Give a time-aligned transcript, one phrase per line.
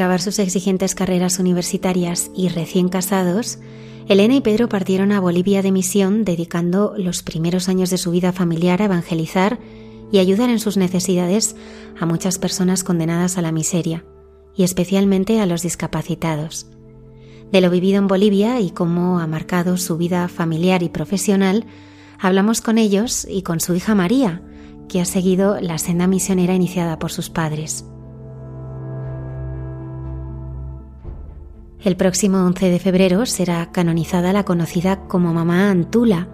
[0.00, 3.58] Acabar sus exigentes carreras universitarias y recién casados,
[4.08, 8.32] Elena y Pedro partieron a Bolivia de misión dedicando los primeros años de su vida
[8.32, 9.58] familiar a evangelizar
[10.10, 11.54] y ayudar en sus necesidades
[12.00, 14.06] a muchas personas condenadas a la miseria,
[14.56, 16.70] y especialmente a los discapacitados.
[17.52, 21.66] De lo vivido en Bolivia y cómo ha marcado su vida familiar y profesional,
[22.18, 24.40] hablamos con ellos y con su hija María,
[24.88, 27.84] que ha seguido la senda misionera iniciada por sus padres.
[31.82, 36.28] El próximo 11 de febrero será canonizada la conocida como Mamá Antula.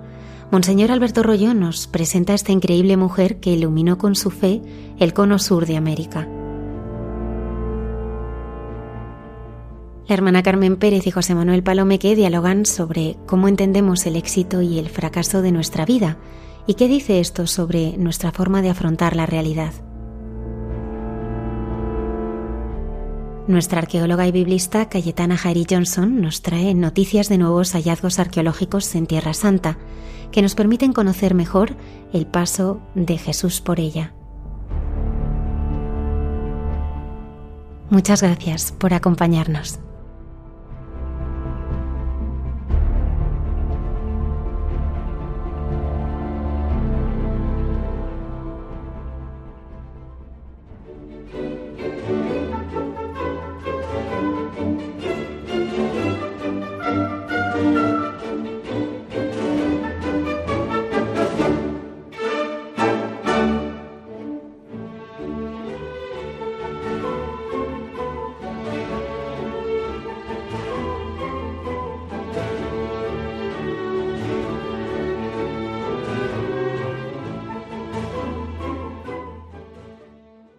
[0.51, 4.61] Monseñor Alberto Rollo nos presenta a esta increíble mujer que iluminó con su fe
[4.99, 6.29] el cono sur de América.
[10.09, 14.81] La hermana Carmen Pérez y José Manuel Palomeque dialogan sobre cómo entendemos el éxito y
[14.81, 16.17] el fracaso de nuestra vida
[16.67, 19.73] y qué dice esto sobre nuestra forma de afrontar la realidad.
[23.49, 29.07] Nuestra arqueóloga y biblista Cayetana Jairi Johnson nos trae noticias de nuevos hallazgos arqueológicos en
[29.07, 29.79] Tierra Santa
[30.33, 31.77] que nos permiten conocer mejor
[32.13, 34.13] el paso de Jesús por ella.
[37.89, 39.79] Muchas gracias por acompañarnos.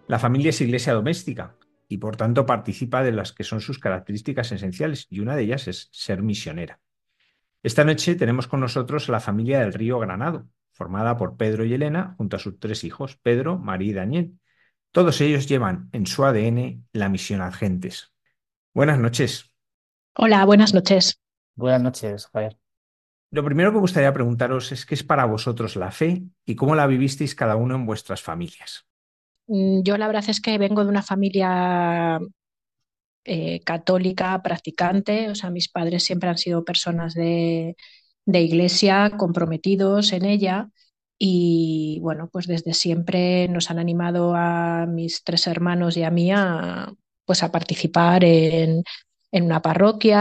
[0.08, 1.54] La familia es iglesia doméstica
[1.86, 5.68] y por tanto participa de las que son sus características esenciales y una de ellas
[5.68, 6.80] es ser misionera.
[7.62, 11.74] Esta noche tenemos con nosotros a la familia del Río Granado, formada por Pedro y
[11.74, 14.38] Elena junto a sus tres hijos, Pedro, María y Daniel.
[14.92, 18.14] Todos ellos llevan en su ADN la misión a gentes.
[18.72, 19.52] Buenas noches.
[20.14, 21.20] Hola, buenas noches.
[21.54, 22.56] Buenas noches, Javier.
[23.30, 26.74] Lo primero que me gustaría preguntaros es qué es para vosotros la fe y cómo
[26.74, 28.87] la vivisteis cada uno en vuestras familias.
[29.48, 32.20] Mm, yo la verdad es que vengo de una familia
[33.24, 37.76] eh, católica practicante, o sea, mis padres siempre han sido personas de,
[38.26, 40.70] iglesia, comprometidos en ella.
[41.18, 46.30] Y bueno, pues desde siempre nos han animado a mis tres hermanos y a mí
[46.32, 46.92] a,
[47.24, 48.84] pues a participar en,
[49.32, 50.18] una parroquia,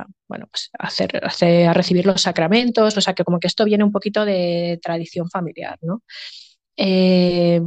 [0.00, 1.20] a, bueno, pues hacer,
[1.66, 5.30] a recibir los sacramentos, o sea que como que esto viene un poquito de tradición
[5.30, 6.02] familiar, ¿no?
[6.76, 7.60] Eh,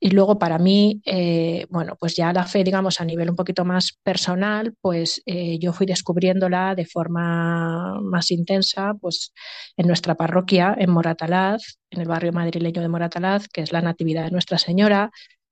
[0.00, 3.64] y luego para mí, eh, bueno, pues ya la fe, digamos, a nivel un poquito
[3.64, 9.32] más personal, pues eh, yo fui descubriéndola de forma más intensa, pues
[9.76, 14.24] en nuestra parroquia, en Moratalaz, en el barrio madrileño de Moratalaz, que es la Natividad
[14.24, 15.10] de Nuestra Señora,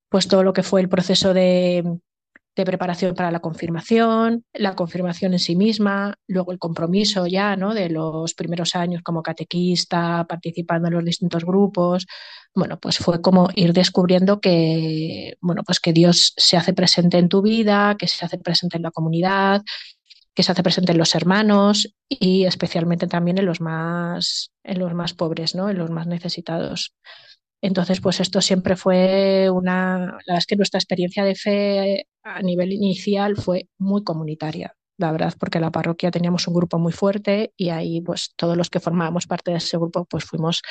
[0.09, 1.83] pues todo lo que fue el proceso de,
[2.57, 7.75] de preparación para la confirmación, la confirmación en sí misma, luego el compromiso ya, ¿no?
[7.75, 12.07] De los primeros años como catequista, participando en los distintos grupos,
[12.55, 17.29] bueno, pues fue como ir descubriendo que, bueno, pues que Dios se hace presente en
[17.29, 19.63] tu vida, que se hace presente en la comunidad,
[20.35, 24.95] que se hace presente en los hermanos y especialmente también en los más, en los
[24.95, 25.69] más pobres, ¿no?
[25.69, 26.95] En los más necesitados.
[27.63, 32.43] Entonces, pues esto siempre fue una, la verdad es que nuestra experiencia de fe a
[32.43, 37.53] nivel inicial fue muy comunitaria la verdad, porque la parroquia teníamos un grupo muy fuerte
[37.57, 40.63] y ahí pues todos los que formábamos parte de ese grupo pues fuimos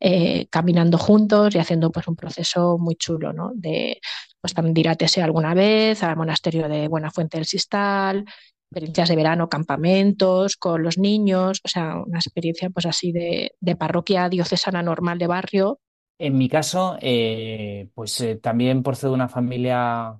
[0.00, 3.50] eh, caminando juntos y haciendo pues un proceso muy chulo, ¿no?
[3.54, 4.00] De
[4.40, 8.24] pues también dirátese alguna vez al monasterio de Buena Fuente del Sistal,
[8.70, 14.28] experiencias de verano, campamentos con los niños, o sea, una experiencia pues así de, parroquia
[14.28, 15.80] diocesana normal de barrio.
[16.18, 20.18] En mi caso, eh, pues eh, también ser de una familia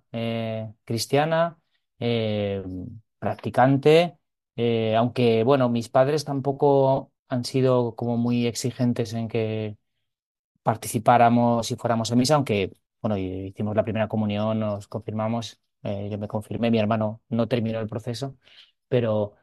[0.84, 1.58] cristiana,
[3.18, 4.18] practicante,
[4.56, 9.76] eh, aunque bueno, mis padres tampoco han sido como muy exigentes en que
[10.62, 12.72] participáramos y fuéramos a misa, aunque
[13.02, 17.80] bueno, hicimos la primera comunión, nos confirmamos, eh, yo me confirmé, mi hermano no terminó
[17.80, 18.36] el proceso,
[18.88, 19.34] pero,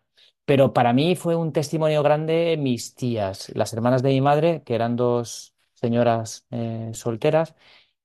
[0.46, 4.76] pero para mí fue un testimonio grande mis tías, las hermanas de mi madre, que
[4.76, 5.53] eran dos
[5.84, 7.56] señoras eh, solteras,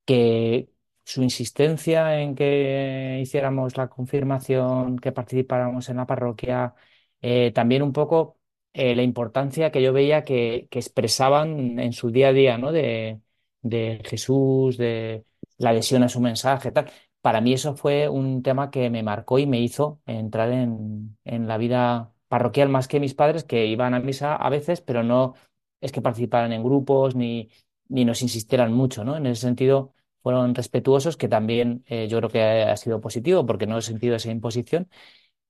[0.05, 0.71] que
[1.05, 6.75] su insistencia en que hiciéramos la confirmación, que participáramos en la parroquia,
[7.23, 8.39] eh, también un poco
[8.73, 12.73] eh, la importancia que yo veía que, expresaban en su día a día, ¿no?
[12.73, 13.21] De,
[13.63, 15.25] de Jesús, de
[15.59, 16.91] la adhesión a su mensaje, tal.
[17.21, 21.49] Para mí eso fue un tema que me marcó y me hizo entrar en, en
[21.49, 25.35] la vida parroquial más que mis padres, que iban a misa a veces, pero no
[25.81, 27.51] es que participaran en grupos ni,
[27.89, 29.17] ni nos insistieran mucho, ¿no?
[29.17, 33.67] En ese sentido, fueron respetuosos, que también eh, yo creo que ha, sido positivo porque
[33.67, 34.89] no he sentido esa imposición,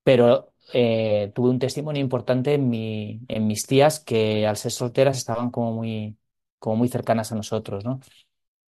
[0.02, 5.18] pero eh, tuve un testimonio importante en, mi, en mis tías que al ser solteras
[5.18, 6.18] estaban como muy,
[6.58, 8.00] como muy cercanas a nosotros, ¿no?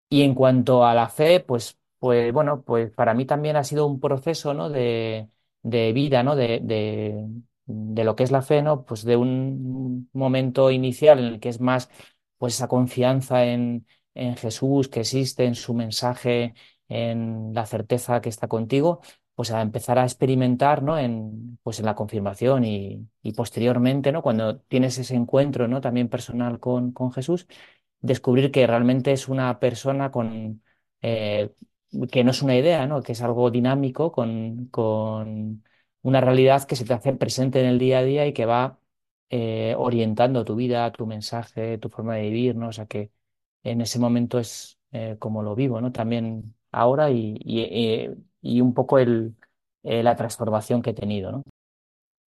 [0.10, 3.86] Y en cuanto a la fe, pues, pues bueno, pues para mí también ha sido
[3.88, 4.70] un proceso, ¿no?
[4.70, 5.30] de,
[5.62, 6.36] de vida, ¿no?
[6.36, 7.28] De, de,
[7.66, 8.86] de lo que es la fe, ¿no?
[8.86, 11.90] Pues de un momento inicial en el que es más
[12.40, 16.56] pues esa confianza en, en Jesús que existe, en su mensaje,
[16.90, 19.02] en la certeza que está contigo,
[19.36, 20.98] pues a empezar a experimentar, ¿no?
[21.00, 24.22] En, pues en la confirmación y, posteriormente, ¿no?
[24.22, 25.82] Cuando tienes ese encuentro, ¿no?
[25.82, 27.48] También personal con, con Jesús,
[28.02, 30.64] descubrir que realmente es una persona con,
[31.02, 31.54] eh,
[32.12, 33.02] que no es una idea, ¿no?
[33.02, 35.64] Que es algo dinámico, con, con
[36.02, 38.80] una realidad que se te hace presente en el día a día y que va
[39.32, 42.70] eh, orientando tu vida, tu mensaje, tu forma de vivir, ¿no?
[42.70, 43.12] O sea que
[43.64, 45.92] en ese momento es eh, como lo vivo, ¿no?
[45.92, 47.38] También ahora y,
[48.42, 49.36] y, un poco el,
[49.84, 51.44] eh, la transformación que he tenido, ¿no?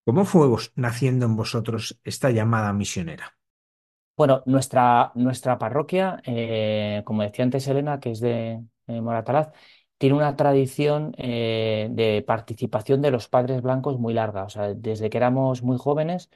[0.05, 3.35] ¿Cómo fue naciendo en vosotros esta llamada misionera?
[4.15, 6.21] Bueno, nuestra, nuestra parroquia,
[7.05, 9.51] como decía antes Elena, que es de Moratalaz,
[9.97, 14.43] tiene una tradición de participación de los padres blancos muy larga.
[14.43, 16.29] O sea, desde que éramos muy jóvenes,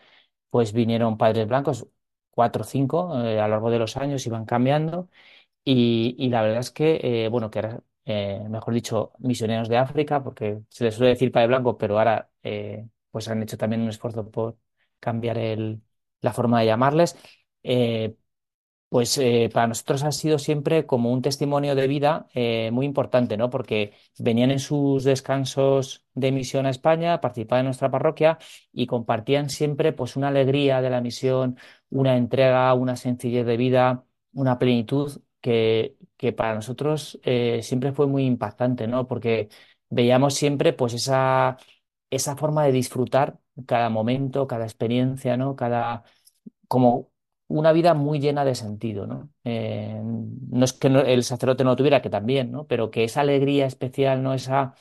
[0.49, 1.87] pues vinieron padres blancos,
[2.31, 5.09] cuatro o cinco, eh, a lo largo de los años iban cambiando
[5.65, 10.23] y, la verdad es que, eh, bueno, que era, eh, mejor dicho, misioneros de África,
[10.23, 12.29] porque se les suele decir padre blanco, pero ahora
[13.11, 14.57] pues han hecho también un esfuerzo por
[14.99, 15.81] cambiar el,
[16.21, 17.17] la forma de llamarles
[18.89, 23.35] pues eh, para nosotros ha sido siempre como un testimonio de vida eh, muy importante,
[23.37, 23.49] ¿no?
[23.49, 28.37] Porque venían en sus descansos de misión a España, participaban en nuestra parroquia
[28.71, 31.57] y compartían siempre pues una alegría de la misión,
[31.89, 38.07] una entrega, una sencillez de vida, una plenitud que, que para nosotros eh, siempre fue
[38.07, 39.07] muy impactante, ¿no?
[39.07, 39.49] Porque
[39.89, 41.57] veíamos siempre pues esa,
[42.09, 45.55] esa forma de disfrutar cada momento, cada experiencia, ¿no?
[45.55, 46.03] Cada
[46.67, 47.11] como
[47.57, 49.29] una vida muy llena de sentido, ¿no?
[49.43, 52.67] Eh, no es que el sacerdote no lo tuviera, que también, ¿no?
[52.67, 54.33] Pero que esa alegría especial, ¿no?
[54.33, 54.75] Esa,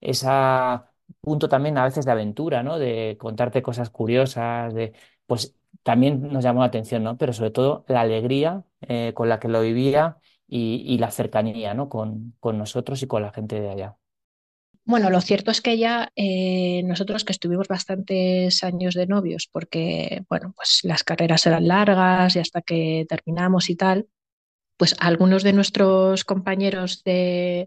[0.00, 2.78] esa punto también a veces de aventura, ¿no?
[2.78, 4.92] De contarte cosas curiosas, de,
[5.26, 7.16] pues también nos llamó la atención, ¿no?
[7.18, 10.18] Pero sobre todo la alegría eh, con la que lo vivía
[10.48, 11.88] y, y la cercanía, ¿no?
[11.88, 13.96] Con, con nosotros y con la gente de allá.
[14.84, 20.22] Bueno, lo cierto es que ya eh, nosotros que estuvimos bastantes años de novios, porque
[20.28, 24.08] bueno, pues las carreras eran largas y hasta que terminamos y tal,
[24.76, 27.66] pues algunos de nuestros compañeros de,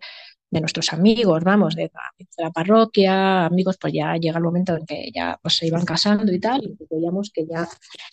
[0.50, 1.92] nuestros amigos, vamos, de
[2.38, 6.32] la, parroquia, amigos, pues ya llega el momento en que ya pues, se iban casando
[6.32, 7.68] y tal, y veíamos que ya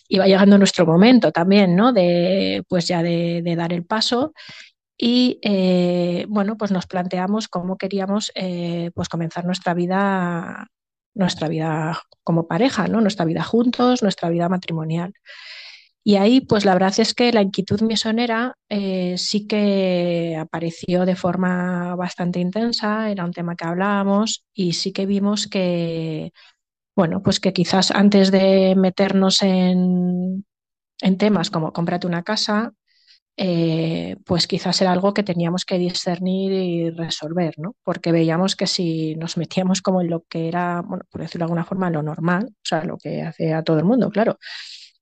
[0.08, 1.92] iba llegando nuestro momento también, ¿no?
[1.92, 4.34] De, pues ya de, de dar el paso
[5.02, 10.66] y eh, bueno, pues nos planteamos cómo queríamos eh, pues comenzar nuestra vida,
[11.14, 13.00] nuestra vida como pareja, ¿no?
[13.00, 15.14] nuestra vida juntos, nuestra vida matrimonial.
[16.04, 21.16] Y ahí, pues la verdad es que la inquietud misionera eh, sí que apareció de
[21.16, 26.32] forma bastante intensa, era un tema que hablábamos y sí que vimos que,
[26.94, 30.44] bueno, pues que quizás antes de meternos en,
[31.00, 32.74] en temas como cómprate una casa,
[33.36, 37.74] eh, pues quizás era algo que teníamos que discernir y resolver, ¿no?
[37.82, 41.46] Porque veíamos que si nos metíamos como en lo que era, bueno, por decirlo de
[41.46, 44.38] alguna forma, lo normal, o sea, lo que hace a todo el mundo, claro,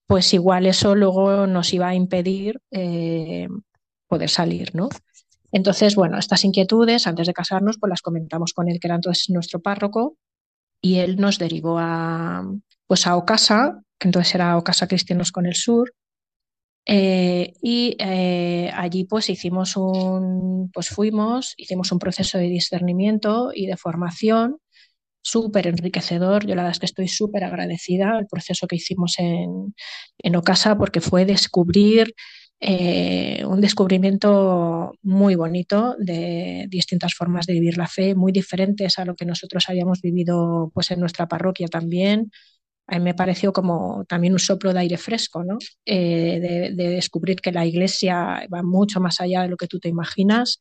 [0.07, 3.49] pues igual eso luego nos iba a impedir eh,
[4.07, 4.89] poder salir, ¿no?
[5.53, 9.31] Entonces, bueno, estas inquietudes, antes de casarnos, pues las comentamos con él, que era entonces
[9.31, 10.17] nuestro párroco,
[10.81, 12.45] y él nos derivó a,
[12.87, 15.93] pues a Ocasa, que entonces era Ocasa Cristianos con el Sur,
[16.89, 23.67] eh, y eh, allí pues hicimos un, pues fuimos, hicimos un proceso de discernimiento y
[23.67, 24.57] de formación
[25.23, 26.47] súper enriquecedor.
[26.47, 29.75] Yo la verdad es que estoy súper agradecida al proceso que hicimos en,
[30.19, 32.15] en Ocasa porque fue descubrir
[32.61, 39.05] eh, un descubrimiento muy bonito de distintas formas de vivir la fe, muy diferentes a
[39.05, 42.31] lo que nosotros habíamos vivido pues, en nuestra parroquia también.
[42.89, 45.59] A mí me pareció como también un soplo de aire fresco, ¿no?
[45.85, 49.89] Eh, de, descubrir que la iglesia va mucho más allá de lo que tú te
[49.89, 50.59] imaginas.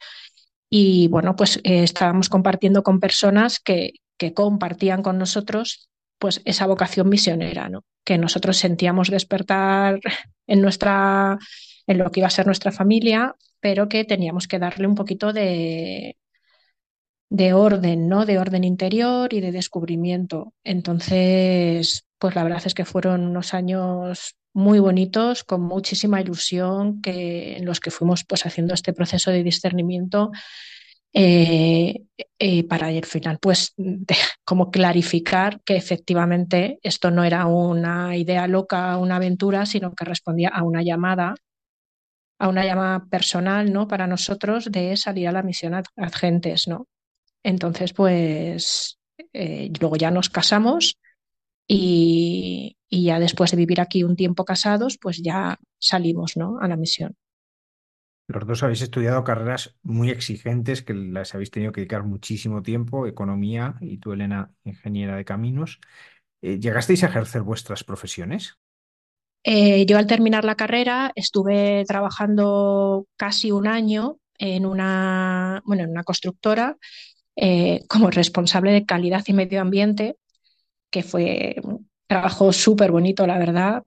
[0.69, 6.67] Y bueno, pues eh, estábamos compartiendo con personas que, que compartían con nosotros pues esa
[6.67, 7.84] vocación misionera, ¿no?
[8.07, 10.00] que nosotros sentíamos despertar
[10.48, 11.38] en nuestra
[11.88, 15.34] en lo que iba a ser nuestra familia, pero que teníamos que darle un poquito
[15.34, 16.17] de,
[17.29, 18.25] de orden, ¿no?
[18.25, 20.53] De orden interior y de descubrimiento.
[20.63, 27.58] Entonces, pues la verdad es que fueron unos años muy bonitos, con muchísima ilusión, que,
[27.58, 30.32] en los que fuimos pues haciendo este proceso de discernimiento
[31.14, 32.04] eh,
[32.38, 33.74] eh, para al final pues
[34.44, 40.50] como clarificar que efectivamente esto no era una idea loca, una aventura, sino que respondía
[40.50, 41.36] a una llamada
[42.40, 43.88] a una llamada personal, ¿no?
[43.88, 46.88] Para nosotros de salir a la misión ad, gentes, ¿no?
[47.44, 49.00] Entonces, pues
[49.34, 51.00] eh, luego ya nos casamos
[51.68, 56.60] y, y, ya después de vivir aquí un tiempo casados, pues ya salimos, ¿no?
[56.60, 57.16] A la misión.
[58.28, 63.08] Los dos habéis estudiado carreras muy exigentes que las habéis tenido que dedicar muchísimo tiempo,
[63.08, 65.80] economía y tú, Elena, ingeniera de caminos.
[66.42, 68.58] Eh, ¿Llegasteis a ejercer vuestras profesiones?
[69.44, 75.92] Eh, yo al terminar la carrera estuve trabajando casi un año en una, bueno, en
[75.92, 76.76] una constructora
[77.38, 80.18] eh, como responsable de calidad y medio ambiente,
[80.91, 83.84] que fue un trabajo súper bonito, la verdad.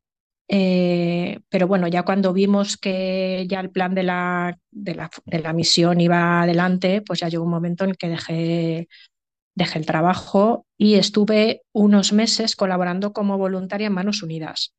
[0.48, 5.38] Eh, pero bueno, ya cuando vimos que ya el plan de la, de la, de
[5.38, 8.88] la misión iba adelante, pues ya llegó un momento en que dejé,
[9.54, 14.74] dejé el trabajo y estuve unos meses colaborando como voluntaria en Manos Unidas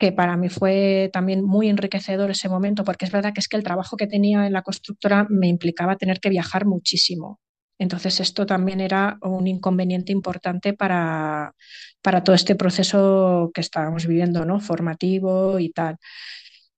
[0.00, 3.58] que para mí fue también muy enriquecedor ese momento, porque es verdad que es que
[3.58, 7.38] el trabajo que tenía en la constructora me implicaba tener que viajar muchísimo.
[7.80, 11.54] Entonces esto también era un inconveniente importante para,
[12.02, 14.60] para todo este proceso que estábamos viviendo, ¿no?
[14.60, 15.96] Formativo y tal.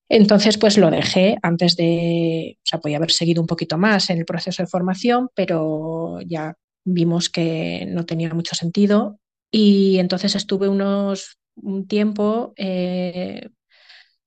[0.08, 4.18] Entonces, pues lo dejé antes de, o sea, podía haber seguido un poquito más en
[4.18, 6.54] el proceso de formación, pero ya
[6.84, 9.18] vimos que no tenía mucho sentido.
[9.50, 13.48] Y entonces estuve unos un tiempo, eh,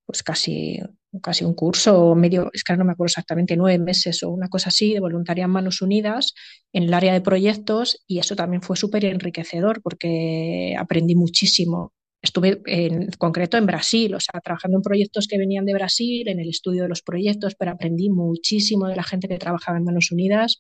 [0.06, 0.82] pues casi,
[1.22, 4.50] casi un curso o medio, es que no me acuerdo exactamente, nueve meses o una
[4.50, 6.34] cosa así, de voluntaria en Manos Unidas
[6.74, 11.94] en el área de proyectos y eso también fue súper enriquecedor porque aprendí muchísimo.
[12.22, 16.40] Estuve en concreto en Brasil, o sea, trabajando en proyectos que venían de Brasil, en
[16.40, 20.12] el estudio de los proyectos, pero aprendí muchísimo de la gente que trabajaba en Manos
[20.12, 20.58] Unidas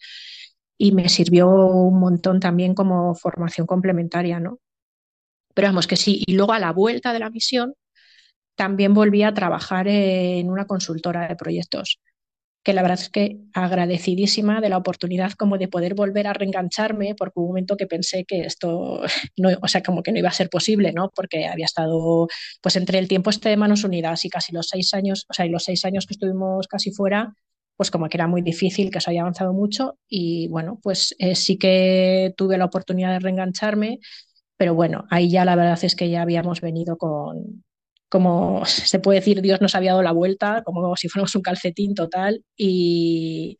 [0.78, 4.60] y me sirvió un montón también como formación complementaria, ¿no?
[5.54, 6.24] Pero vamos que sí.
[6.28, 7.74] Y luego a la vuelta de la misión
[8.56, 12.00] también volví a trabajar en una consultora de proyectos,
[12.64, 17.16] que la verdad es que agradecidísima de la oportunidad como de poder volver a reengancharme,
[17.16, 19.02] porque hubo un momento que pensé que esto,
[19.38, 21.12] no, o sea, como que no iba a ser posible, ¿no?
[21.16, 22.28] Porque había estado,
[22.62, 25.46] pues entre el tiempo este de Manos Unidas y casi los seis años, o sea,
[25.46, 27.34] y los seis años que estuvimos casi fuera,
[27.78, 31.36] pues como que era muy difícil, que se haya avanzado mucho y bueno, pues eh,
[31.36, 34.00] sí que tuve la oportunidad de reengancharme
[34.58, 37.64] pero bueno, ahí ya la verdad es que ya habíamos venido con,
[38.10, 41.96] como se puede decir, Dios nos había dado la vuelta, como si fuéramos un calcetín
[41.96, 42.44] total.
[42.58, 43.58] Y,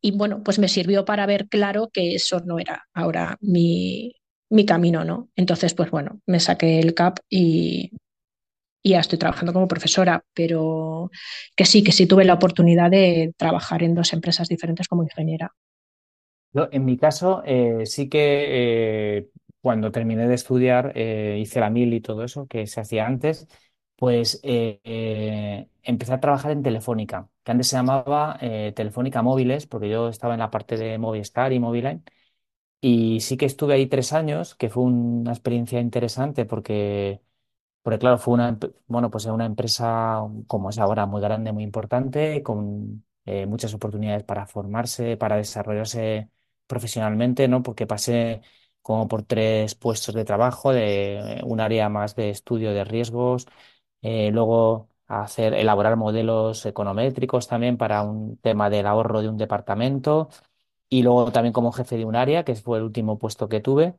[0.00, 4.14] y bueno, pues me sirvió para ver claro que eso no era ahora mi,
[4.50, 5.30] mi camino, ¿no?
[5.36, 7.92] Entonces, pues bueno, me saqué el CAP y,
[8.82, 11.10] y ya estoy trabajando como profesora, pero
[11.56, 15.52] que sí, que sí tuve la oportunidad de trabajar en dos empresas diferentes como ingeniera.
[16.72, 21.92] en mi caso, eh, sí que eh, cuando terminé de estudiar, eh, hice la mil
[21.94, 23.48] y todo eso que se hacía antes,
[23.96, 28.38] pues eh, eh, empecé a trabajar en Telefónica, que antes se llamaba
[28.74, 32.02] Telefónica Móviles, porque yo estaba en la parte de Movistar y Moviline.
[32.80, 37.22] Y sí que estuve ahí tres años, que fue una experiencia interesante porque,
[37.82, 42.42] porque claro, fue una, bueno, pues una empresa como es ahora, muy grande, muy importante,
[42.42, 43.04] con
[43.48, 46.30] muchas oportunidades para formarse, para desarrollarse
[46.66, 47.62] profesionalmente, ¿no?
[47.62, 48.42] Porque pasé
[48.82, 53.46] como por tres puestos de trabajo, de un área más de estudio de riesgos,
[54.04, 60.30] eh, luego hacer, elaborar modelos econométricos también para un tema del ahorro de un departamento,
[60.88, 63.96] y luego también como jefe de un área, que fue el último puesto que tuve,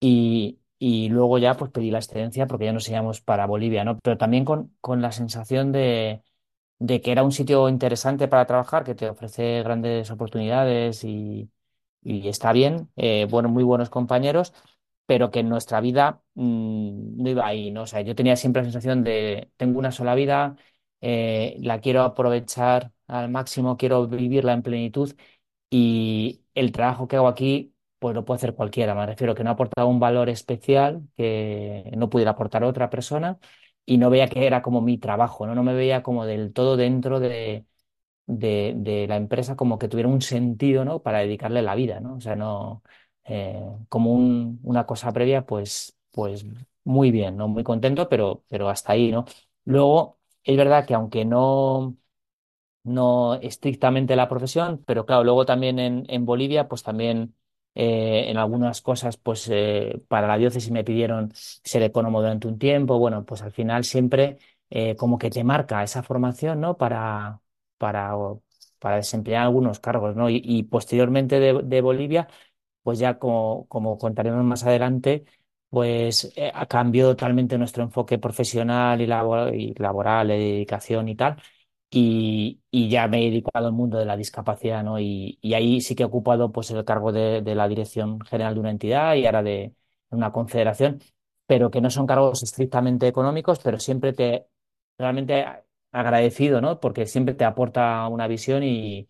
[0.00, 3.98] y, y luego ya pues pedí la excedencia porque ya nos íbamos para Bolivia, ¿no?
[4.00, 6.22] Pero también con, con la sensación de,
[6.78, 11.50] de que era un sitio interesante para trabajar, que te ofrece grandes oportunidades y
[12.02, 14.54] y está bien, eh, bueno, muy buenos compañeros,
[15.08, 17.84] pero que en nuestra vida mm, no iba ahí, ¿no?
[17.84, 20.56] O sea, yo tenía siempre la sensación de, tengo una sola vida,
[21.00, 25.14] eh, la quiero aprovechar al máximo, quiero vivirla en plenitud
[25.70, 29.50] y el trabajo que hago aquí, pues lo puede hacer cualquiera, me refiero que no
[29.50, 33.38] aportaba un valor especial que no pudiera aportar otra persona
[33.86, 35.54] y no veía que era como mi trabajo, ¿no?
[35.54, 37.66] No me veía como del todo dentro de
[38.26, 41.02] de, la empresa como que tuviera un sentido, ¿no?
[41.02, 42.16] Para dedicarle la vida, ¿no?
[42.16, 42.82] O sea, no
[43.28, 46.44] eh, como una cosa previa, pues, pues
[46.84, 47.48] muy bien, ¿no?
[47.48, 49.26] Muy contento, pero, pero hasta ahí, ¿no?
[49.64, 51.96] Luego, es verdad que aunque no,
[52.84, 57.34] no estrictamente la profesión, pero claro, luego también en, Bolivia, pues también
[57.74, 62.58] eh, en algunas cosas, pues eh, para la diócesis me pidieron ser economo durante un
[62.58, 64.38] tiempo, bueno, pues al final siempre
[64.98, 66.76] como que te marca esa formación, ¿no?
[66.76, 67.40] Para,
[67.78, 68.14] para,
[68.78, 70.28] para desempeñar algunos cargos, ¿no?
[70.30, 72.28] Y, posteriormente de, Bolivia,
[72.88, 75.26] pues ya como, como contaremos más adelante,
[75.68, 81.36] pues eh, ha cambiado totalmente nuestro enfoque profesional y, y laboral, de dedicación y tal.
[81.90, 84.98] Y, y, ya me he dedicado al mundo de la discapacidad, ¿no?
[84.98, 88.54] Y, y ahí sí que he ocupado pues el cargo de, de, la dirección general
[88.54, 89.74] de una entidad y ahora de
[90.10, 90.98] una confederación,
[91.46, 94.46] pero que no son cargos estrictamente económicos, pero siempre te
[94.96, 95.44] realmente
[95.92, 96.80] agradecido, ¿no?
[96.80, 99.08] Porque siempre te aporta una visión y,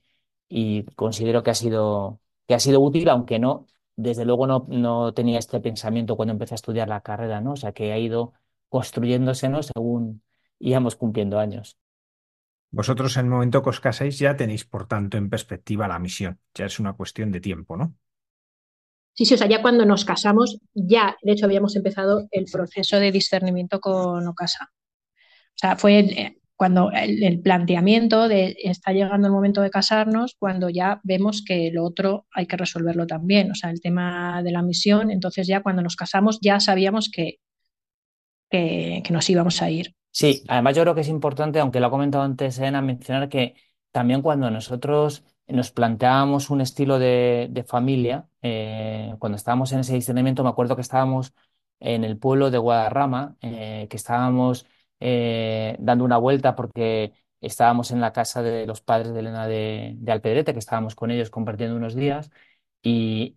[0.97, 5.38] considero que ha sido, que ha sido útil, aunque no, desde luego no, no, tenía
[5.38, 7.52] este pensamiento cuando empecé a estudiar la carrera, ¿no?
[7.52, 8.33] O sea, que ha ido
[8.69, 9.62] construyéndose, ¿no?
[9.62, 10.23] Según
[10.59, 11.78] íbamos cumpliendo años.
[12.71, 16.38] Vosotros en el momento que os casáis ya tenéis, por tanto, en perspectiva la misión.
[16.55, 17.95] Ya es una cuestión de tiempo, ¿no?
[19.12, 22.99] Sí, sí, o sea, ya cuando nos casamos, ya, de hecho, habíamos empezado el proceso
[22.99, 24.71] de discernimiento con Ocasa.
[24.71, 30.69] O sea, fue eh, cuando el, planteamiento de está llegando el momento de casarnos, cuando
[30.69, 34.61] ya vemos que lo otro hay que resolverlo también, o sea, el tema de la
[34.62, 37.38] misión, entonces ya cuando nos casamos ya sabíamos que,
[38.51, 39.94] que, nos íbamos a ir.
[40.11, 43.55] Sí, además yo creo que es importante, aunque lo ha comentado antes Elena, mencionar que
[43.92, 50.42] también cuando nosotros nos planteábamos un estilo de, familia, eh, cuando estábamos en ese discernimiento,
[50.42, 51.35] me acuerdo que estábamos
[51.79, 54.66] en el pueblo de Guadarrama, eh, que estábamos
[55.01, 59.97] eh, dando una vuelta porque estábamos en la casa de los padres de Elena de,
[60.09, 62.31] Alpedrete, que estábamos con ellos compartiendo unos días
[62.83, 63.37] y,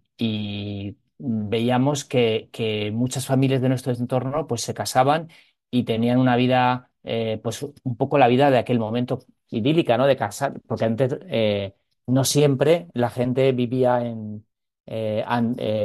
[1.17, 5.29] veíamos que, muchas familias de nuestro entorno pues se casaban
[5.69, 9.19] y tenían una vida, eh, pues un poco la vida de aquel momento
[9.49, 10.07] idílica, ¿no?
[10.07, 11.75] De casar, porque antes eh,
[12.07, 14.45] no siempre la gente vivía en,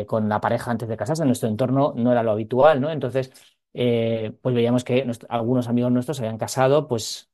[0.07, 2.91] con la pareja antes de casarse, en nuestro entorno no era lo habitual, ¿no?
[2.91, 3.33] Entonces,
[3.77, 7.31] eh, pues veíamos que algunos amigos nuestros habían casado, pues,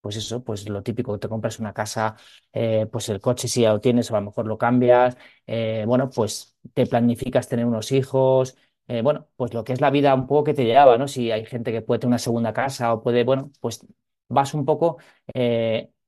[0.00, 2.16] pues eso, pues lo típico, te compras una casa,
[2.52, 5.84] eh, pues el coche si ya lo tienes, o a lo mejor lo cambias, eh,
[5.86, 8.56] bueno, pues te planificas tener unos hijos,
[9.02, 11.08] bueno, pues lo que es la vida un poco que te lleva, ¿no?
[11.08, 13.80] Si hay gente que puede tener una segunda casa o puede, bueno, pues
[14.28, 14.98] vas un poco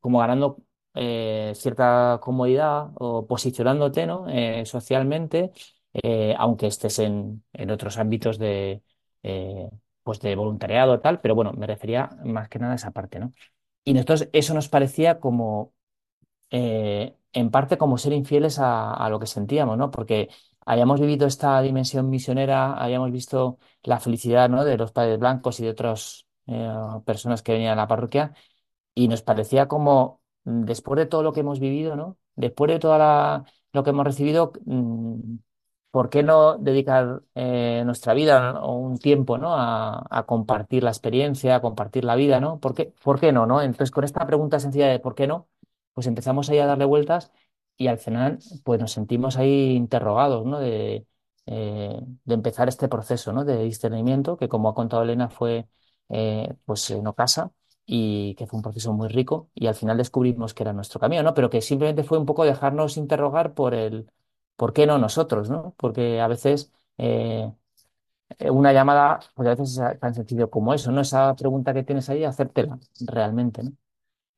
[0.01, 0.59] como ganando
[1.55, 4.27] cierta comodidad o posicionándote, ¿no?
[4.65, 5.53] socialmente,
[6.39, 8.83] aunque estés en, en otros ámbitos de
[9.23, 9.69] eh,
[10.03, 13.33] pues de voluntariado tal, pero bueno, me refería más que nada a esa parte, ¿no?
[13.85, 15.75] Y nosotros eso nos parecía como,
[16.51, 19.91] eh, en parte como ser infieles a, lo que sentíamos, ¿no?
[19.91, 20.29] Porque
[20.67, 24.65] habíamos vivido esta dimensión misionera, habíamos visto la felicidad, ¿no?
[24.65, 26.69] De los padres blancos y de otras eh,
[27.05, 28.35] personas que venían a la parroquia
[28.95, 32.19] y nos parecía como, mm, después de todo lo que hemos vivido, ¿no?
[32.37, 35.37] Después de todo lo que hemos recibido, mm,
[35.97, 39.55] ¿por qué no dedicar eh, nuestra vida o un tiempo ¿no?
[39.57, 42.39] a, compartir la experiencia, a compartir la vida?
[42.39, 42.61] ¿no?
[42.61, 43.63] ¿Por qué, ¿Por qué no, no?
[43.63, 45.49] Entonces, con esta pregunta sencilla de ¿por qué no?
[45.95, 47.33] Pues empezamos ahí a darle vueltas
[47.79, 50.59] y al final pues nos sentimos ahí interrogados ¿no?
[50.61, 51.07] de,
[51.47, 53.47] eh, empezar este proceso ¿no?
[53.47, 55.67] de discernimiento que, como ha contado Elena, fue
[56.11, 57.53] eh, pues no casa
[57.87, 61.23] y que fue un proceso muy rico y al final descubrimos que era nuestro camino,
[61.23, 61.33] ¿no?
[61.33, 64.11] Pero que simplemente fue un poco dejarnos interrogar por el
[64.57, 65.51] ¿por qué no nosotros?
[65.51, 65.75] ¿no?
[65.79, 66.73] Porque a veces
[68.39, 71.01] eh, una llamada, pues a veces es tan sencillo como eso, ¿no?
[71.01, 73.73] Esa pregunta que tienes ahí, hacértela realmente, ¿no?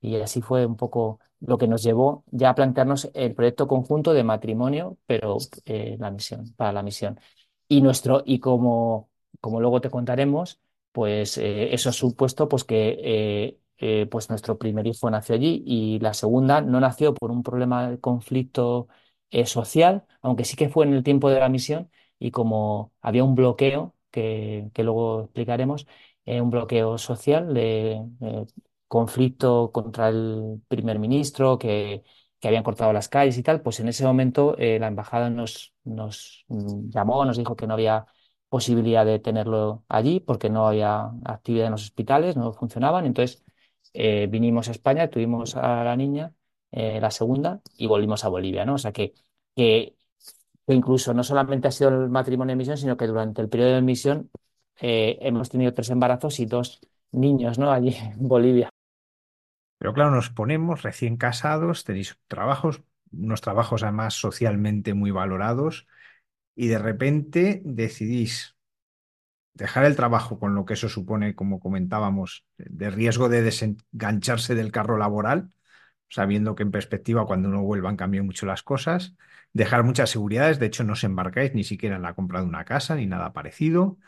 [0.01, 4.13] Y así fue un poco lo que nos llevó ya a plantearnos el proyecto conjunto
[4.15, 7.21] de matrimonio, pero eh, la misión, para la misión.
[7.69, 10.61] Y nuestro, y como, como luego te contaremos,
[10.93, 13.59] pues eh, eso ha supuesto pues que
[14.11, 18.01] pues nuestro primer hijo nació allí y la segunda no nació por un problema de
[18.01, 18.89] conflicto
[19.31, 23.25] eh, social, aunque sí que fue en el tiempo de la misión y como había
[23.25, 25.87] un bloqueo, que, luego explicaremos,
[26.25, 28.03] eh, un bloqueo social de
[28.87, 32.05] conflicto contra el primer ministro que
[32.41, 36.45] que habían cortado las calles y tal, pues en ese momento la embajada nos, nos
[36.49, 38.07] llamó, nos dijo que no había
[38.49, 43.07] posibilidad de tenerlo allí porque no había actividad en los hospitales, no funcionaban.
[43.07, 43.45] Entonces
[43.93, 46.33] vinimos a España, tuvimos a la niña,
[46.71, 48.75] la segunda, y volvimos a Bolivia, ¿no?
[48.75, 49.15] O sea que,
[49.57, 49.95] que
[50.67, 53.83] incluso no solamente ha sido el matrimonio de misión, sino que durante el periodo de
[53.83, 54.31] misión
[54.81, 57.73] eh, hemos tenido tres embarazos y dos niños, ¿no?
[57.73, 58.69] Allí en Bolivia.
[59.79, 65.87] Pero claro, nos ponemos recién casados, tenéis trabajos, unos trabajos además socialmente muy valorados,
[66.55, 68.57] y de repente decidís
[69.55, 74.73] dejar el trabajo con lo que eso supone, como comentábamos, de riesgo de desengancharse del
[74.73, 75.51] carro laboral,
[76.09, 79.15] sabiendo que en perspectiva cuando uno vuelva han mucho las cosas,
[79.53, 82.65] dejar muchas seguridades, de hecho no os embarcáis ni siquiera en la compra de una
[82.65, 83.99] casa ni nada parecido.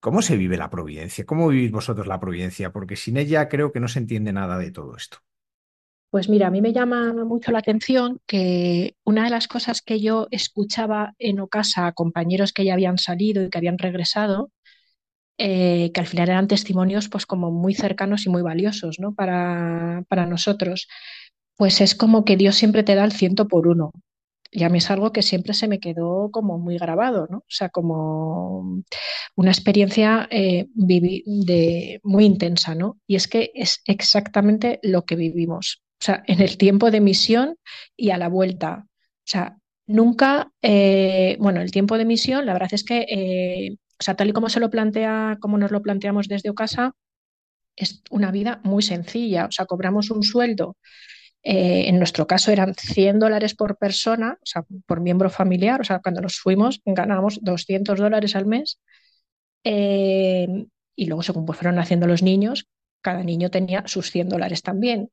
[0.00, 1.26] ¿Cómo se vive la providencia?
[1.26, 2.72] ¿Cómo vivís vosotros la providencia?
[2.72, 5.18] Porque sin ella creo que no se entiende nada de todo esto.
[6.10, 10.00] Pues mira, a mí me llama mucho la atención que una de las cosas que
[10.00, 14.50] yo escuchaba en Ocasa a compañeros que ya habían salido y que habían regresado,
[15.38, 19.14] eh, que al final eran testimonios pues como muy cercanos y muy valiosos ¿no?
[19.14, 20.88] para, para nosotros,
[21.60, 23.92] pues es como que Dios siempre te da el ciento por uno
[24.50, 27.40] y a mí es algo que siempre se me quedó como muy grabado, ¿no?
[27.40, 28.82] O sea, como
[29.36, 32.98] una experiencia eh, de, muy intensa, ¿no?
[33.06, 37.56] Y es que es exactamente lo que vivimos, o sea, en el tiempo de misión
[37.94, 38.86] y a la vuelta.
[38.86, 44.02] O sea, nunca, eh, bueno, el tiempo de misión, la verdad es que, eh, o
[44.02, 46.94] sea, tal y como se lo plantea, como nos lo planteamos desde Ocasa,
[47.76, 50.78] es una vida muy sencilla, o sea, cobramos un sueldo
[51.42, 55.84] eh, en nuestro caso eran 100 dólares por persona, o sea, por miembro familiar, o
[55.84, 58.78] sea, cuando nos fuimos ganábamos 200 dólares al mes.
[59.64, 62.66] Eh, y luego, según pues fueron naciendo los niños,
[63.02, 65.10] cada niño tenía sus 100 dólares también.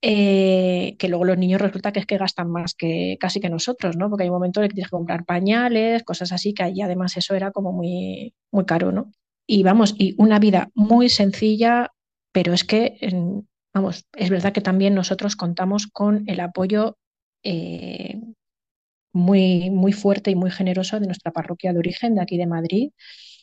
[0.00, 3.96] Eh, que luego los niños resulta que es que gastan más que casi que nosotros,
[3.96, 4.08] ¿no?
[4.08, 7.16] Porque hay un momento en que tienes que comprar pañales, cosas así, que ahí además
[7.16, 9.10] eso era como muy, muy caro, ¿no?
[9.44, 11.90] Y vamos, y una vida muy sencilla,
[12.32, 12.98] pero es que
[14.16, 16.98] es verdad que también nosotros contamos con el apoyo
[17.42, 18.20] eh,
[19.12, 22.90] muy, muy fuerte y muy generoso de nuestra parroquia de origen, de aquí de Madrid.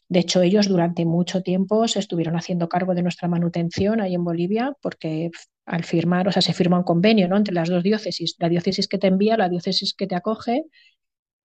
[0.07, 4.23] De hecho, ellos durante mucho tiempo se estuvieron haciendo cargo de nuestra manutención ahí en
[4.23, 5.31] Bolivia, porque
[5.65, 7.37] al firmar, o sea, se firma un convenio ¿no?
[7.37, 10.65] entre las dos diócesis, la diócesis que te envía, la diócesis que te acoge,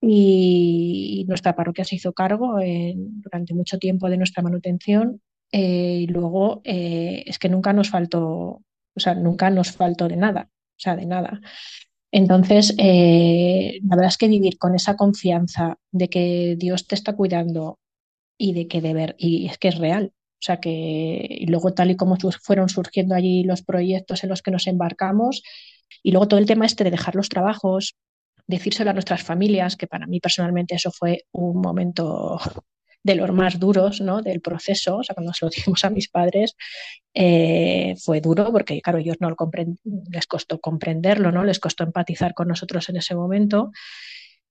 [0.03, 2.57] y nuestra parroquia se hizo cargo
[2.95, 5.21] durante mucho tiempo de nuestra manutención.
[5.53, 8.63] Eh, y luego eh, es que nunca nos faltó
[8.97, 11.41] o sea, nunca nos faltó de nada, o sea, de nada.
[12.13, 17.15] Entonces, eh, la verdad es que vivir con esa confianza de que Dios te está
[17.15, 17.79] cuidando
[18.39, 20.13] y de que de ver, y es que es real.
[20.41, 24.43] O sea que y luego tal y como fueron surgiendo allí los proyectos en los
[24.43, 25.43] que nos embarcamos,
[26.03, 27.97] y luego todo el tema este de dejar los trabajos,
[28.47, 32.41] decírselo a nuestras familias, que para mí personalmente eso fue un momento
[33.03, 34.23] de los más duros ¿no?
[34.23, 36.57] del proceso, o sea, cuando se lo dijimos a mis padres,
[37.15, 39.37] eh, fue duro porque, claro, ellos no lo
[40.11, 41.45] les costó comprenderlo, ¿no?
[41.45, 43.71] les costó empatizar con nosotros en ese momento.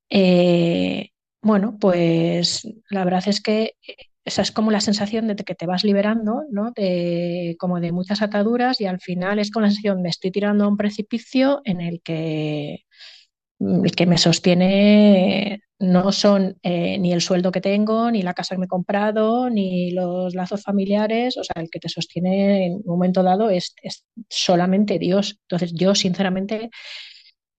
[0.10, 1.10] Eh,
[1.42, 3.76] bueno, pues la verdad es que
[4.26, 6.72] esa es como la sensación de que te vas liberando, ¿no?
[6.76, 10.66] De, como de muchas ataduras y al final es con la sensación de estoy tirando
[10.66, 12.86] a un precipicio en el que
[13.60, 18.56] el que me sostiene no son eh, ni el sueldo que tengo, ni la casa
[18.56, 21.38] que me he comprado, ni los lazos familiares.
[21.38, 23.76] O sea, el que te sostiene en un momento dado es,
[24.30, 25.39] solamente Dios.
[25.44, 26.70] Entonces, yo, sinceramente,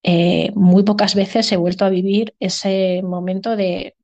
[0.03, 3.95] eh, muy pocas veces he vuelto a vivir ese momento de,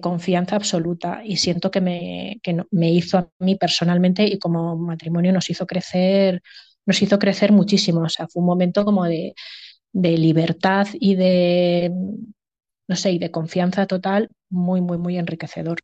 [0.00, 5.32] confianza absoluta y siento que, me, que me hizo a mí personalmente y como matrimonio
[5.32, 6.42] nos hizo crecer,
[6.86, 8.00] nos hizo crecer muchísimo.
[8.02, 9.34] O sea, fue un momento como de
[9.96, 11.90] de libertad y de,
[12.88, 15.78] no sé, y de confianza total muy, muy, muy enriquecedor.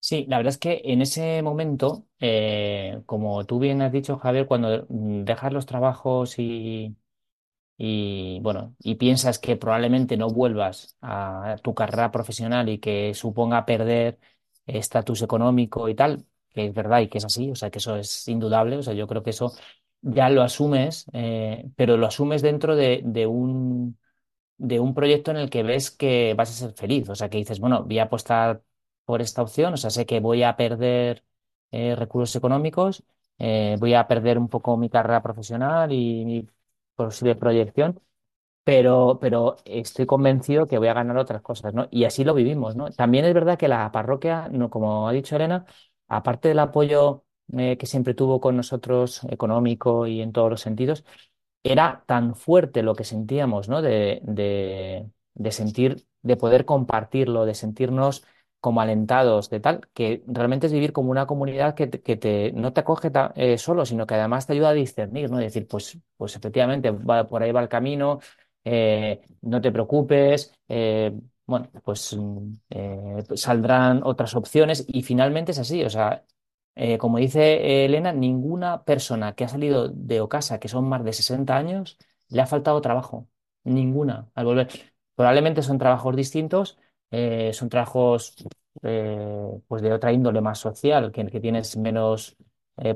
[0.00, 4.46] Sí, la verdad es que en ese momento, eh, como tú bien has dicho, Javier,
[4.48, 6.96] cuando dejas los trabajos y,
[7.78, 13.66] y bueno, y piensas que probablemente no vuelvas a tu carrera profesional y que suponga
[13.66, 14.20] perder
[14.66, 17.96] estatus económico y tal, que es verdad y que es así, o sea, que eso
[17.96, 19.54] es indudable, o sea, yo creo que eso
[20.02, 23.98] ya lo asumes, eh, pero lo asumes dentro de, un,
[24.58, 27.08] de un proyecto en el que ves que vas a ser feliz.
[27.08, 28.62] O sea, que dices, bueno, voy a apostar
[29.04, 31.24] por esta opción, o sea, sé que voy a perder
[31.70, 33.02] eh, recursos económicos,
[33.38, 36.48] eh, voy a perder un poco mi carrera profesional y mi
[36.94, 38.00] posible proyección,
[38.64, 41.88] pero, pero estoy convencido que voy a ganar otras cosas, ¿no?
[41.90, 42.90] Y así lo vivimos, ¿no?
[42.90, 45.66] También es verdad que la parroquia, no, como ha dicho Elena,
[46.08, 47.24] aparte del apoyo
[47.56, 51.04] eh, que siempre tuvo con nosotros, económico y en todos los sentidos,
[51.62, 53.82] era tan fuerte lo que sentíamos, ¿no?
[53.82, 58.24] De, de, sentir, de poder compartirlo, de sentirnos
[58.60, 62.72] como alentados, de tal, que realmente es vivir como una comunidad que, que te, no
[62.72, 65.38] te acoge eh, solo, sino que además te ayuda a discernir, ¿no?
[65.38, 68.20] decir, pues, pues efectivamente, va, por ahí va el camino,
[68.64, 71.12] eh, no te preocupes, eh,
[71.44, 72.16] bueno, pues,
[73.26, 76.24] pues saldrán otras opciones y finalmente es así, o sea,
[76.74, 81.12] eh, como dice Elena, ninguna persona que ha salido de Ocasa, que son más de
[81.12, 83.28] 60 años, le ha faltado trabajo.
[83.64, 84.68] Ninguna al volver.
[85.14, 86.78] Probablemente son trabajos distintos,
[87.10, 88.34] eh, son trabajos
[88.82, 92.36] eh, pues de otra índole más social, que, que tienes menos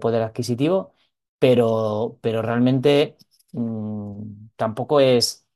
[0.00, 0.94] poder adquisitivo,
[1.38, 3.16] pero, pero realmente
[3.52, 5.46] mm, tampoco es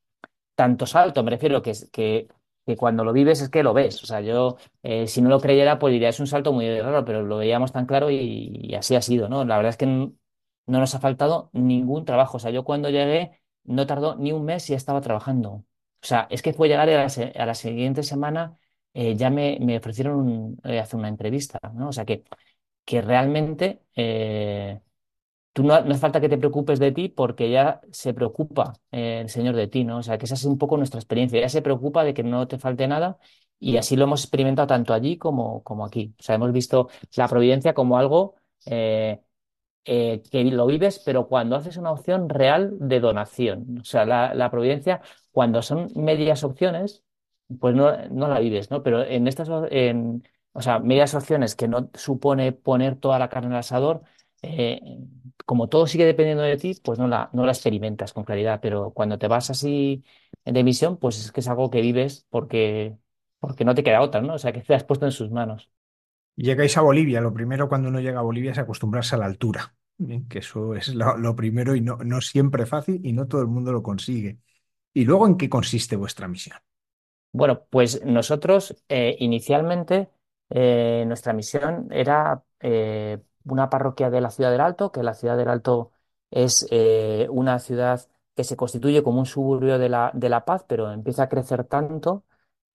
[0.54, 1.22] tanto salto.
[1.22, 2.28] Me refiero que, que
[2.70, 4.02] que cuando lo vives es que lo ves.
[4.02, 7.04] O sea, yo, eh, si no lo creyera, pues diría, es un salto muy raro,
[7.04, 9.44] pero lo veíamos tan claro y, así ha sido, ¿no?
[9.44, 10.14] La verdad es que no,
[10.66, 12.36] nos ha faltado ningún trabajo.
[12.36, 15.50] O sea, yo cuando llegué no tardó ni un mes y ya estaba trabajando.
[15.52, 15.66] O
[16.06, 18.58] sea, es que fue llegar a la, siguiente semana,
[18.94, 21.88] eh, ya me, me ofrecieron eh, hacer una entrevista, ¿no?
[21.88, 22.24] O sea, que,
[22.84, 23.82] que realmente
[25.52, 29.20] tú no, no hace falta que te preocupes de ti porque ya se preocupa eh,
[29.22, 29.98] el Señor de ti, ¿no?
[29.98, 31.40] O sea, que esa es un poco nuestra experiencia.
[31.40, 33.18] Ya se preocupa de que no te falte nada
[33.58, 36.14] y así lo hemos experimentado tanto allí como, como aquí.
[36.18, 38.36] O sea, hemos visto la providencia como algo
[38.66, 39.20] eh,
[39.84, 43.78] eh, que lo vives, pero cuando haces una opción real de donación.
[43.80, 45.00] O sea, la, la providencia,
[45.32, 47.02] cuando son medias opciones,
[47.60, 48.82] pues no, no la vives, ¿no?
[48.82, 53.54] Pero en estas, en, o sea, medias opciones que no supone poner toda la carne
[53.54, 54.02] al asador,
[54.42, 54.80] eh,
[55.46, 58.92] como todo sigue dependiendo de ti, pues no la, no la experimentas con claridad, pero
[58.92, 60.04] cuando te vas así
[60.44, 62.96] de misión, pues es que es algo que vives porque,
[63.38, 64.34] porque no te queda otra, ¿no?
[64.34, 65.70] O sea, que te has puesto en sus manos.
[66.36, 69.74] Llegáis a Bolivia, lo primero cuando uno llega a Bolivia es acostumbrarse a la altura,
[70.28, 73.72] que eso es lo, primero y no, no siempre fácil y no todo el mundo
[73.72, 74.38] lo consigue.
[74.94, 76.56] ¿Y luego en qué consiste vuestra misión?
[77.32, 80.10] Bueno, pues nosotros eh, inicialmente
[80.48, 82.42] eh, nuestra misión era
[83.52, 85.92] una parroquia de la ciudad del Alto, que la ciudad del Alto
[86.30, 90.64] es eh, una ciudad que se constituye como un suburbio de la, de La Paz,
[90.68, 92.24] pero empieza a crecer tanto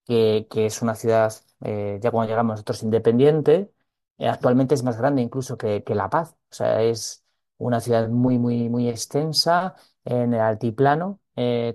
[0.06, 3.72] que, es una ciudad, eh, ya cuando llegamos nosotros, independiente.
[4.18, 6.36] Eh, actualmente es más grande incluso que, que, La Paz.
[6.52, 7.24] O sea, es
[7.58, 11.20] una ciudad muy, muy, muy extensa en el altiplano,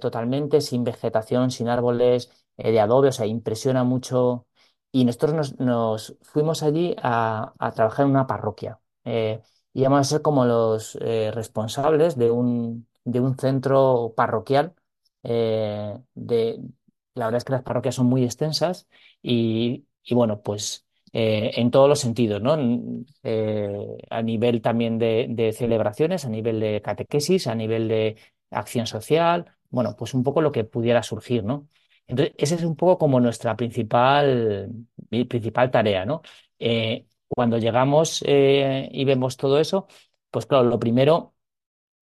[0.00, 3.08] totalmente sin vegetación, sin árboles de adobe.
[3.08, 4.46] O sea, impresiona mucho
[4.92, 8.80] y nosotros nos, fuimos allí a, trabajar en una parroquia.
[9.04, 9.40] Eh,
[9.72, 14.74] íbamos a ser como los eh, responsables de un, de un centro parroquial.
[15.22, 16.60] Eh, de,
[17.14, 18.88] la verdad es que las parroquias son muy extensas
[19.22, 22.52] y, bueno, pues en todos los sentidos, ¿no?
[24.10, 28.16] a nivel también de, celebraciones, a nivel de catequesis, a nivel de
[28.50, 31.68] acción social, bueno, pues un poco lo que pudiera surgir, ¿no?
[32.06, 34.70] Entonces, esa es un poco como nuestra principal,
[35.28, 36.22] principal tarea, ¿no?
[36.58, 39.86] Eh, cuando llegamos eh, y vemos todo eso,
[40.30, 41.34] pues claro, lo primero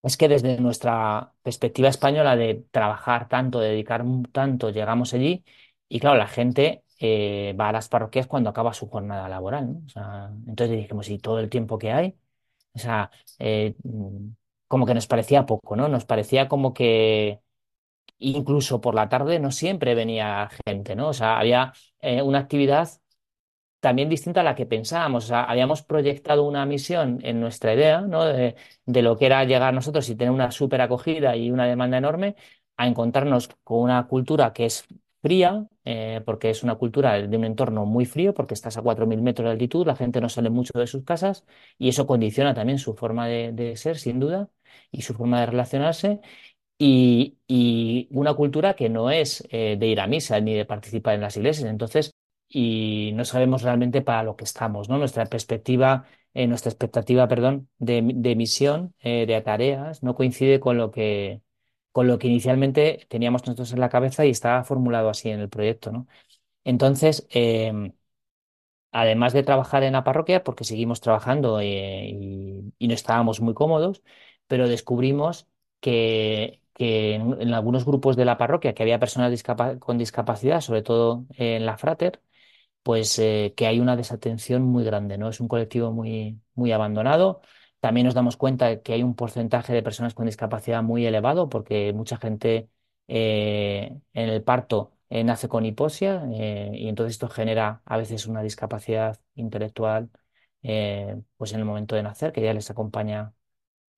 [0.03, 5.45] es que desde nuestra perspectiva española de trabajar tanto, dedicar tanto, llegamos allí
[5.89, 9.77] y claro, la gente eh, va a las parroquias cuando acaba su jornada laboral,
[10.47, 12.17] entonces dijimos, ¿y todo el tiempo que hay?
[12.73, 13.11] O sea,
[14.67, 15.87] como que nos parecía poco, ¿no?
[15.87, 17.41] Nos parecía como que
[18.19, 21.09] incluso por la tarde no siempre venía gente, ¿no?
[21.09, 22.89] O sea, había eh, una actividad
[23.79, 25.31] también distinta a la que pensábamos.
[25.31, 28.25] Habíamos proyectado una misión en nuestra idea, ¿no?
[28.25, 32.35] De, lo que era llegar nosotros y tener una súper acogida y una demanda enorme,
[32.77, 34.85] a encontrarnos con una cultura que es
[35.21, 39.21] fría, eh, porque es una cultura de un entorno muy frío, porque estás a 4.000
[39.21, 41.45] metros de altitud, la gente no sale mucho de sus casas
[41.77, 44.49] y eso condiciona también su forma de, de ser, sin duda,
[44.91, 46.21] y su forma de relacionarse
[46.79, 51.21] y, una cultura que no es eh, de ir a misa ni de participar en
[51.21, 51.69] las iglesias.
[51.69, 52.13] Entonces,
[52.49, 54.97] y no sabemos realmente para lo que estamos, ¿no?
[54.97, 58.01] Nuestra perspectiva, eh, nuestra expectativa, perdón, de,
[58.35, 61.41] misión, eh, de tareas, no coincide con lo que,
[61.91, 65.49] con lo que inicialmente teníamos nosotros en la cabeza y estaba formulado así en el
[65.49, 66.07] proyecto, ¿no?
[66.65, 67.93] Entonces, em,
[68.91, 74.03] además de trabajar en la parroquia, porque seguimos trabajando y, y no estábamos muy cómodos,
[74.47, 75.47] pero descubrimos
[75.79, 79.43] que, que en, algunos grupos de la parroquia que había personas
[79.79, 82.21] con discapacidad, sobre todo en la Frater,
[82.87, 85.27] pues eh, que hay una desatención muy grande, ¿no?
[85.27, 87.41] Es un colectivo muy, muy abandonado.
[87.81, 91.91] También nos damos cuenta que hay un porcentaje de personas con discapacidad muy elevado, porque
[91.91, 92.69] mucha gente
[93.09, 98.41] eh, en el parto eh, nace con hiposia y entonces esto genera a veces una
[98.41, 100.09] discapacidad intelectual
[101.37, 103.33] pues en el momento de nacer, que ya les acompaña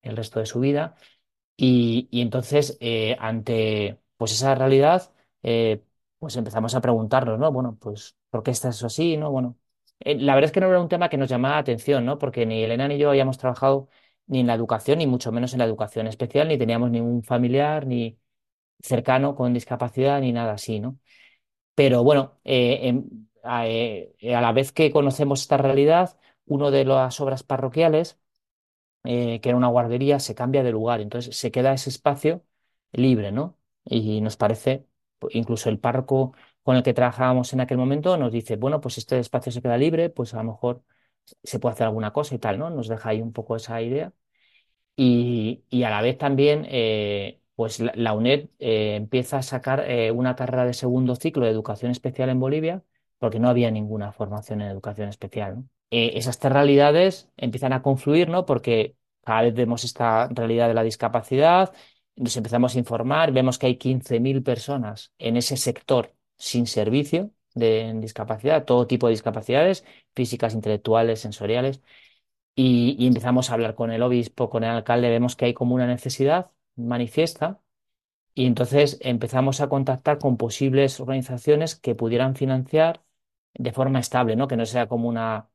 [0.02, 0.96] el resto de su vida.
[1.56, 5.12] Y, entonces, eh, ante pues esa realidad,
[6.18, 7.52] pues empezamos a preguntarnos, ¿no?
[7.52, 9.16] Bueno, pues, ¿por qué está eso así?
[9.16, 9.30] ¿No?
[9.30, 9.58] Bueno,
[10.00, 12.18] eh, la verdad es que no era un tema que nos llamaba la atención, ¿no?
[12.18, 13.88] Porque ni Elena ni yo habíamos trabajado
[14.26, 17.86] ni en la educación, ni mucho menos en la educación especial, ni teníamos ningún familiar,
[17.86, 18.18] ni
[18.82, 20.98] cercano con discapacidad, ni nada así, ¿no?
[21.74, 23.04] Pero bueno, em,
[23.42, 23.64] a,
[24.22, 28.20] la vez que conocemos esta realidad, uno de las obras parroquiales
[29.04, 32.44] eh, que era una guardería, se cambia de lugar, entonces se queda ese espacio
[32.92, 33.58] libre, ¿no?
[33.84, 34.86] Y nos parece,
[35.18, 38.98] pues, incluso el párroco con el que trabajábamos en aquel momento nos dice, bueno, pues
[38.98, 40.82] este espacio se queda libre, pues a lo mejor
[41.42, 42.70] se puede hacer alguna cosa y tal, ¿no?
[42.70, 44.12] Nos deja ahí un poco esa idea.
[44.96, 50.64] Y, a la vez también, eh, pues la, UNED eh, empieza a sacar una carrera
[50.66, 52.82] de segundo ciclo de educación especial en Bolivia,
[53.18, 55.64] porque no había ninguna formación en educación especial.
[55.90, 58.46] Eh, esas tres realidades empiezan a confluir, ¿no?
[58.46, 61.72] Porque cada vez vemos esta realidad de la discapacidad,
[62.16, 67.92] nos empezamos a informar, vemos que hay 15.000 personas en ese sector sin servicio de
[68.00, 71.82] discapacidad, todo tipo de discapacidades, físicas, intelectuales, sensoriales,
[72.54, 75.86] y, empezamos a hablar con el obispo, con el alcalde, vemos que hay como una
[75.86, 77.60] necesidad manifiesta,
[78.34, 83.04] y entonces empezamos a contactar con posibles organizaciones que pudieran financiar
[83.54, 84.48] de forma estable, ¿no?
[84.48, 85.50] Que no sea como una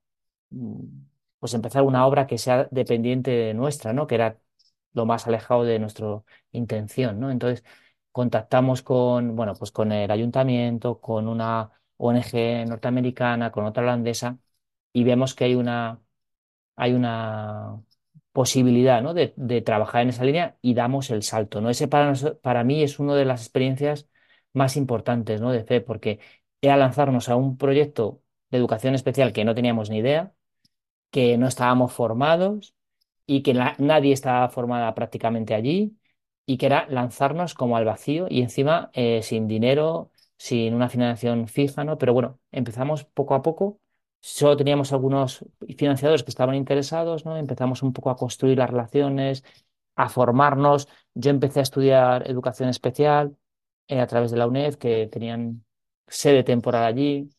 [0.50, 1.08] Mm,
[1.40, 4.08] pues empezar una obra que sea dependiente de nuestra, ¿no?
[4.08, 4.40] Que era
[4.94, 7.32] lo más alejado de nuestra intención, ¿no?
[7.32, 7.64] Entonces
[8.16, 14.40] contactamos con, bueno, pues con el ayuntamiento, con una ONG norteamericana, con otra holandesa,
[14.94, 16.02] y vemos que hay una,
[16.78, 17.84] hay una
[18.32, 19.14] posibilidad, ¿no?
[19.14, 19.30] de,
[19.64, 21.70] trabajar en esa línea y damos el salto, ¿no?
[21.70, 24.08] Ese para, para mí es una de las experiencias
[24.54, 25.52] más importantes, ¿no?
[25.52, 26.20] De fe, porque
[26.62, 30.34] era lanzarnos a un proyecto de educación especial que no teníamos ni idea,
[31.12, 32.76] que no estábamos formados
[33.26, 35.98] y que nadie estaba formada prácticamente allí
[36.46, 41.48] y que era lanzarnos como al vacío y encima eh, sin dinero, sin una financiación
[41.48, 41.98] fija, ¿no?
[41.98, 43.80] Pero bueno, empezamos poco a poco.
[44.22, 45.46] Solo teníamos algunos
[45.78, 47.38] financiadores que estaban interesados, ¿no?
[47.38, 49.44] Empezamos un poco a construir las relaciones,
[49.96, 50.88] a formarnos.
[51.14, 53.38] Yo empecé a estudiar educación especial
[53.88, 55.66] eh, a través de la UNED, que tenían
[56.08, 57.30] sede temporal allí.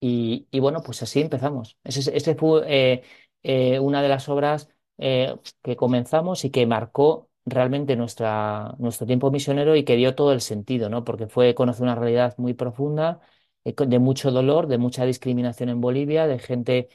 [0.00, 1.78] Y, bueno, pues así empezamos.
[1.82, 3.02] Ese, fue
[3.42, 9.76] eh, una de las obras que comenzamos y que marcó realmente nuestra, nuestro tiempo misionero
[9.76, 11.04] y que dio todo el sentido, ¿no?
[11.04, 13.20] Porque fue conocer una realidad muy profunda,
[13.64, 16.88] de mucho dolor, de mucha discriminación en Bolivia, de gente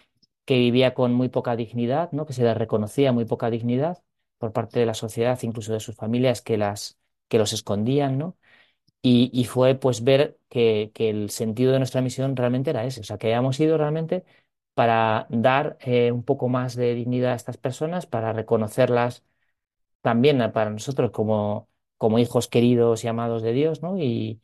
[0.45, 2.25] que vivía con muy poca dignidad, ¿no?
[2.25, 4.03] Que se les reconocía muy poca dignidad
[4.37, 8.37] por parte de la sociedad, incluso de sus familias que las que los escondían, ¿no?
[9.01, 13.17] Y, fue pues ver que, el sentido de nuestra misión realmente era ese, o sea,
[13.17, 14.25] que habíamos ido realmente
[14.73, 19.23] para dar eh, un poco más de dignidad a estas personas, para reconocerlas
[20.01, 23.97] también para nosotros como, como hijos queridos y amados de Dios, ¿no?
[23.99, 24.41] Y,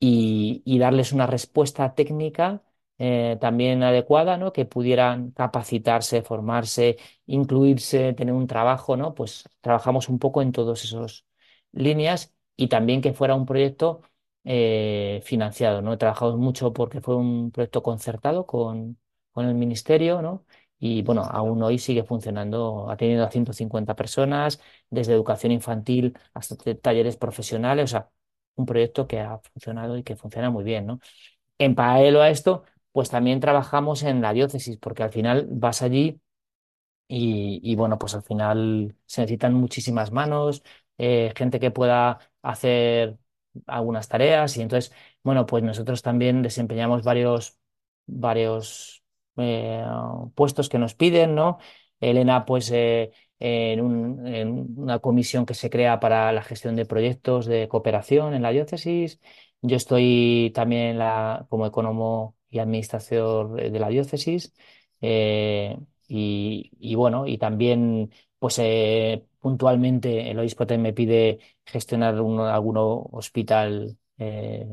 [0.00, 2.62] y, darles una respuesta técnica
[2.98, 4.52] eh, también adecuada, ¿no?
[4.52, 9.14] Que pudieran capacitarse, formarse, incluirse, tener un trabajo, ¿no?
[9.14, 11.24] Pues trabajamos un poco en todas esas
[11.72, 14.02] líneas y también que fuera un proyecto
[14.44, 15.92] eh, financiado, ¿no?
[15.92, 18.98] He trabajado mucho porque fue un proyecto concertado con,
[19.32, 20.44] con el ministerio.
[20.80, 24.60] Y bueno, aún hoy sigue funcionando, ha tenido a 150 personas,
[24.90, 28.10] desde educación infantil hasta talleres profesionales, o sea,
[28.56, 31.00] un proyecto que ha funcionado y que funciona muy bien, ¿no?
[31.58, 36.20] En paralelo a esto, pues también trabajamos en la diócesis, porque al final vas allí
[37.08, 40.62] y, y bueno, pues al final se necesitan muchísimas manos,
[40.98, 43.18] eh, gente que pueda hacer
[43.66, 47.58] algunas tareas y entonces, bueno, pues nosotros también desempeñamos varios,
[48.06, 48.97] varios
[49.38, 49.84] eh,
[50.34, 51.58] puestos que nos piden, ¿no?
[52.00, 53.80] Elena, pues eh, en,
[54.76, 59.20] una comisión que se crea para la gestión de proyectos de cooperación en la diócesis.
[59.62, 60.98] Yo estoy también
[61.48, 64.54] como economo y administrador de la diócesis.
[65.00, 68.58] y, y, bueno, y también pues
[69.40, 74.66] puntualmente el obispo me pide gestionar un, algún hospital eh,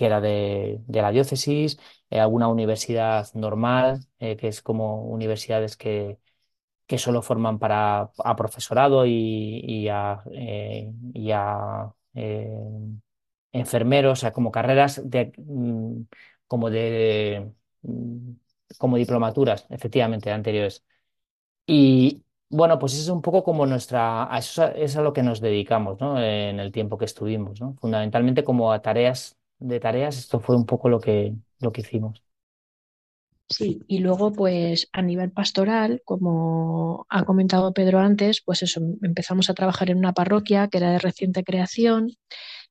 [0.00, 1.78] que era de, la diócesis,
[2.08, 6.18] eh, alguna universidad normal, eh, que es como universidades que,
[6.86, 10.22] que solo forman para a profesorado y, a,
[11.14, 11.92] y a
[13.52, 16.02] enfermeros, o sea, como carreras de, mm,
[16.46, 18.32] como de mm,
[18.78, 20.84] como diplomaturas, efectivamente, anteriores.
[21.66, 25.40] Y, bueno, pues eso es un poco como nuestra, eso es a lo que nos
[25.40, 26.22] dedicamos, ¿no?
[26.22, 27.74] En el tiempo que estuvimos, ¿no?
[27.76, 32.22] Fundamentalmente como a tareas de tareas, esto fue un poco lo que, lo que hicimos.
[33.48, 39.50] Sí, y luego pues a nivel pastoral, como ha comentado Pedro antes, pues eso, empezamos
[39.50, 42.12] a trabajar en una parroquia que era de reciente creación,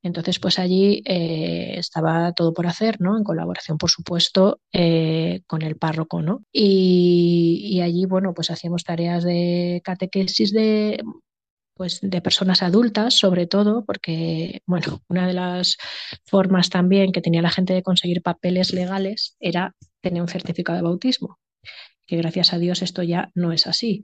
[0.03, 3.17] entonces pues allí eh, estaba todo por hacer, ¿no?
[3.17, 6.45] En colaboración, por supuesto, eh, con el párroco, ¿no?
[6.53, 11.03] Y, y allí, bueno, pues hacíamos tareas de catequesis de
[11.79, 15.77] pues de personas adultas, sobre todo, porque, bueno, una de las
[16.25, 20.83] formas también que tenía la gente de conseguir papeles legales era tener un certificado de
[20.83, 21.39] bautismo,
[22.05, 24.03] que gracias a Dios esto ya no es así.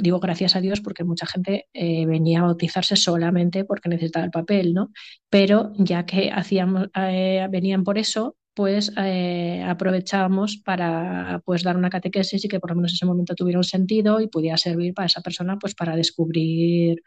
[0.00, 4.32] Digo gracias a Dios porque mucha gente eh, venía a bautizarse solamente porque necesitaba el
[4.32, 4.90] papel, ¿no?
[5.30, 11.90] Pero ya que hacíamos, eh, venían por eso, pues eh, aprovechábamos para pues dar una
[11.90, 15.06] catequesis y que por lo menos ese momento tuviera un sentido y pudiera servir para
[15.06, 17.02] esa persona pues para descubrir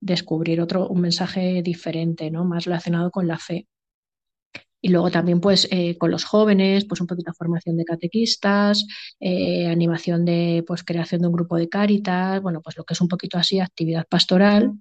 [0.00, 2.44] descubrir otro un mensaje diferente, ¿no?
[2.44, 3.66] Más relacionado con la fe.
[4.82, 8.86] Y luego también pues eh, con los jóvenes, pues un poquito de formación de catequistas,
[9.18, 13.00] eh, animación de pues creación de un grupo de cáritas, bueno, pues lo que es
[13.00, 14.74] un poquito así actividad pastoral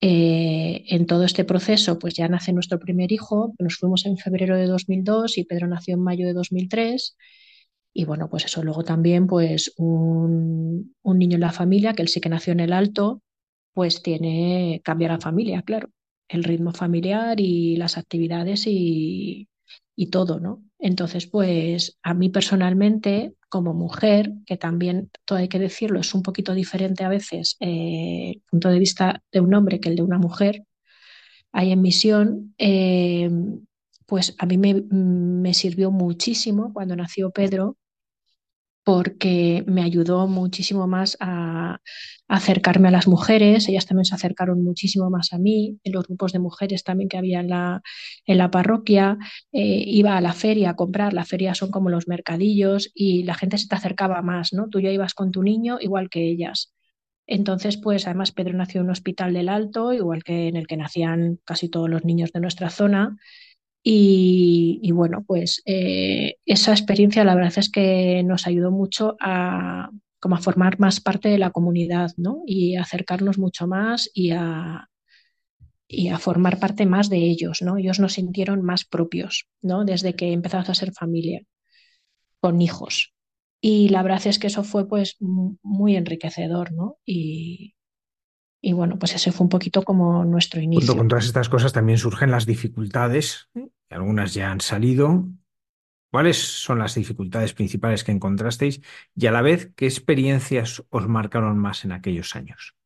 [0.00, 4.56] eh, en todo este proceso, pues ya nace nuestro primer hijo, nos fuimos en febrero
[4.56, 7.16] de 2002 y Pedro nació en mayo de 2003.
[7.94, 12.20] Y bueno, pues eso, luego también pues un, niño en la familia, que él sí
[12.20, 13.22] que nació en el alto,
[13.74, 15.90] pues tiene, cambia la familia, claro,
[16.28, 19.48] el ritmo familiar y las actividades y,
[19.96, 20.65] y todo, ¿no?
[20.78, 26.22] Entonces, pues a mí personalmente, como mujer, que también, todo hay que decirlo, es un
[26.22, 30.02] poquito diferente a veces eh, el punto de vista de un hombre que el de
[30.02, 30.64] una mujer,
[31.52, 33.30] hay en misión, eh,
[34.06, 37.76] pues a mí me, me sirvió muchísimo cuando nació Pedro
[38.86, 41.80] porque me ayudó muchísimo más a,
[42.28, 46.32] acercarme a las mujeres, ellas también se acercaron muchísimo más a mí, en los grupos
[46.32, 47.82] de mujeres también que había en la,
[48.26, 49.18] en la parroquia,
[49.50, 53.34] eh, iba a la feria a comprar, la feria son como los mercadillos y la
[53.34, 54.68] gente se te acercaba más, ¿no?
[54.68, 56.72] Tú ya ibas con tu niño igual que ellas.
[57.26, 60.76] Entonces, pues además Pedro nació en un hospital del Alto, igual que en el que
[60.76, 63.16] nacían casi todos los niños de nuestra zona,
[63.88, 70.34] y, bueno, pues eh, esa experiencia la verdad es que nos ayudó mucho a, como
[70.34, 72.42] a formar más parte de la comunidad, ¿no?
[72.46, 74.88] Y acercarnos mucho más y a,
[75.86, 77.76] y a formar parte más de ellos, ¿no?
[77.76, 79.84] Ellos nos sintieron más propios, ¿no?
[79.84, 81.42] Desde que empezamos a ser familia,
[82.40, 83.14] con hijos.
[83.60, 86.98] Y la verdad es que eso fue pues muy enriquecedor, ¿no?
[87.04, 87.76] Y,
[88.60, 90.88] y bueno, pues ese fue un poquito como nuestro inicio.
[90.88, 93.48] Junto con todas estas cosas también surgen las dificultades
[93.94, 95.28] algunas ya han salido.
[96.10, 98.80] ¿Cuáles son las dificultades principales que encontrasteis
[99.14, 102.76] y a la vez qué experiencias os marcaron más en aquellos años?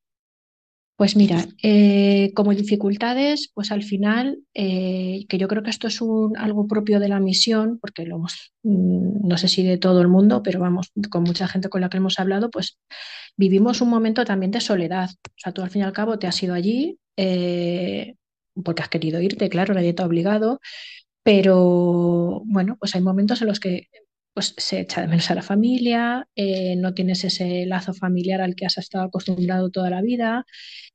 [1.00, 6.02] Pues mira, eh, como dificultades, pues al final, eh, que yo creo que esto es
[6.02, 10.08] un, algo propio de la misión, porque lo mm, no sé si de todo el
[10.08, 12.78] mundo, pero vamos, con mucha gente con la que hemos hablado, pues
[13.34, 15.08] vivimos un momento también de soledad.
[15.26, 18.16] O sea, tú al fin y al cabo te has ido allí, eh,
[18.62, 20.60] porque has querido irte, claro, nadie te ha obligado,
[21.22, 23.88] pero bueno, pues hay momentos en los que
[24.34, 28.54] pues, se echa de menos a la familia, eh, no tienes ese lazo familiar al
[28.54, 30.46] que has estado acostumbrado toda la vida.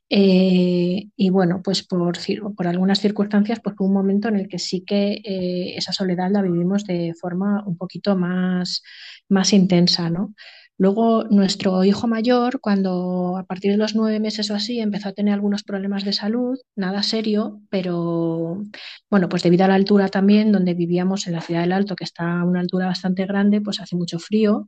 [0.10, 2.18] Eh, y bueno, pues por,
[2.56, 6.32] por algunas circunstancias, pues fue un momento en el que sí que eh, esa soledad
[6.32, 8.82] la vivimos de forma un poquito más,
[9.30, 10.34] más intensa, ¿no?
[10.78, 15.14] Luego, nuestro hijo mayor, cuando a partir de los nueve meses o así empezó a
[15.14, 18.62] tener algunos problemas de salud, nada serio, pero
[19.10, 22.04] bueno, pues debido a la altura también, donde vivíamos en la ciudad del Alto, que
[22.04, 24.68] está a una altura bastante grande, pues hace mucho frío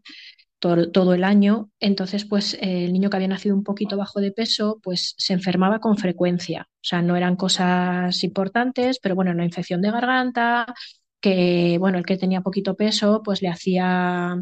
[0.59, 1.69] todo, todo el año.
[1.79, 5.79] Entonces, pues el niño que había nacido un poquito bajo de peso, pues se enfermaba
[5.79, 6.67] con frecuencia.
[6.69, 10.73] O sea, no eran cosas importantes, pero bueno, una infección de garganta,
[11.21, 14.41] que bueno, el que tenía poquito peso, pues le hacía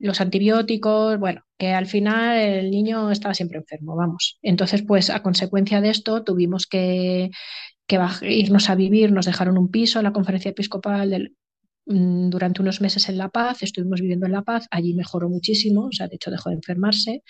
[0.00, 4.38] los antibióticos, bueno, que al final el niño estaba siempre enfermo, vamos.
[4.42, 7.30] Entonces, pues a consecuencia de esto tuvimos que,
[8.22, 11.32] irnos a vivir, nos dejaron un piso en la conferencia episcopal
[11.86, 15.86] mm, durante unos meses en La Paz, estuvimos viviendo en La Paz, allí mejoró muchísimo,
[15.86, 17.22] o sea, de hecho dejó de enfermarse.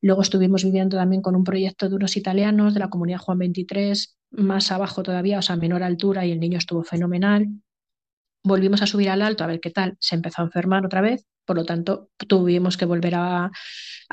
[0.00, 4.16] Luego estuvimos viviendo también con un proyecto de unos italianos de la comunidad Juan 23,
[4.30, 7.48] más abajo todavía, o sea, menor altura, y el niño estuvo fenomenal.
[8.44, 11.26] Volvimos a subir al alto a ver qué tal, se empezó a enfermar otra vez
[11.44, 13.50] por lo tanto, tuvimos que volver a,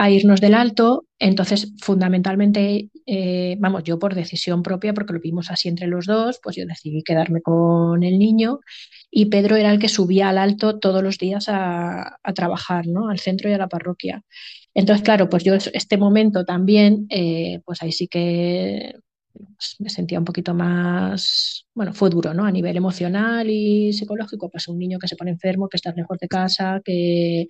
[0.09, 1.05] irnos del alto.
[1.19, 6.39] Entonces, fundamentalmente, eh, vamos, yo por decisión propia, porque lo vimos así entre los dos,
[6.41, 8.59] pues yo decidí quedarme con el niño
[9.11, 13.09] y Pedro era el que subía al alto todos los días a, trabajar, ¿no?
[13.09, 14.23] Al centro y a la parroquia.
[14.73, 18.95] Entonces, claro, pues yo este momento también, eh, pues ahí sí que
[19.79, 22.45] me sentía un poquito más, bueno, fue duro, ¿no?
[22.45, 26.17] A nivel emocional y psicológico, pues un niño que se pone enfermo, que está lejos
[26.19, 27.47] de casa, que,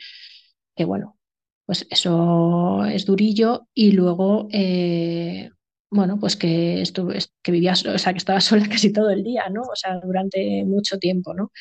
[0.76, 1.18] que bueno,
[1.66, 5.50] pues eso es durillo y luego, eh,
[5.90, 9.50] bueno, pues que, estuve, que vivía, o sea, que estaba sola casi todo el día,
[9.50, 9.62] ¿no?
[9.62, 11.52] O sea, durante mucho tiempo, ¿no?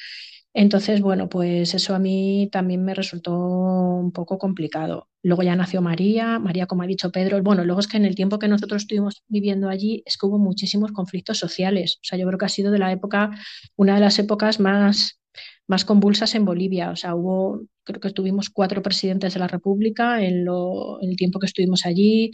[0.52, 5.08] Entonces, bueno, pues eso a mí también me resultó un poco complicado.
[5.22, 8.16] Luego ya nació María, María, como ha dicho Pedro, bueno, luego es que en el
[8.16, 11.98] tiempo que nosotros estuvimos viviendo allí es que hubo muchísimos conflictos sociales.
[11.98, 13.30] O sea, yo creo que ha sido de la época,
[13.76, 15.20] una de las épocas más,
[15.68, 16.90] más convulsas en Bolivia.
[16.90, 21.16] O sea, hubo, creo que tuvimos cuatro presidentes de la República en, lo, en el
[21.16, 22.32] tiempo que estuvimos allí.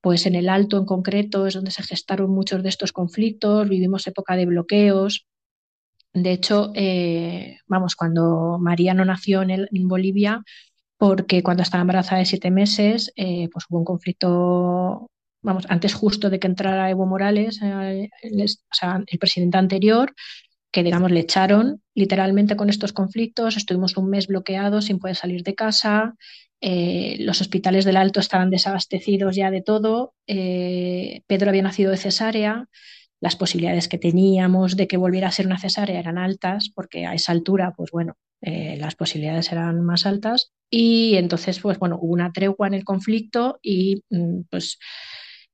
[0.00, 4.06] Pues en el Alto en concreto es donde se gestaron muchos de estos conflictos, vivimos
[4.06, 5.26] época de bloqueos,
[6.12, 10.42] de hecho, eh, vamos, cuando María no nació en, en, Bolivia,
[10.96, 15.10] porque cuando estaba embarazada de siete meses, eh, pues hubo un conflicto,
[15.42, 20.14] vamos, antes justo de que entrara Evo Morales, eh, o sea, el presidente anterior,
[20.70, 25.42] que digamos le echaron literalmente con estos conflictos, estuvimos un mes bloqueados sin poder salir
[25.42, 26.14] de casa,
[26.60, 32.68] los hospitales del Alto estaban desabastecidos ya de todo, Pedro había nacido de cesárea,
[33.20, 37.14] las posibilidades que teníamos de que volviera a ser una cesárea eran altas, porque a
[37.14, 40.52] esa altura, pues bueno, eh, las posibilidades eran más altas.
[40.70, 44.78] Y entonces, pues bueno, hubo una tregua en el conflicto y mm, pues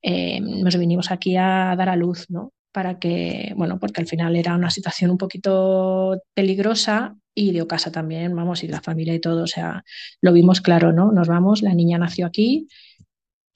[0.02, 2.52] eh, nos vinimos aquí a dar a luz, ¿no?
[2.72, 7.90] Para que, bueno, porque al final era una situación un poquito peligrosa y de casa
[7.90, 9.84] también, vamos, y la familia y todo, o sea,
[10.20, 11.10] lo vimos claro, ¿no?
[11.12, 12.68] Nos vamos, la niña nació aquí,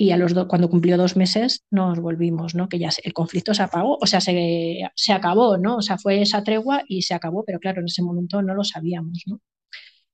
[0.00, 2.68] y a los cuando cumplió dos meses nos volvimos, ¿no?
[2.68, 5.78] Que ya el conflicto se apagó, o sea, se, se, acabó, ¿no?
[5.78, 8.62] O sea, fue esa tregua y se acabó, pero claro, en ese momento no lo
[8.62, 9.40] sabíamos, ¿no?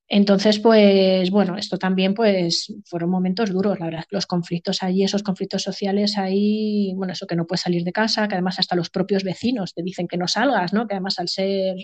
[0.09, 5.23] Entonces, pues bueno, esto también pues fueron momentos duros, la verdad, los conflictos allí, esos
[5.23, 8.91] conflictos sociales ahí, bueno, eso que no puedes salir de casa, que además hasta los
[8.91, 10.87] propios vecinos te dicen que no salgas, ¿no?
[10.87, 11.77] Que además al ser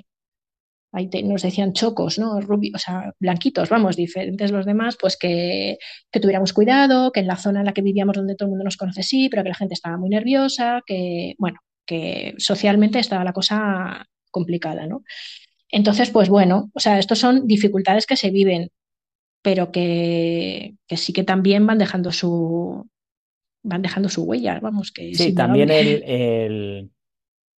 [0.93, 2.41] ahí nos decían chocos, ¿no?
[2.41, 5.79] Rubios, o sea, blanquitos, vamos, diferentes los demás, pues que,
[6.11, 8.65] que, tuviéramos cuidado, que en la zona en la que vivíamos donde todo el mundo
[8.65, 13.25] nos conoce sí, pero que la gente estaba muy nerviosa, que, bueno, que socialmente estaba
[13.25, 15.03] la cosa complicada, ¿no?
[15.71, 18.71] Entonces, pues bueno, o sea, estos son dificultades que se viven,
[19.43, 22.89] pero que, que sí que también van dejando su
[23.63, 26.91] van dejando su huella, vamos, que sí, también el, el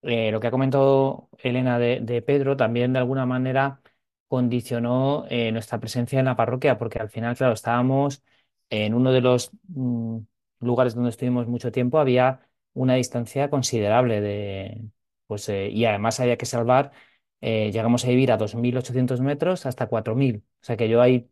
[0.02, 3.80] eh, lo que ha comentado Elena de, Pedro también de alguna manera
[4.28, 8.22] condicionó eh, nuestra presencia en la parroquia, porque al final, claro, estábamos
[8.70, 10.18] en uno de los mm,
[10.60, 12.40] lugares donde estuvimos mucho tiempo, había
[12.74, 14.88] una distancia considerable de,
[15.26, 16.92] pues, eh, y además había que salvar,
[17.40, 21.28] llegamos a vivir a 2.800 metros hasta 4.000, o sea que yo ahí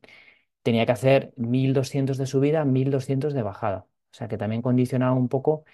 [0.62, 5.28] tenía que hacer 1.200 de subida, 1.200 de bajada, o sea que también condicionaba un
[5.28, 5.64] poco,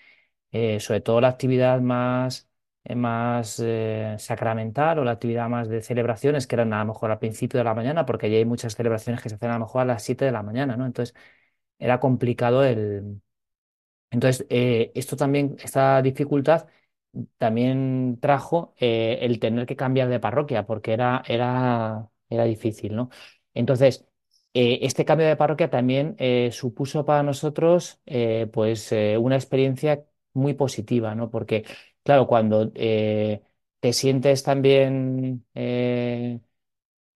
[0.79, 2.49] sobre todo la actividad más
[2.95, 7.19] más eh, sacramental o la actividad más de celebraciones que eran a lo mejor al
[7.19, 9.83] principio de la mañana, porque ya hay muchas celebraciones que se hacen a lo mejor
[9.83, 10.87] a las 7 de la mañana, ¿no?
[10.87, 11.15] Entonces
[11.79, 13.21] era complicado el...
[14.11, 16.69] Entonces, eh, esto también, esta dificultad
[17.39, 23.11] también trajo el tener que cambiar de parroquia, porque era, era, era difícil, ¿no?
[23.55, 24.07] Entonces,
[24.55, 26.17] este cambio de parroquia también
[26.53, 28.01] supuso para nosotros
[28.53, 31.31] pues una experiencia muy positiva, ¿no?
[31.31, 31.65] Porque
[32.07, 33.43] claro, cuando eh,
[33.81, 36.41] te sientes también eh,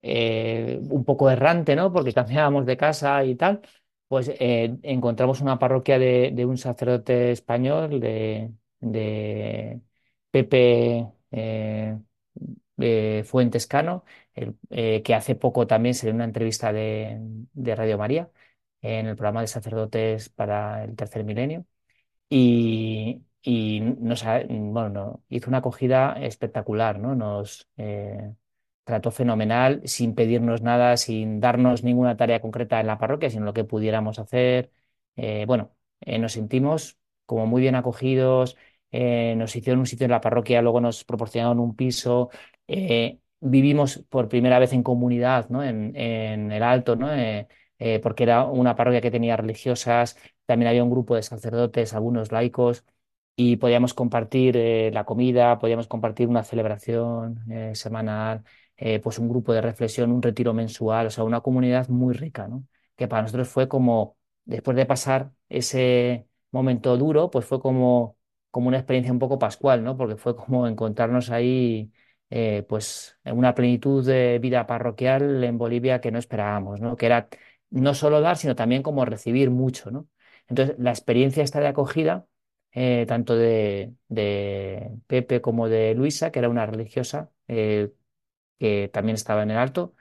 [0.01, 1.93] eh, un poco errante, ¿no?
[1.93, 3.61] Porque cambiábamos de casa y tal,
[4.07, 8.51] pues encontramos una parroquia de, un sacerdote español, de,
[10.31, 11.07] Pepe
[13.69, 14.03] Cano,
[15.03, 17.17] que hace poco también se dio una entrevista de,
[17.53, 18.29] de Radio María
[18.81, 21.65] en el programa de sacerdotes para el tercer milenio.
[22.29, 27.15] Y, y bueno, hizo una acogida espectacular, ¿no?
[27.15, 28.33] Nos eh,
[28.83, 33.53] trató fenomenal, sin pedirnos nada, sin darnos ninguna tarea concreta en la parroquia, sino lo
[33.53, 34.71] que pudiéramos hacer.
[35.15, 38.57] Eh, bueno, eh, nos sentimos como muy bien acogidos,
[38.91, 42.29] nos hicieron un sitio en la parroquia, luego nos proporcionaron un piso,
[43.39, 45.63] vivimos por primera vez en comunidad, ¿no?
[45.63, 47.07] En, en el Alto, ¿no?
[48.03, 52.85] porque era una parroquia que tenía religiosas, también había un grupo de sacerdotes, algunos laicos
[53.35, 58.43] y podíamos compartir eh, la comida, podíamos compartir una celebración eh, semanal,
[58.77, 62.47] eh, pues un grupo de reflexión, un retiro mensual, o sea, una comunidad muy rica,
[62.47, 62.65] ¿no?
[62.95, 68.17] Que para nosotros fue como, después de pasar ese momento duro, pues fue como,
[68.51, 69.97] como una experiencia un poco pascual, ¿no?
[69.97, 71.91] Porque fue como encontrarnos ahí,
[72.67, 76.95] pues, en una plenitud de vida parroquial en Bolivia que no esperábamos, ¿no?
[76.95, 77.27] Que era
[77.69, 80.07] no solo dar, sino también como recibir mucho, ¿no?
[80.47, 82.25] Entonces, la experiencia esta de acogida
[82.73, 83.93] eh, tanto de,
[85.07, 87.91] Pepe como de Luisa, que era una religiosa eh,
[88.59, 89.95] que también estaba en el alto,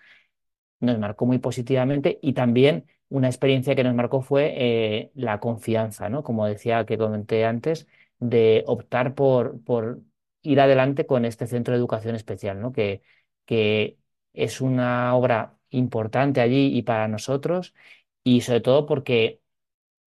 [0.80, 6.08] nos marcó muy positivamente y también una experiencia que nos marcó fue eh, la confianza,
[6.08, 6.22] ¿no?
[6.22, 10.02] Como decía que comenté antes, de optar por, por
[10.42, 12.72] ir adelante con este centro de educación especial, ¿no?
[12.72, 13.02] Que,
[13.46, 13.98] que
[14.32, 17.74] es una obra importante allí y para nosotros
[18.22, 19.40] y sobre todo porque,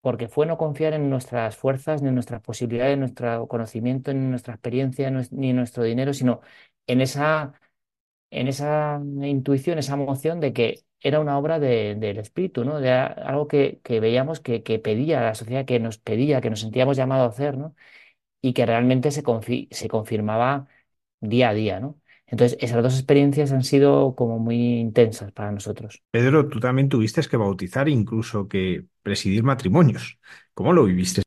[0.01, 4.21] porque fue no confiar en nuestras fuerzas, ni en nuestras posibilidades, en nuestro conocimiento, ni
[4.21, 6.41] en nuestra experiencia, ni en nuestro dinero, sino
[6.87, 7.55] en esa,
[8.31, 12.81] en esa intuición, esa emoción de que era una obra del espíritu, ¿no?
[12.81, 17.27] De algo que, veíamos que, pedía la sociedad, que nos pedía, que nos sentíamos llamados
[17.27, 17.75] a hacer, ¿no?
[18.43, 19.23] Y que realmente se,
[19.71, 20.69] se confirmaba
[21.21, 22.00] día a día, ¿no?
[22.31, 26.03] Entonces, esas dos experiencias han sido como muy intensas para nosotros.
[26.13, 30.19] Pedro, tú también tuviste que bautizar, incluso que presidir matrimonios.
[30.55, 31.23] ¿Cómo lo viviste?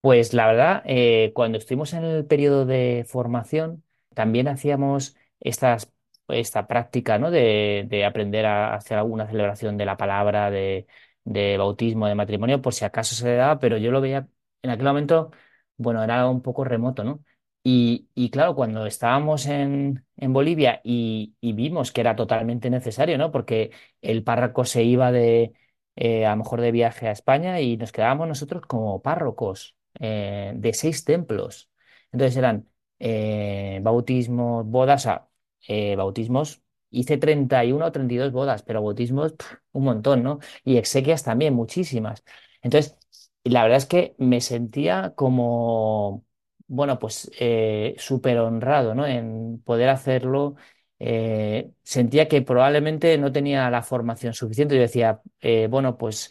[0.00, 5.92] Pues la verdad, eh, cuando estuvimos en el periodo de formación, también hacíamos estas,
[6.28, 7.30] esta práctica ¿no?
[7.30, 10.86] de, aprender a hacer alguna celebración de la palabra, de,
[11.24, 14.26] de bautismo, de matrimonio, por si acaso se le daba, pero yo lo veía
[14.62, 15.30] en aquel momento,
[15.76, 17.22] bueno, era un poco remoto, ¿no?
[17.64, 23.30] Y, claro, cuando estábamos en, Bolivia y, vimos que era totalmente necesario, ¿no?
[23.30, 25.52] Porque el párroco se iba de,
[25.96, 30.52] eh, a lo mejor de viaje a España y nos quedábamos nosotros como párrocos eh,
[30.56, 31.70] de seis templos.
[32.10, 35.28] Entonces eran eh, bautismos, bodas, o
[35.68, 39.34] sea, bautismos, hice 31 o 32 bodas, pero bautismos
[39.72, 40.38] un montón, ¿no?
[40.64, 42.24] Y exequias también, muchísimas.
[42.62, 42.96] Entonces,
[43.44, 46.24] la verdad es que me sentía como
[46.72, 49.06] bueno, pues eh, súper honrado, ¿no?
[49.06, 50.56] En poder hacerlo.
[50.98, 54.74] Eh, sentía que probablemente no tenía la formación suficiente.
[54.76, 56.30] Yo decía, eh, bueno, pues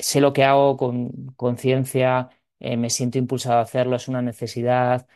[0.00, 5.06] sé lo que hago con conciencia, me siento impulsado a hacerlo, es una necesidad,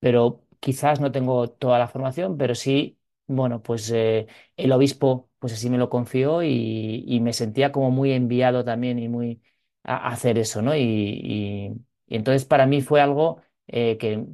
[0.00, 5.70] pero quizás no tengo toda la formación, pero sí, bueno, pues el obispo, pues así
[5.70, 9.42] me lo confió y, me sentía como muy enviado también y muy
[9.84, 10.74] a, hacer eso, ¿no?
[10.76, 14.26] y y entonces para mí fue algo eh, que,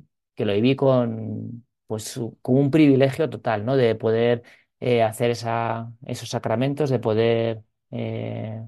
[0.44, 3.76] lo viví con, pues, como un privilegio total, ¿no?
[3.76, 4.42] De poder
[4.80, 8.62] eh, hacer esa, esos sacramentos, de poder eh,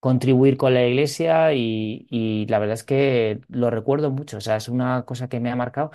[0.00, 4.68] contribuir con la iglesia y, la verdad es que lo recuerdo mucho, o sea, es
[4.68, 5.90] una cosa que me ha marcado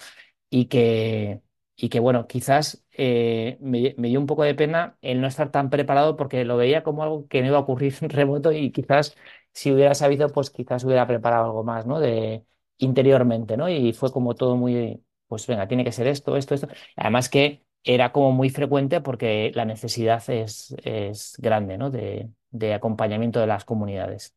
[0.50, 1.42] y que,
[1.76, 5.70] y que bueno, quizás me, me, dio un poco de pena el no estar tan
[5.70, 9.16] preparado porque lo veía como algo que no iba a ocurrir remoto y quizás
[9.58, 12.00] si hubiera sabido, pues quizás hubiera preparado algo más, ¿no?
[12.00, 12.46] De
[12.78, 13.70] interiormente, ¿no?
[13.70, 16.68] Y fue como todo muy, pues venga, tiene que ser esto, esto, esto.
[16.96, 21.90] Además que era como muy frecuente porque la necesidad es, es grande, ¿no?
[21.90, 24.36] De, de acompañamiento de las comunidades.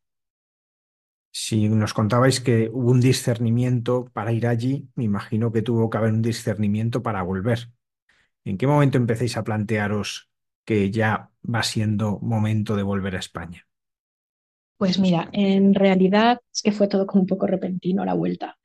[1.33, 5.97] Si nos contabais que hubo un discernimiento para ir allí, me imagino que tuvo que
[5.97, 7.71] haber un discernimiento para volver.
[8.45, 10.31] ¿En qué momento empecéis a plantearos
[10.65, 13.67] que ya va siendo momento de volver a España?
[14.81, 18.57] Pues mira, en realidad es que fue todo como un poco repentino la vuelta,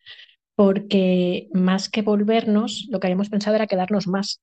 [0.54, 4.40] porque más que volvernos, lo que habíamos pensado era quedarnos más.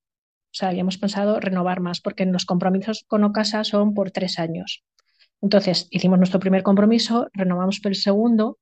[0.52, 4.84] O sea, habíamos pensado renovar más, porque los compromisos con Ocasa son por tres años.
[5.42, 8.60] Entonces, hicimos nuestro primer compromiso, renovamos por el segundo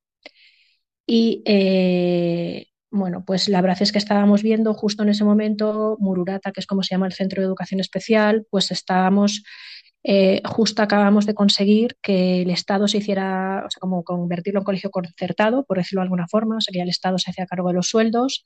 [1.06, 6.50] y, eh, bueno, pues la verdad es que estábamos viendo justo en ese momento Mururata,
[6.50, 9.42] que es como se llama el Centro de Educación Especial, pues estábamos
[10.04, 14.64] eh, justo acabamos de conseguir que el Estado se hiciera, o sea, como convertirlo en
[14.64, 17.88] colegio concertado, por decirlo de alguna forma, sería el Estado se hacía cargo de los
[17.88, 18.44] sueldos,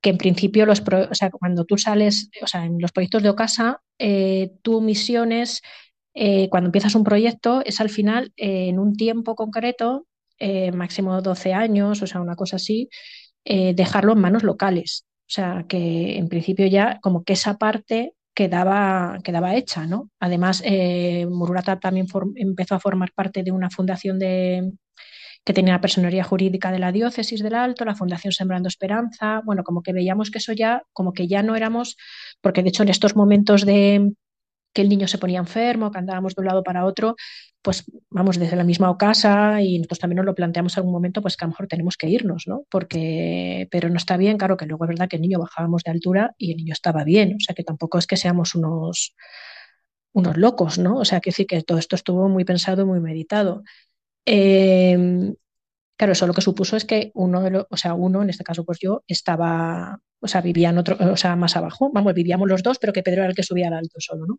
[0.00, 3.30] que en principio, los o sea, cuando tú sales, o sea, en los proyectos de
[3.30, 5.62] Ocasa, eh, tu misión es,
[6.14, 10.06] eh, cuando empiezas un proyecto, es al final, en un tiempo concreto,
[10.74, 12.90] máximo 12 años, o sea, una cosa así,
[13.44, 15.06] dejarlo en manos locales.
[15.22, 19.86] O sea, que en principio ya como que esa parte quedaba, quedaba hecha.
[19.86, 20.10] ¿no?
[20.20, 22.06] Además, eh, Mururata también
[22.36, 24.72] empezó a formar parte de una fundación de,
[25.44, 29.62] que tenía la personería jurídica de la diócesis del Alto, la Fundación Sembrando Esperanza, bueno,
[29.62, 31.96] como que veíamos que eso ya, como que ya no éramos,
[32.40, 34.14] porque de hecho en estos momentos de,
[34.74, 37.16] que el niño se ponía enfermo, que andábamos de un lado para otro,
[37.62, 41.22] pues vamos desde la misma casa y nosotros también nos lo planteamos en algún momento,
[41.22, 42.64] pues que a lo mejor tenemos que irnos, ¿no?
[42.68, 45.92] Porque, pero no está bien, claro que luego es verdad que el niño bajábamos de
[45.92, 49.14] altura y el niño estaba bien, o sea que tampoco es que seamos unos,
[50.12, 50.96] unos locos, ¿no?
[50.98, 53.62] O sea que sí que todo esto estuvo muy pensado muy meditado.
[54.26, 55.34] Em,
[55.96, 58.44] claro, eso lo que supuso es que uno de los, o sea, uno, en este
[58.44, 62.62] caso pues yo, estaba o sea, vivían otro, o sea, más abajo, vamos, vivíamos los
[62.62, 64.38] dos, pero que Pedro era el que subía al alto solo, ¿no?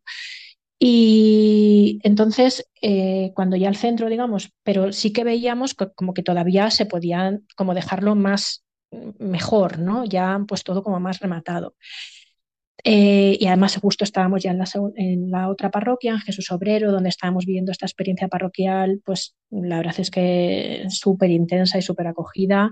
[0.80, 6.70] Y entonces, eh, cuando ya el centro, digamos, pero sí que veíamos como que todavía
[6.72, 8.66] se podían como dejarlo más
[9.20, 10.06] mejor, ¿no?
[10.06, 11.76] Ya pues todo como más rematado.
[12.84, 14.66] Eh, y además justo estábamos ya en la,
[14.96, 19.78] en la, otra parroquia, en Jesús Obrero, donde estábamos viviendo esta experiencia parroquial, pues la
[19.78, 22.70] verdad es que súper intensa y súper acogida.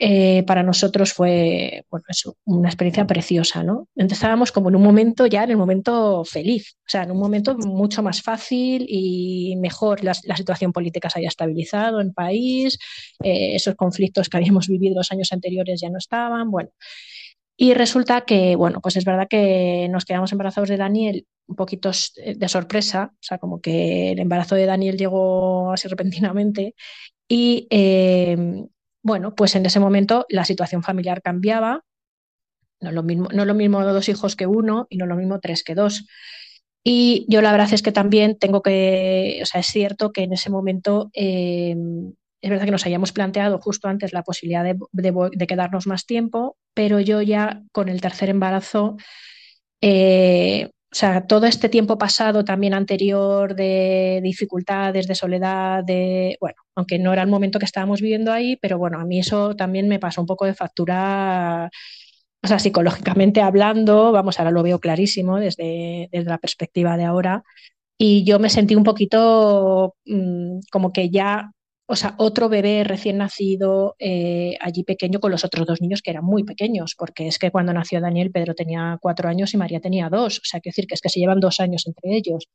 [0.00, 2.04] Eh, para nosotros fue bueno,
[2.44, 3.88] una experiencia preciosa, ¿no?
[3.96, 7.56] Estábamos como en un momento ya, en el momento feliz, o sea, en un momento
[7.56, 12.78] mucho más fácil y mejor la, la situación política se haya estabilizado en el país,
[13.24, 16.70] eh, esos conflictos que habíamos vivido los años anteriores ya no estaban, bueno.
[17.60, 21.90] Y resulta que, bueno, pues es verdad que nos quedamos embarazados de Daniel un poquito
[21.90, 26.76] de sorpresa, o sea, como que el embarazo de Daniel llegó así repentinamente
[27.26, 28.36] y eh,
[29.02, 31.84] bueno, pues en ese momento la situación familiar cambiaba,
[32.80, 35.64] no lo mismo, no lo mismo dos hijos que uno y no lo mismo tres
[35.64, 36.06] que dos.
[36.84, 40.32] Y yo la verdad es que también tengo que, o sea, es cierto que en
[40.32, 41.74] ese momento eh,
[42.40, 47.00] es verdad que nos hayamos planteado justo antes la posibilidad de, quedarnos más tiempo, pero
[47.00, 48.96] yo ya con el tercer embarazo
[49.80, 56.56] eh, o sea, todo este tiempo pasado también anterior de dificultades, de soledad, de, bueno,
[56.74, 59.86] aunque no era el momento que estábamos viviendo ahí, pero bueno, a mí eso también
[59.86, 61.70] me pasó un poco de factura,
[62.42, 67.44] o sea, psicológicamente hablando, vamos, ahora lo veo clarísimo desde, desde la perspectiva de ahora,
[67.98, 71.52] y yo me sentí un poquito mm, como que ya
[71.90, 76.10] o sea, otro bebé recién nacido eh, allí pequeño con los otros dos niños que
[76.10, 79.80] eran muy pequeños, porque es que cuando nació Daniel, Pedro tenía cuatro años y María
[79.80, 82.46] tenía dos, o sea, quiero decir que es que se llevan dos años entre ellos.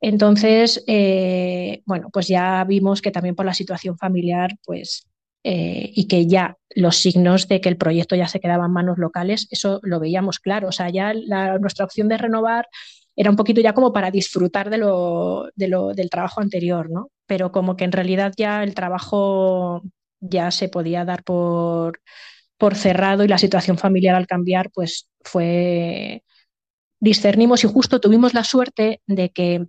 [0.00, 5.06] Entonces, eh, bueno, pues ya vimos que también por la situación familiar, pues,
[5.44, 8.98] eh, y que ya los signos de que el proyecto ya se quedaba en manos
[8.98, 11.14] locales, eso lo veíamos claro, o sea, ya
[11.60, 12.66] nuestra opción de renovar
[13.14, 17.10] era un poquito ya como para disfrutar de lo, del trabajo anterior, ¿no?
[17.28, 19.82] Pero como que en realidad ya el trabajo
[20.20, 22.00] ya se podía dar por,
[22.56, 26.24] por cerrado y la situación familiar al cambiar, pues fue,
[27.00, 29.66] discernimos y justo tuvimos la suerte de que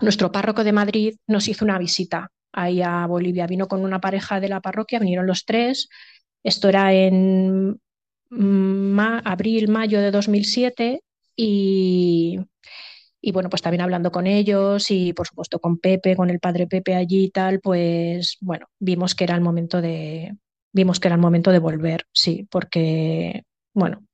[0.00, 3.46] nuestro párroco de Madrid nos hizo una visita ahí a Bolivia.
[3.46, 5.88] Vino con una pareja de la parroquia, vinieron los tres.
[6.42, 7.80] Esto era en
[9.24, 11.02] abril, mayo de 2007
[11.36, 12.40] y,
[13.20, 16.66] y bueno, pues también hablando con ellos y por supuesto con Pepe, con el padre
[16.66, 20.36] Pepe allí y tal, pues bueno, vimos que era el momento de,
[20.72, 23.44] vimos que era el momento de volver, sí, porque
[23.74, 24.04] bueno,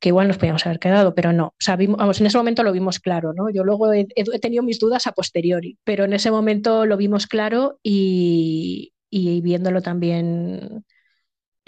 [0.00, 1.46] que igual nos podíamos haber quedado, pero no.
[1.46, 3.50] O sea, vamos, en ese momento lo vimos claro, ¿no?
[3.50, 4.06] Yo luego he,
[4.40, 9.82] tenido mis dudas a posteriori, pero en ese momento lo vimos claro y, y viéndolo
[9.82, 10.84] también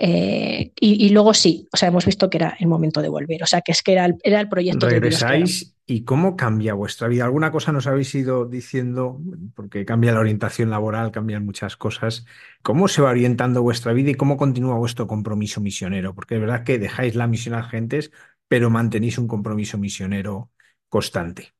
[0.00, 3.46] eh, y, luego sí, o sea, hemos visto que era el momento de volver, o
[3.46, 4.88] sea, que es que era el, era el proyecto.
[4.88, 7.24] Regresáis y cómo cambia vuestra vida.
[7.24, 9.20] ¿Alguna cosa nos habéis ido diciendo?
[9.54, 12.26] Porque cambia la orientación laboral, cambian muchas cosas.
[12.62, 16.14] ¿Cómo se va orientando vuestra vida y cómo continúa vuestro compromiso misionero?
[16.14, 18.12] Porque es verdad que dejáis la misión a gentes,
[18.48, 20.50] pero mantenéis un compromiso misionero
[20.90, 21.54] constante.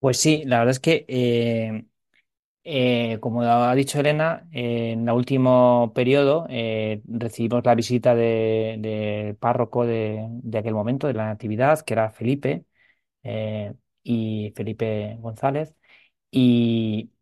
[0.00, 1.86] Pues sí, la verdad es que eh,
[2.68, 9.86] eh, como ha dicho Elena, en el último periodo eh, recibimos la visita del párroco
[9.86, 10.28] de,
[10.58, 12.65] aquel momento, de la Natividad, que era Felipe,
[13.26, 15.74] eh, y Felipe González.
[16.30, 17.12] Y,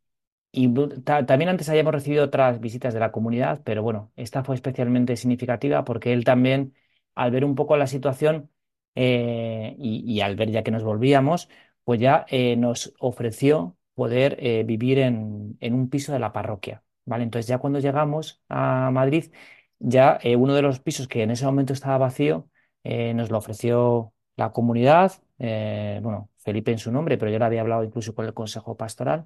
[1.05, 5.85] también antes habíamos recibido otras visitas de la comunidad, pero bueno, esta fue especialmente significativa
[5.85, 6.75] porque él también,
[7.15, 8.51] al ver un poco la situación
[8.95, 11.49] y, al ver ya que nos volvíamos,
[11.85, 12.27] pues ya
[12.57, 16.85] nos ofreció poder eh, vivir en, un piso de la parroquia.
[17.05, 17.25] ¿vale?
[17.25, 19.33] Entonces ya cuando llegamos a Madrid,
[19.79, 22.49] ya eh, uno de los pisos que en ese momento estaba vacío,
[22.85, 27.61] eh, nos lo ofreció la comunidad, bueno, Felipe en su nombre, pero yo le había
[27.61, 29.25] hablado incluso con el Consejo Pastoral.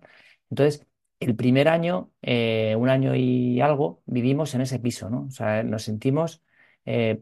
[0.50, 0.86] Entonces,
[1.20, 5.26] el primer año, un año y algo, vivimos en ese piso, ¿no?
[5.28, 6.42] O sea, nos sentimos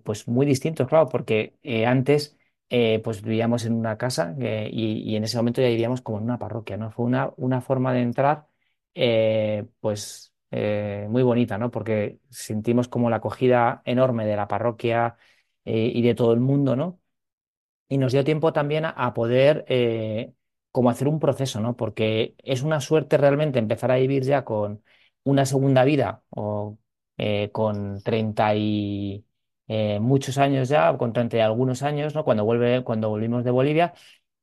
[0.04, 1.56] pues muy distintos, claro, porque
[1.86, 2.36] antes
[2.68, 4.34] eh, pues vivíamos en una casa
[4.70, 6.90] y, en ese momento ya vivíamos como en una parroquia, ¿no?
[6.90, 8.48] Fue una, una forma de entrar,
[8.94, 11.70] eh, pues eh, muy bonita, ¿no?
[11.70, 15.16] Porque sentimos como la acogida enorme de la parroquia
[15.64, 17.00] y de todo el mundo, ¿no?
[17.88, 19.64] Y nos dio tiempo también a, poder
[20.72, 21.76] como hacer un proceso, ¿no?
[21.76, 24.82] Porque es una suerte realmente empezar a vivir ya con
[25.24, 26.78] una segunda vida o
[27.52, 29.26] con 30 y
[29.68, 32.24] eh, muchos años ya, con 30 algunos años, ¿no?
[32.24, 33.94] Cuando, vuelve, cuando volvimos de Bolivia,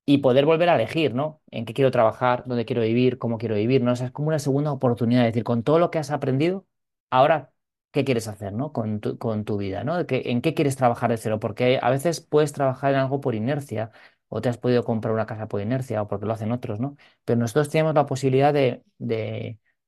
[0.06, 1.42] y poder volver a elegir, ¿no?
[1.52, 3.94] En qué quiero trabajar, dónde quiero vivir, cómo quiero vivir, ¿no?
[3.94, 6.68] Es como una segunda oportunidad, es decir, con todo lo que has aprendido,
[7.10, 7.54] ahora,
[7.94, 8.74] ¿qué quieres hacer, ¿no?
[8.74, 9.98] Con tu, con tu vida, ¿no?
[10.10, 11.40] ¿En qué quieres trabajar de cero?
[11.40, 13.92] Porque a veces puedes trabajar en algo por inercia
[14.30, 16.98] o te has podido comprar una casa por inercia o porque lo hacen otros, ¿no?
[17.26, 18.84] Pero nosotros tenemos la posibilidad de,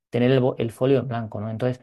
[0.09, 1.49] tener el, folio en blanco, ¿no?
[1.49, 1.81] Entonces,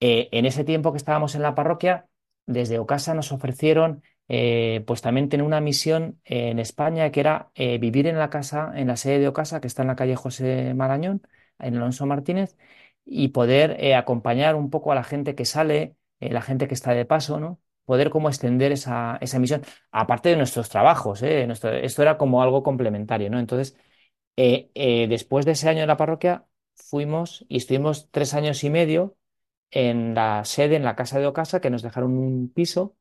[0.00, 2.08] eh, en ese tiempo que estábamos en la parroquia,
[2.46, 7.78] desde Ocasa nos ofrecieron eh, pues también tener una misión en España que era eh,
[7.78, 10.72] vivir en la casa, en la sede de Ocasa, que está en la calle José
[10.74, 11.22] Marañón,
[11.58, 12.56] en Alonso Martínez,
[13.12, 17.04] y poder acompañar un poco a la gente que sale, la gente que está de
[17.04, 17.60] paso, ¿no?
[17.84, 23.30] Poder como extender esa, esa misión, aparte de nuestros trabajos, esto era como algo complementario,
[23.30, 23.40] ¿no?
[23.40, 23.76] Entonces,
[24.36, 29.16] después de ese año en la parroquia, fuimos y estuvimos tres años y medio
[29.70, 32.96] en la sede, en la casa de Ocasa, que nos dejaron un piso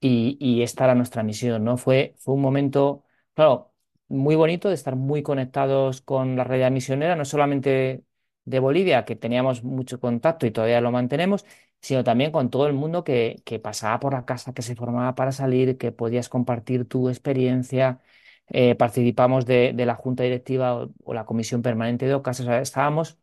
[0.00, 1.76] y, esta era nuestra misión, ¿no?
[1.78, 3.72] Fue, fue un momento, claro,
[4.08, 8.04] muy bonito de estar muy conectados con la realidad misionera, no solamente
[8.44, 11.44] de Bolivia, que teníamos mucho contacto y todavía lo mantenemos,
[11.80, 15.14] sino también con todo el mundo que, que pasaba por la casa, que se formaba
[15.14, 18.00] para salir, que podías compartir tu experiencia.
[18.48, 23.18] Eh, participamos de, la junta directiva o, la comisión permanente de Ocasa, estábamos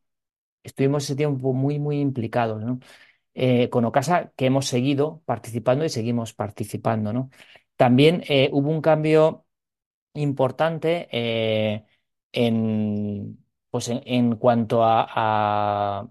[0.64, 2.80] estuvimos ese tiempo muy, muy implicados, ¿no?
[3.34, 7.30] Eh, con Ocasa, que hemos seguido participando y seguimos participando.
[7.76, 9.46] También eh, hubo un cambio
[10.14, 11.08] importante
[12.32, 13.41] en,
[13.72, 16.10] pues en, cuanto a,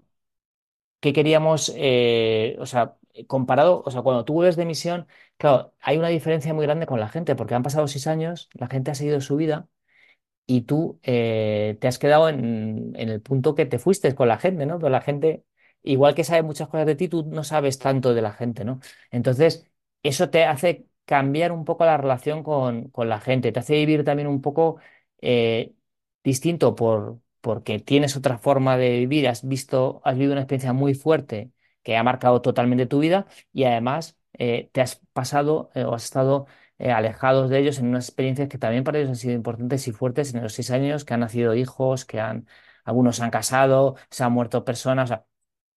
[0.99, 2.97] qué queríamos, o sea,
[3.27, 5.07] comparado, o sea, cuando tú vuelves de misión,
[5.37, 8.67] claro, hay una diferencia muy grande con la gente, porque han pasado seis años, la
[8.67, 9.67] gente ha seguido su vida
[10.45, 14.65] y tú eh, te has quedado en, el punto que te fuiste con la gente,
[14.65, 14.79] ¿no?
[14.79, 15.45] Pero la gente,
[15.83, 18.79] igual que sabe muchas cosas de ti, tú no sabes tanto de la gente, ¿no?
[19.11, 19.71] Entonces,
[20.03, 24.27] eso te hace cambiar un poco la relación con, la gente, te hace vivir también
[24.27, 24.77] un poco
[25.21, 25.73] eh,
[26.23, 30.93] distinto por, porque tienes otra forma de vivir, has visto, has vivido una experiencia muy
[30.93, 31.51] fuerte
[31.83, 36.47] que ha marcado totalmente tu vida y además eh, te has pasado o has estado
[36.77, 39.91] eh, alejados de ellos en unas experiencias que también para ellos han sido importantes y
[39.91, 42.47] fuertes en los seis años, que han nacido hijos, que han,
[42.83, 45.11] algunos han casado, se han muerto personas,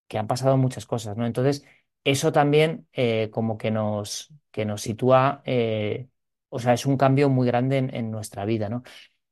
[0.09, 1.27] que han pasado muchas cosas, ¿no?
[1.27, 1.65] Entonces,
[2.05, 6.09] eso también eh, como que nos, que nos sitúa, eh,
[6.49, 8.83] o sea, es un cambio muy grande en, nuestra vida, ¿no?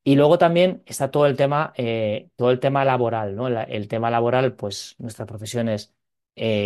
[0.05, 1.73] Y luego también está todo el tema,
[2.37, 3.49] todo el tema laboral, ¿no?
[3.49, 5.95] el tema laboral, pues nuestras profesiones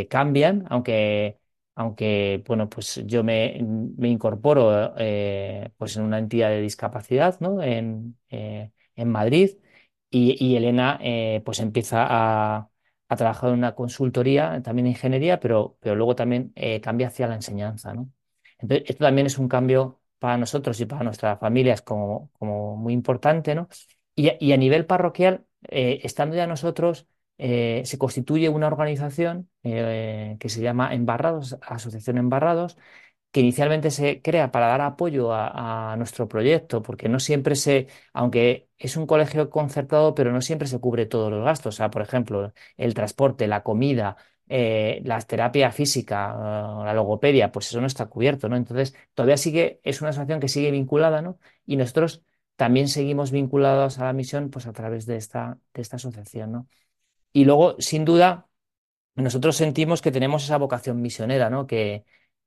[0.09, 1.39] cambian, aunque
[1.77, 3.57] aunque bueno, pues yo me,
[3.99, 7.63] incorporo eh, pues en una entidad de discapacidad ¿no?
[7.63, 9.51] en, eh, en Madrid
[10.11, 12.71] y, Elena eh, pues empieza a,
[13.17, 17.93] trabajar en una consultoría, también en ingeniería, pero, pero luego también cambia hacia la enseñanza.
[17.95, 18.11] ¿no?
[18.59, 23.55] Entonces, esto también es un cambio para nosotros y para nuestras familias como, muy importante.
[23.55, 23.69] ¿no?
[24.15, 27.07] Y, a nivel parroquial, estando ya nosotros
[27.39, 32.79] eh, se constituye una organización eh, que se llama Embarrados, Asociación Embarrados,
[33.31, 38.69] que inicialmente se crea para dar apoyo a, nuestro proyecto, porque no siempre se, aunque
[38.79, 41.75] es un colegio concertado, pero no siempre se cubre todos los gastos.
[41.75, 44.17] O sea, por ejemplo, el transporte, la comida,
[44.49, 46.35] eh, la terapia física,
[46.85, 48.57] la logopedia, pues eso no está cubierto, ¿no?
[48.57, 51.39] Entonces, todavía sigue, es una asociación que sigue vinculada, ¿no?
[51.67, 52.23] Y nosotros
[52.57, 56.69] también seguimos vinculados a la misión, pues a través de esta, de esta asociación, ¿no?
[57.33, 58.49] Y luego, sin duda,
[59.15, 61.67] nosotros sentimos que tenemos esa vocación misionera, ¿no?
[61.67, 62.05] Que,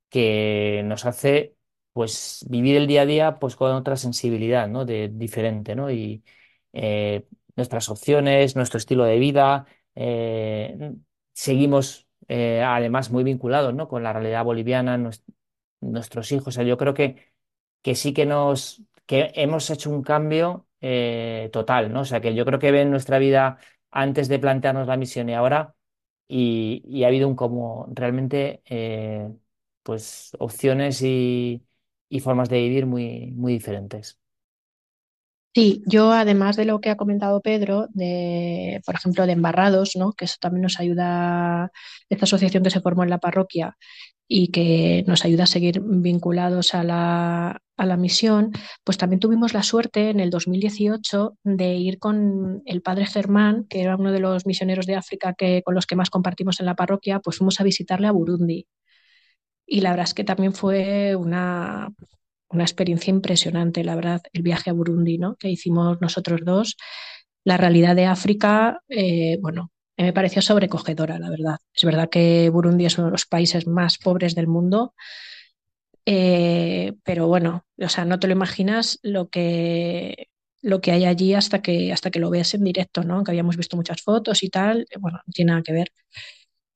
[0.09, 1.55] que nos hace
[1.93, 4.85] pues vivir el día a día pues con otra sensibilidad, ¿no?
[4.85, 5.91] De diferente, ¿no?
[5.91, 6.23] Y
[6.73, 7.25] eh,
[7.55, 10.93] nuestras opciones, nuestro estilo de vida, eh,
[11.39, 13.87] seguimos eh, además muy vinculados, ¿no?
[13.87, 14.97] Con la realidad boliviana,
[15.81, 16.47] nuestros hijos.
[16.49, 17.33] O sea, yo creo que,
[17.81, 20.67] que sí que nos que hemos hecho un cambio
[21.51, 22.01] total, ¿no?
[22.01, 23.57] O sea, que yo creo que ven nuestra vida
[23.91, 25.75] antes de plantearnos la misión y ahora,
[26.27, 29.29] y, ha habido un como realmente eh,
[29.83, 31.63] pues opciones y,
[32.21, 34.19] formas de vivir muy, muy diferentes.
[35.55, 40.13] Sí, yo además de lo que ha comentado Pedro, de, por ejemplo, de embarrados, ¿no?
[40.13, 41.71] que eso también nos ayuda,
[42.07, 43.75] esta asociación que se formó en la parroquia
[44.27, 48.51] y que nos ayuda a seguir vinculados a la, a la misión,
[48.83, 53.81] pues también tuvimos la suerte en el 2018 de ir con el padre Germán, que
[53.81, 56.75] era uno de los misioneros de África que, con los que más compartimos en la
[56.75, 58.67] parroquia, pues fuimos a visitarle a Burundi.
[59.65, 61.89] Y la verdad es que también fue una,
[62.49, 65.35] una experiencia impresionante, la verdad, el viaje a Burundi, ¿no?
[65.35, 66.77] Que hicimos nosotros dos.
[67.43, 71.57] La realidad de África, eh, bueno, me pareció sobrecogedora, la verdad.
[71.73, 74.93] Es verdad que Burundi es uno de los países más pobres del mundo,
[76.05, 80.27] eh, pero bueno, o sea, no te lo imaginas lo que,
[80.61, 83.23] lo que hay allí hasta que, hasta que lo veas en directo, ¿no?
[83.23, 85.91] Que habíamos visto muchas fotos y tal, bueno, no tiene nada que ver.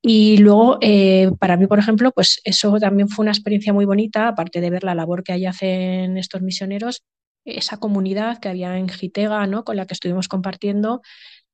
[0.05, 4.27] Y luego, eh, para mí, por ejemplo, pues eso también fue una experiencia muy bonita,
[4.27, 7.03] aparte de ver la labor que ahí hacen estos misioneros,
[7.45, 9.63] esa comunidad que había en Gitega, ¿no?
[9.63, 11.01] con la que estuvimos compartiendo,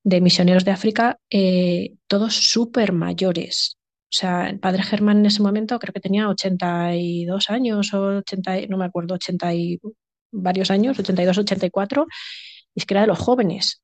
[0.04, 3.78] de misioneros de África, eh, todos súper mayores.
[4.06, 8.68] O sea, el padre Germán en ese momento creo que tenía 82 años o 80,
[8.68, 9.80] no me acuerdo, 80 y
[10.32, 12.08] varios años, 82, 84,
[12.74, 13.84] y es que era de los jóvenes.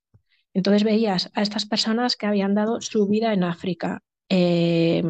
[0.56, 5.04] Entonces veías a estas personas que habían dado su vida en África, eh,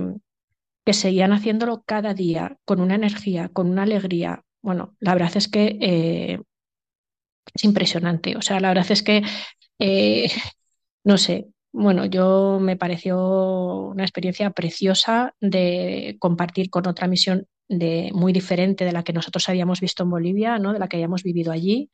[0.85, 4.43] que seguían haciéndolo cada día con una energía, con una alegría.
[4.61, 6.39] Bueno, la verdad es que eh,
[7.53, 8.35] es impresionante.
[8.37, 9.23] O sea, la verdad es que,
[9.79, 10.27] eh,
[11.03, 18.11] no sé, bueno, yo me pareció una experiencia preciosa de compartir con otra misión de,
[18.13, 20.73] muy diferente de la que nosotros habíamos visto en Bolivia, ¿no?
[20.73, 21.89] de la que habíamos vivido allí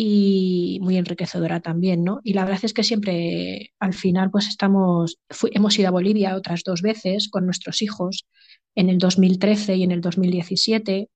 [0.00, 2.20] y muy enriquecedora también, ¿no?
[2.22, 5.18] Y la verdad es que siempre al final pues estamos,
[5.50, 8.24] hemos ido a Bolivia otras dos veces con nuestros hijos,
[8.76, 11.10] en el 2013 y en el 2017,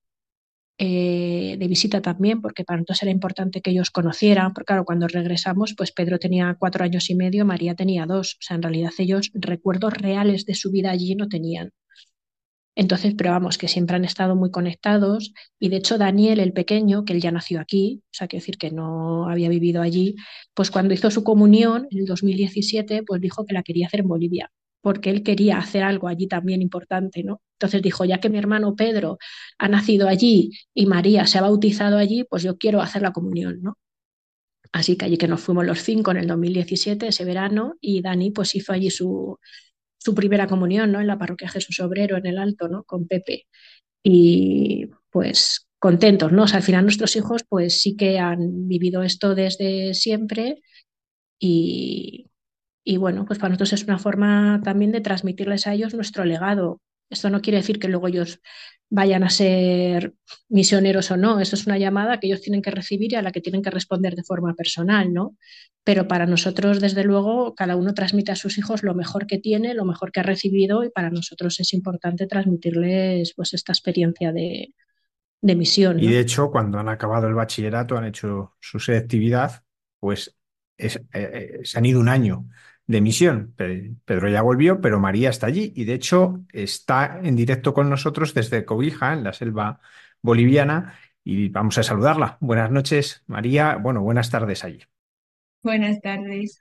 [0.79, 5.07] eh, de visita también, porque para nosotros era importante que ellos conocieran, porque claro, cuando
[5.07, 8.91] regresamos, pues Pedro tenía cuatro años y medio, María tenía dos, o sea, en realidad
[8.97, 11.71] ellos recuerdos reales de su vida allí no tenían.
[12.75, 17.05] Entonces, pero vamos, que siempre han estado muy conectados y de hecho Daniel, el pequeño,
[17.05, 20.15] que él ya nació aquí, o sea, quiero decir que no había vivido allí,
[20.55, 24.07] pues cuando hizo su comunión en el 2017, pues dijo que la quería hacer en
[24.07, 24.51] Bolivia,
[24.81, 27.41] porque él quería hacer algo allí también importante, ¿no?
[27.59, 29.19] Entonces dijo, ya que mi hermano Pedro
[29.59, 33.61] ha nacido allí y María se ha bautizado allí, pues yo quiero hacer la comunión,
[33.61, 33.77] ¿no?
[34.71, 38.31] Así que allí que nos fuimos los cinco en el 2017, ese verano, y Dani
[38.31, 39.37] pues hizo allí su,
[40.03, 40.99] su primera comunión, ¿no?
[41.01, 42.83] En la parroquia Jesús Obrero, en el Alto, ¿no?
[42.83, 43.47] Con Pepe.
[44.03, 46.43] Y pues contentos, ¿no?
[46.43, 50.61] O sea, al final nuestros hijos pues sí que han vivido esto desde siempre
[51.39, 52.29] y,
[52.85, 56.81] y bueno, pues para nosotros es una forma también de transmitirles a ellos nuestro legado.
[57.09, 58.41] Esto no quiere decir que luego ellos
[58.89, 60.13] vayan a ser
[60.49, 61.39] misioneros o no.
[61.39, 63.71] Eso es una llamada que ellos tienen que recibir y a la que tienen que
[63.71, 65.35] responder de forma personal, ¿no?
[65.83, 69.73] Pero para nosotros, desde luego, cada uno transmite a sus hijos lo mejor que tiene,
[69.73, 74.73] lo mejor que ha recibido y para nosotros es importante transmitirles pues esta experiencia de,
[75.41, 75.99] misión.
[75.99, 79.63] Y de hecho, cuando han acabado el bachillerato, han hecho su selectividad,
[79.99, 80.37] pues
[80.77, 82.45] eh, eh, se han ido un año
[82.87, 83.53] de misión.
[83.55, 88.33] Pedro ya volvió, pero María está allí y de hecho está en directo con nosotros
[88.33, 89.79] desde Cobija, en la selva
[90.21, 92.37] boliviana, y vamos a saludarla.
[92.41, 93.75] Buenas noches, María.
[93.75, 94.81] Bueno, buenas tardes allí.
[95.61, 96.59] Buenas tardes.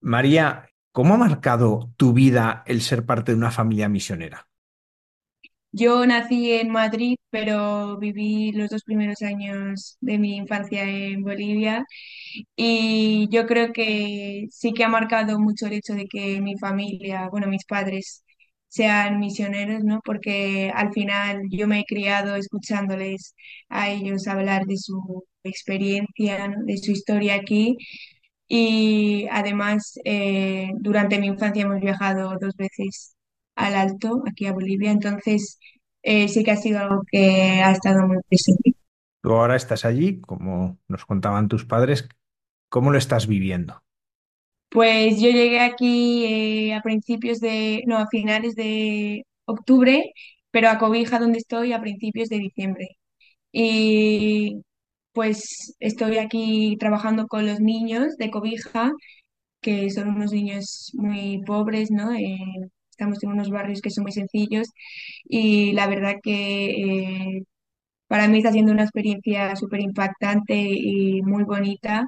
[0.00, 4.48] María, ¿cómo ha marcado tu vida el ser parte de una familia misionera?
[5.74, 11.84] Yo nací en Madrid, pero viví los dos primeros años de mi infancia en Bolivia.
[12.56, 17.28] Y yo creo que sí que ha marcado mucho el hecho de que mi familia,
[17.30, 18.24] bueno, mis padres
[18.68, 20.00] sean misioneros, ¿no?
[20.04, 23.34] Porque al final yo me he criado escuchándoles
[23.68, 27.76] a ellos hablar de su experiencia, de su historia aquí.
[28.48, 33.14] Y además eh, durante mi infancia hemos viajado dos veces
[33.62, 35.58] al Alto, aquí a Bolivia, entonces
[36.02, 38.74] eh, sí que ha sido algo que ha estado muy presente.
[39.22, 42.08] Tú ahora estás allí, como nos contaban tus padres,
[42.68, 43.82] ¿cómo lo estás viviendo?
[44.68, 50.12] Pues yo llegué aquí eh, a principios de, no, a finales de octubre,
[50.50, 52.88] pero a Cobija, donde estoy, a principios de diciembre.
[53.52, 54.62] Y
[55.12, 58.92] pues estoy aquí trabajando con los niños de Cobija,
[59.60, 62.12] que son unos niños muy pobres, ¿no?
[62.12, 62.38] Eh,
[63.02, 64.68] estamos en unos barrios que son muy sencillos
[65.24, 66.70] y la verdad que
[67.38, 67.42] eh,
[68.08, 72.06] para mí está siendo una experiencia súper impactante y muy bonita.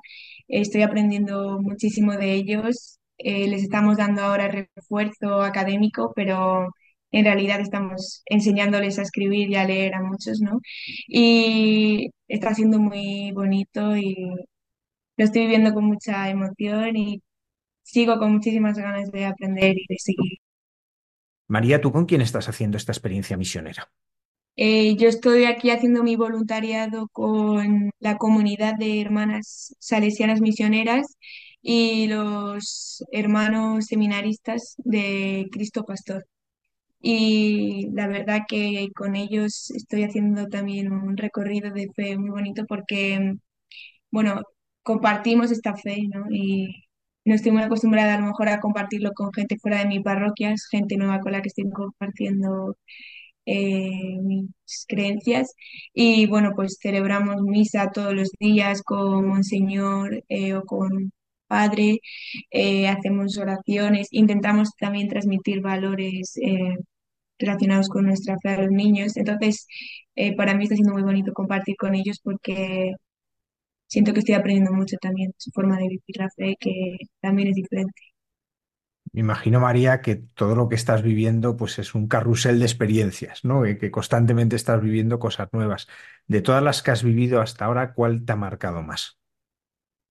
[0.48, 2.98] Estoy aprendiendo muchísimo de ellos.
[3.18, 6.68] Eh, les estamos dando ahora refuerzo académico, pero
[7.12, 10.60] en realidad estamos enseñándoles a escribir y a leer a muchos, ¿no?
[11.08, 14.14] Y está siendo muy bonito y
[15.16, 17.22] lo estoy viviendo con mucha emoción y
[17.82, 20.38] sigo con muchísimas ganas de aprender y de seguir.
[21.54, 23.88] María, ¿tú con quién estás haciendo esta experiencia misionera?
[24.56, 31.06] Eh, yo estoy aquí haciendo mi voluntariado con la comunidad de hermanas salesianas misioneras
[31.62, 36.26] y los hermanos seminaristas de Cristo Pastor.
[37.00, 42.64] Y la verdad que con ellos estoy haciendo también un recorrido de fe muy bonito
[42.68, 43.34] porque,
[44.10, 44.42] bueno,
[44.82, 46.26] compartimos esta fe, ¿no?
[46.30, 46.83] Y
[47.24, 50.54] no estoy muy acostumbrada a lo mejor a compartirlo con gente fuera de mi parroquia,
[50.70, 52.76] gente nueva con la que estoy compartiendo
[53.46, 54.48] eh, mis
[54.88, 55.54] creencias.
[55.92, 61.12] Y bueno, pues celebramos misa todos los días con Monseñor eh, o con
[61.46, 62.00] Padre,
[62.50, 66.34] eh, hacemos oraciones, intentamos también transmitir valores
[67.38, 69.16] relacionados con nuestra fe a los niños.
[69.16, 69.66] Entonces,
[70.36, 72.92] para mí está siendo muy bonito compartir con ellos porque
[73.94, 77.56] siento que estoy aprendiendo mucho también su forma de vivir la fe, que también es
[77.56, 78.00] diferente.
[79.12, 83.44] Me imagino, María, que todo lo que estás viviendo pues es un carrusel de experiencias,
[83.44, 83.62] ¿no?
[83.62, 85.86] Que, que constantemente estás viviendo cosas nuevas.
[86.26, 89.18] De todas las que has vivido hasta ahora, ¿cuál te ha marcado más?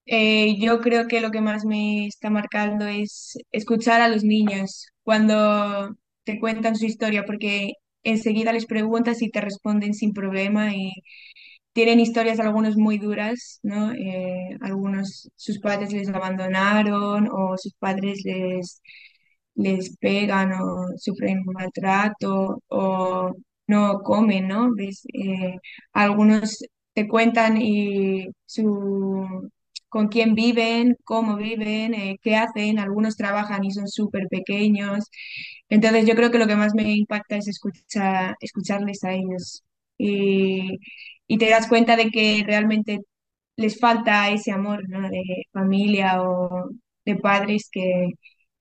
[0.05, 4.87] Eh, yo creo que lo que más me está marcando es escuchar a los niños
[5.03, 7.73] cuando te cuentan su historia, porque
[8.03, 10.91] enseguida les preguntas y te responden sin problema y
[11.73, 13.91] tienen historias algunos muy duras, ¿no?
[13.93, 18.81] Eh, algunos sus padres les abandonaron o sus padres les,
[19.55, 23.31] les pegan o sufren maltrato o
[23.67, 24.73] no comen, ¿no?
[24.75, 25.03] ¿Ves?
[25.13, 25.55] Eh,
[25.93, 26.59] algunos
[26.93, 29.49] te cuentan y su
[29.89, 32.79] con quién viven, cómo viven, eh, qué hacen.
[32.79, 35.05] Algunos trabajan y son súper pequeños.
[35.69, 39.63] Entonces yo creo que lo que más me impacta es escuchar, escucharles a ellos.
[39.97, 40.79] Y,
[41.27, 42.99] y te das cuenta de que realmente
[43.57, 44.87] les falta ese amor.
[44.87, 46.69] De familia o
[47.05, 48.11] de padres que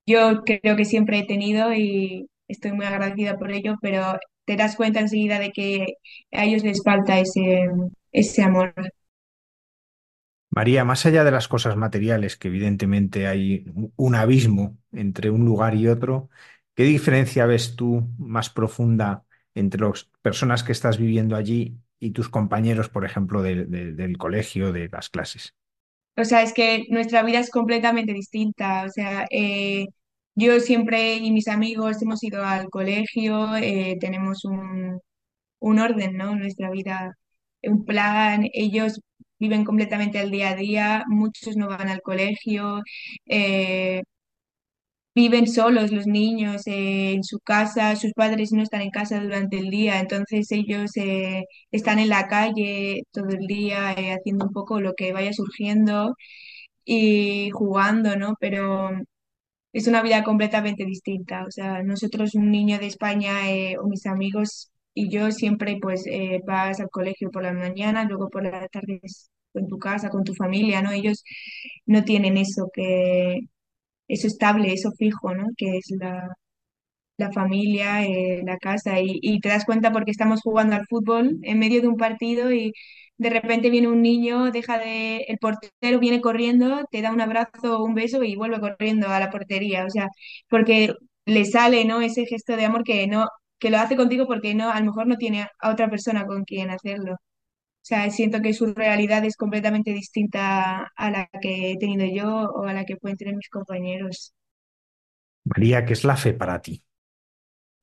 [0.07, 4.77] yo creo que siempre he tenido y estoy muy agradecida por ello, pero te das
[4.77, 5.87] cuenta enseguida de que
[6.33, 7.69] a ellos les falta ese,
[8.13, 8.75] ese amor.
[10.51, 13.65] María, más allá de las cosas materiales, que evidentemente hay
[13.97, 16.29] un abismo entre un lugar y otro,
[16.75, 22.29] ¿qué diferencia ves tú más profunda entre las personas que estás viviendo allí y tus
[22.29, 25.55] compañeros, por ejemplo, del, del- colegio, de las clases?
[26.17, 28.85] O sea, es que nuestra vida es completamente distinta.
[28.87, 29.87] O sea, eh,
[30.35, 35.01] yo siempre y mis amigos hemos ido al colegio, eh, tenemos un,
[35.61, 36.37] un orden, ¿no?
[36.37, 37.13] Nuestra vida,
[37.65, 38.47] un plan.
[38.55, 39.01] Ellos
[39.39, 42.83] viven completamente al día a día, muchos no van al colegio.
[43.27, 44.03] eh,
[45.15, 49.59] Viven solos los niños eh, en su casa, sus padres no están en casa durante
[49.59, 54.53] el día, entonces ellos eh, están en la calle todo el día eh, haciendo un
[54.53, 56.15] poco lo que vaya surgiendo
[56.85, 58.37] y jugando, ¿no?
[58.41, 58.91] Pero
[59.73, 61.45] es una vida completamente distinta.
[61.47, 66.05] O sea, nosotros, un niño de España eh, o mis amigos y yo siempre pues
[66.47, 69.01] vas al colegio por la mañana, luego por la tarde
[69.55, 70.93] en tu casa, con tu familia, ¿no?
[70.93, 71.25] Ellos
[71.87, 73.41] no tienen eso que
[74.09, 75.49] eso estable, eso fijo, ¿no?
[75.57, 76.29] Que es la,
[77.17, 81.39] la familia, eh, la casa, y, y te das cuenta porque estamos jugando al fútbol
[81.43, 82.73] en medio de un partido y
[83.19, 87.83] de repente viene un niño, deja de, el portero viene corriendo, te da un abrazo
[87.85, 90.09] un beso y vuelve corriendo a la portería, o sea,
[90.49, 90.95] porque
[91.27, 92.01] le sale, ¿no?
[92.01, 93.29] Ese gesto de amor que no,
[93.59, 96.45] que lo hace contigo porque no, a lo mejor no tiene a otra persona con
[96.45, 97.17] quien hacerlo.
[97.83, 102.29] O sea, siento que su realidad es completamente distinta a la que he tenido yo
[102.51, 104.35] o a la que pueden tener mis compañeros.
[105.45, 106.85] María, ¿qué es la fe para ti?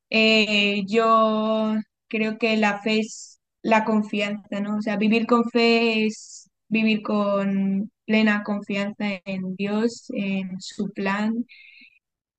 [0.09, 1.75] Eh, yo
[2.07, 4.77] creo que la fe es la confianza, ¿no?
[4.77, 11.45] O sea, vivir con fe es vivir con plena confianza en Dios, en su plan.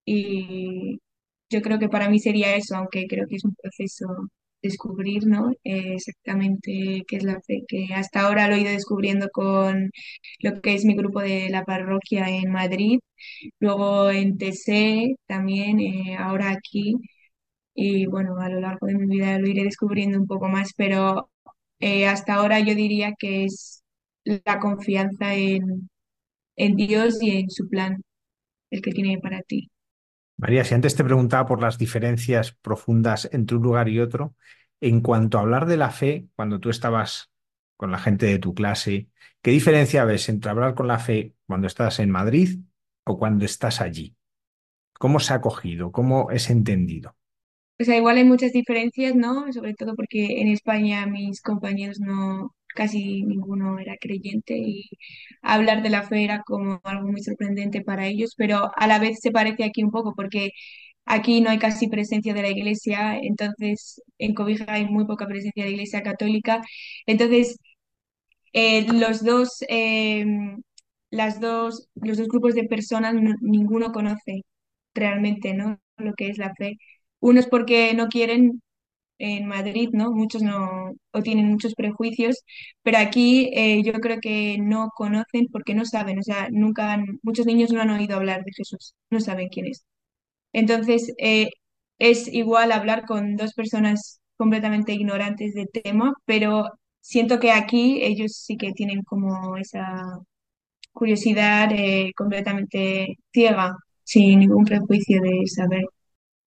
[0.04, 1.00] Y
[1.50, 4.06] yo creo que para mí sería eso, aunque creo que es un proceso
[4.62, 5.50] descubrir, ¿no?
[5.64, 9.90] Eh, exactamente qué es la fe, que hasta ahora lo he ido descubriendo con
[10.40, 12.98] lo que es mi grupo de la parroquia en Madrid,
[13.60, 16.94] luego en TC también, eh, ahora aquí.
[17.74, 21.30] Y bueno, a lo largo de mi vida lo iré descubriendo un poco más, pero
[21.80, 23.82] eh, hasta ahora yo diría que es
[24.24, 25.88] la confianza en,
[26.56, 28.02] en Dios y en su plan,
[28.70, 29.69] el que tiene para ti.
[30.40, 34.34] María, si antes te preguntaba por las diferencias profundas entre un lugar y otro,
[34.80, 37.30] en cuanto a hablar de la fe, cuando tú estabas
[37.76, 39.08] con la gente de tu clase,
[39.42, 42.58] ¿qué diferencia ves entre hablar con la fe cuando estás en Madrid
[43.04, 44.16] o cuando estás allí?
[44.94, 45.92] ¿Cómo se ha acogido?
[45.92, 47.14] ¿Cómo es entendido?
[47.78, 49.52] O sea, igual hay muchas diferencias, ¿no?
[49.52, 54.88] Sobre todo porque en España mis compañeros no, casi ninguno era creyente y
[55.42, 59.20] hablar de la fe era como algo muy sorprendente para ellos, pero a la vez
[59.20, 60.50] se parece aquí un poco porque
[61.06, 65.64] aquí no hay casi presencia de la iglesia, entonces en Cobija hay muy poca presencia
[65.64, 66.62] de la iglesia católica,
[67.06, 67.58] entonces
[68.52, 70.24] eh, los dos, eh,
[71.10, 74.42] las dos, los dos grupos de personas no- ninguno conoce
[74.94, 75.80] realmente, ¿no?
[75.96, 76.76] Lo que es la fe.
[77.20, 78.62] Unos porque no quieren
[79.20, 80.12] en Madrid, ¿no?
[80.12, 82.36] Muchos no, o tienen muchos prejuicios,
[82.82, 87.20] pero aquí eh, yo creo que no conocen porque no saben, o sea, nunca han-
[87.22, 89.84] muchos niños no han oído hablar de Jesús, no saben quién es.
[90.52, 91.50] Entonces, eh,
[91.98, 96.64] es igual hablar con dos personas completamente ignorantes del tema, pero
[97.00, 100.18] siento que aquí ellos sí que tienen como esa
[100.92, 105.84] curiosidad eh, completamente ciega, sin ningún prejuicio de saber.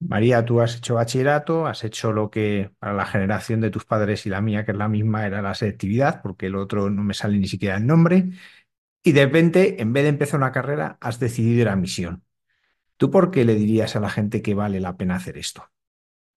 [0.08, 4.26] María, tú has hecho bachillerato, has hecho lo que para la generación de tus padres
[4.26, 7.14] y la mía, que es la misma, era la selectividad, porque el otro no me
[7.14, 8.30] sale ni siquiera el nombre,
[9.04, 12.24] y de repente, en vez de empezar una carrera, has decidido ir a misión.
[12.98, 15.70] ¿Tú por qué le dirías a la gente que vale la pena hacer esto?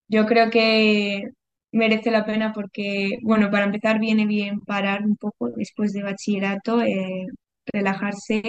[0.07, 1.23] Yo creo que
[1.71, 6.81] merece la pena porque, bueno, para empezar viene bien parar un poco después de bachillerato,
[6.81, 7.27] eh,
[7.65, 8.41] relajarse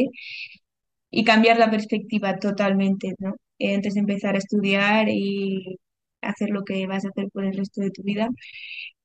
[1.11, 3.37] y cambiar la perspectiva totalmente, ¿no?
[3.59, 5.79] Eh, antes de empezar a estudiar y
[6.23, 8.29] hacer lo que vas a hacer por el resto de tu vida.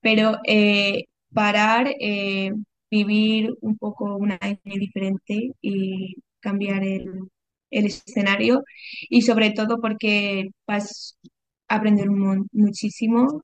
[0.02, 2.52] Pero eh, parar, eh,
[2.92, 7.06] vivir un poco un año diferente y cambiar el,
[7.72, 8.64] el escenario
[9.10, 11.18] y sobre todo porque vas
[11.70, 12.10] a aprender
[12.52, 13.44] muchísimo,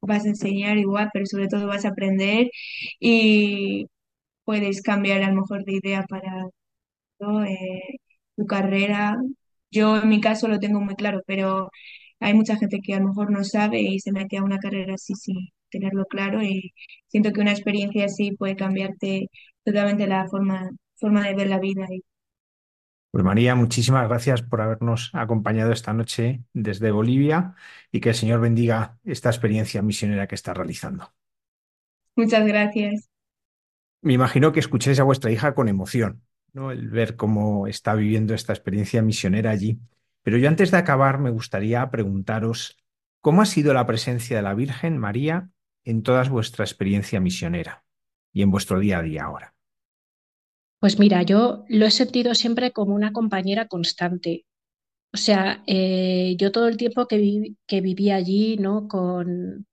[0.00, 2.48] vas a enseñar igual, pero sobre todo vas a aprender
[3.00, 3.86] y
[4.44, 6.46] puedes cambiar a lo mejor de idea para
[8.36, 9.16] tu carrera.
[9.76, 11.70] Yo en mi caso lo tengo muy claro, pero
[12.20, 14.94] hay mucha gente que a lo mejor no sabe y se mete a una carrera
[14.94, 15.36] así sin
[15.70, 16.72] tenerlo claro y
[17.08, 19.28] siento que una experiencia así puede cambiarte
[19.64, 21.86] totalmente la forma, forma de ver la vida.
[23.10, 27.54] Pues María, muchísimas gracias por habernos acompañado esta noche desde Bolivia
[27.90, 31.12] y que el Señor bendiga esta experiencia misionera que está realizando.
[32.16, 33.08] muchas gracias.
[34.02, 36.22] Me imagino que escuchéis a vuestra hija con emoción,
[36.56, 36.72] ¿no?
[36.72, 39.78] El ver cómo está viviendo esta experiencia misionera allí.
[40.22, 42.78] Pero yo antes de acabar me gustaría preguntaros
[43.20, 45.50] cómo ha sido la presencia de la Virgen María
[45.84, 47.84] en toda vuestra experiencia misionera
[48.32, 49.54] y en vuestro día a día ahora.
[50.80, 54.46] Pues mira, yo lo he sentido siempre como una compañera constante.
[55.12, 58.88] O sea, eh, yo todo el tiempo que, que viví allí, ¿no?
[58.88, 59.66] Con,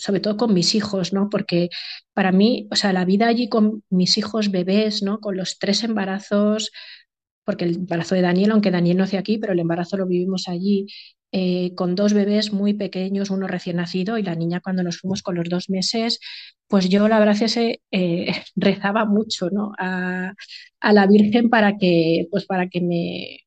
[0.00, 1.28] sobre todo con mis hijos, ¿no?
[1.30, 1.70] Porque
[2.14, 5.20] para mí, o sea, la vida allí con mis hijos bebés, ¿no?
[5.20, 6.72] Con los tres embarazos,
[7.44, 10.48] porque el embarazo de Daniel, aunque Daniel no nació aquí, pero el embarazo lo vivimos
[10.48, 10.86] allí,
[11.32, 15.22] eh, con dos bebés muy pequeños, uno recién nacido y la niña cuando nos fuimos
[15.22, 16.18] con los dos meses,
[16.68, 19.72] pues yo la verdad es que eh, rezaba mucho, ¿no?
[19.78, 20.34] A,
[20.80, 23.38] a la Virgen para que, pues para que me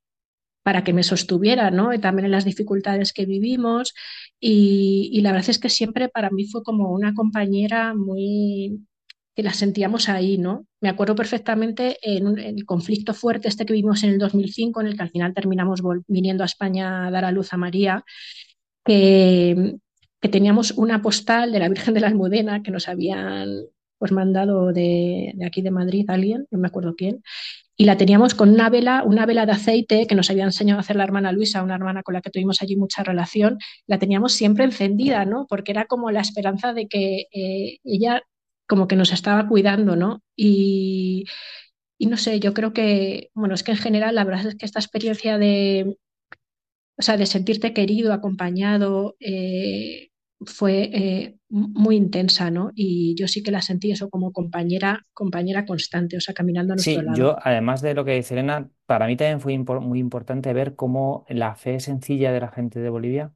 [0.64, 1.94] para que me sostuviera, ¿no?
[1.94, 3.94] Y también en las dificultades que vivimos.
[4.40, 8.80] Y, la verdad es que siempre para mí fue como una compañera muy
[9.36, 10.68] que la sentíamos ahí, ¿no?
[10.80, 14.96] Me acuerdo perfectamente en, el conflicto fuerte este que vivimos en el 2005, en el
[14.96, 18.04] que al final terminamos viniendo a España a dar a luz a María,
[18.86, 19.76] que,
[20.22, 23.50] que teníamos una postal de la Virgen de la Almudena que nos habían
[23.98, 27.24] pues mandado de aquí de Madrid alguien, no me acuerdo quién,
[27.84, 30.84] y la teníamos con una vela, una vela de aceite que nos había enseñado a
[30.84, 33.58] hacer la hermana Luisa, una hermana con la que tuvimos allí mucha relación,
[33.88, 35.48] la teníamos siempre encendida, ¿no?
[35.50, 38.22] Porque era como la esperanza de que eh, ella
[38.70, 40.24] como que nos estaba cuidando, ¿no?
[40.34, 41.26] Y,
[41.98, 44.66] y, no sé, yo creo que, bueno, es que en general la verdad es que
[44.66, 45.98] esta experiencia de,
[46.98, 50.08] o sea, de sentirte querido, acompañado, eh,
[50.46, 52.72] fue eh, muy intensa, ¿no?
[52.76, 56.78] Y yo sí que la sentí eso como compañera, compañera constante, o sea, caminando a
[56.78, 57.26] nuestro Sí, lado.
[57.26, 60.76] yo, además de lo que dice Elena, para mí también fue impor- muy importante ver
[60.76, 63.34] cómo la fe sencilla de la gente de Bolivia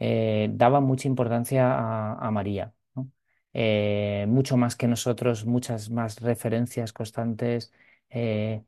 [0.00, 3.10] eh, daba mucha importancia a, a María, ¿no?
[3.54, 7.72] Eh, mucho más que nosotros, muchas más referencias constantes.
[8.10, 8.64] eh,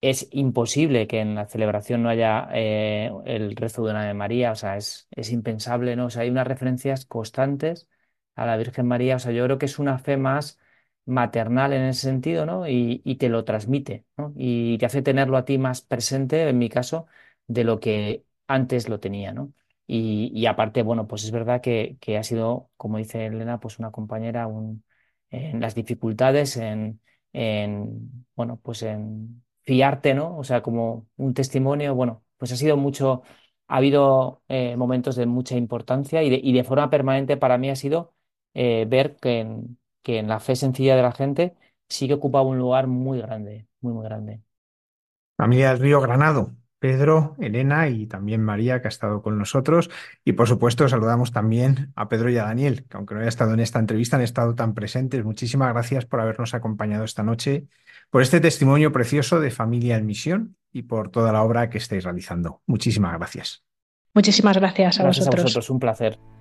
[0.00, 4.52] es imposible que en la celebración no haya eh, el rezo de una Ave María,
[4.52, 6.06] o sea, es, es impensable, ¿no?
[6.06, 7.88] O sea, hay unas referencias constantes
[8.34, 10.58] a la Virgen María, o sea, yo creo que es una fe más
[11.06, 12.66] maternal en ese sentido, ¿no?
[12.68, 14.32] Y, y te lo transmite, ¿no?
[14.36, 17.06] Y te hace tenerlo a ti más presente, en mi caso,
[17.46, 19.52] de lo que antes lo tenía, ¿no?
[19.86, 23.78] Y, y aparte, bueno, pues es verdad que, que ha sido, como dice Elena, pues
[23.78, 24.84] una compañera un-
[25.30, 27.00] en las dificultades, en,
[27.32, 30.38] en, bueno, pues en fiarte, ¿no?
[30.38, 33.22] O sea, como un testimonio, bueno, pues ha sido mucho,
[33.68, 37.70] ha habido eh, momentos de mucha importancia y de, y de forma permanente para mí
[37.70, 38.14] ha sido
[38.54, 41.56] eh, ver que en, que en la fe sencilla de la gente
[41.88, 44.42] sí que ocupaba un lugar muy grande, muy, muy grande.
[45.38, 49.90] Familia del Río Granado, Pedro, Elena y también María, que ha estado con nosotros.
[50.24, 53.54] Y por supuesto, saludamos también a Pedro y a Daniel, que aunque no haya estado
[53.54, 55.24] en esta entrevista, han estado tan presentes.
[55.24, 57.66] Muchísimas gracias por habernos acompañado esta noche,
[58.10, 62.04] por este testimonio precioso de familia en misión y por toda la obra que estáis
[62.04, 62.62] realizando.
[62.66, 63.64] Muchísimas gracias.
[64.14, 65.40] Muchísimas gracias a Gracias vosotros.
[65.40, 66.35] a vosotros, un placer.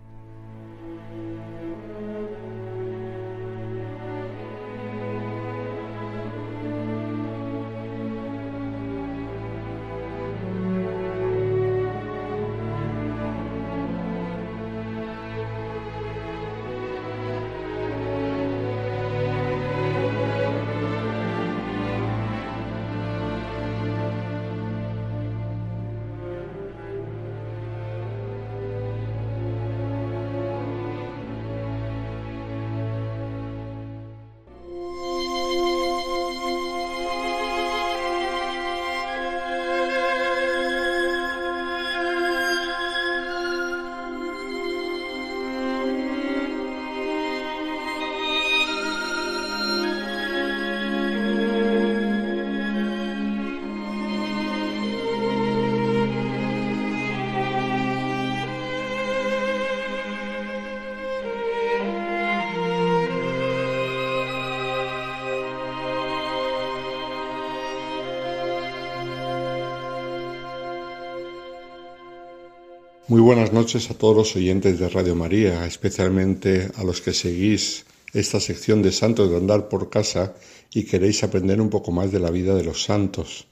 [73.08, 77.86] Muy buenas noches a todos los oyentes de Radio María, especialmente a los que seguís
[78.14, 80.34] esta sección de Santos de Andar por Casa
[80.74, 83.46] y queréis aprender un poco más de la vida de los santos.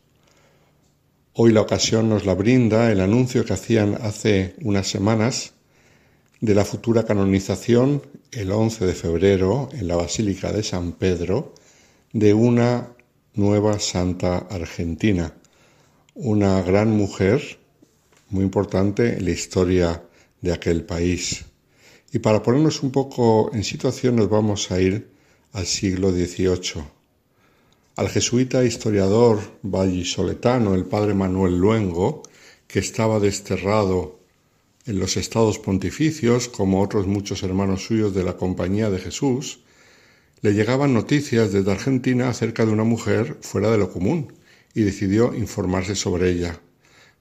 [1.33, 5.53] Hoy la ocasión nos la brinda el anuncio que hacían hace unas semanas
[6.41, 8.01] de la futura canonización
[8.31, 11.53] el 11 de febrero en la Basílica de San Pedro
[12.11, 12.87] de una
[13.35, 15.35] nueva santa argentina,
[16.15, 17.61] una gran mujer
[18.33, 20.03] muy importante en la historia
[20.41, 21.45] de aquel país.
[22.11, 25.09] Y para ponernos un poco en situación nos vamos a ir
[25.53, 26.83] al siglo XVIII.
[27.95, 32.23] Al jesuita historiador vallisoletano, el padre Manuel Luengo,
[32.67, 34.19] que estaba desterrado
[34.85, 39.59] en los estados pontificios, como otros muchos hermanos suyos de la Compañía de Jesús,
[40.41, 44.33] le llegaban noticias desde Argentina acerca de una mujer fuera de lo común
[44.73, 46.59] y decidió informarse sobre ella.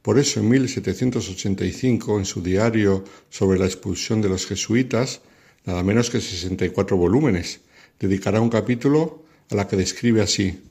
[0.03, 5.23] Por eso en 1785, en su diario sobre la expulsión de los jesuitas,
[5.65, 7.61] nada menos que 64 volúmenes,
[8.01, 10.65] dedicará un capítulo a la que describe así,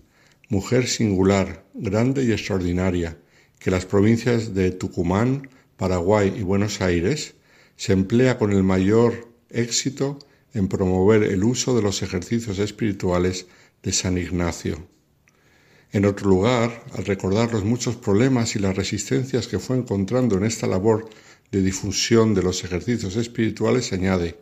[0.49, 3.17] mujer singular, grande y extraordinaria,
[3.57, 7.35] que las provincias de Tucumán, Paraguay y Buenos Aires
[7.77, 10.19] se emplea con el mayor éxito
[10.53, 13.47] en promover el uso de los ejercicios espirituales
[13.81, 14.85] de San Ignacio.
[15.93, 20.45] En otro lugar, al recordar los muchos problemas y las resistencias que fue encontrando en
[20.45, 21.09] esta labor
[21.51, 24.37] de difusión de los ejercicios espirituales, añade,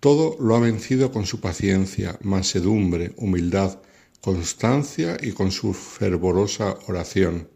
[0.00, 3.78] todo lo ha vencido con su paciencia, mansedumbre, humildad,
[4.20, 7.48] constancia y con su fervorosa oración.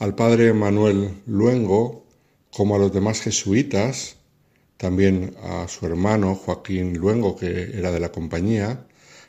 [0.00, 2.06] Al padre Manuel Luengo,
[2.50, 4.16] como a los demás jesuitas,
[4.76, 8.86] también a su hermano Joaquín Luengo, que era de la compañía,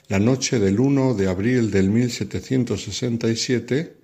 [0.07, 3.97] la noche del 1 de abril del 1767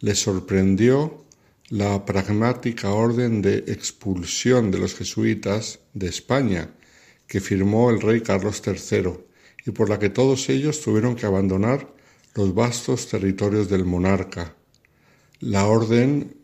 [0.00, 1.24] le sorprendió
[1.68, 6.70] la pragmática orden de expulsión de los jesuitas de España
[7.26, 9.14] que firmó el rey Carlos III
[9.66, 11.92] y por la que todos ellos tuvieron que abandonar
[12.34, 14.54] los vastos territorios del monarca.
[15.40, 16.36] La orden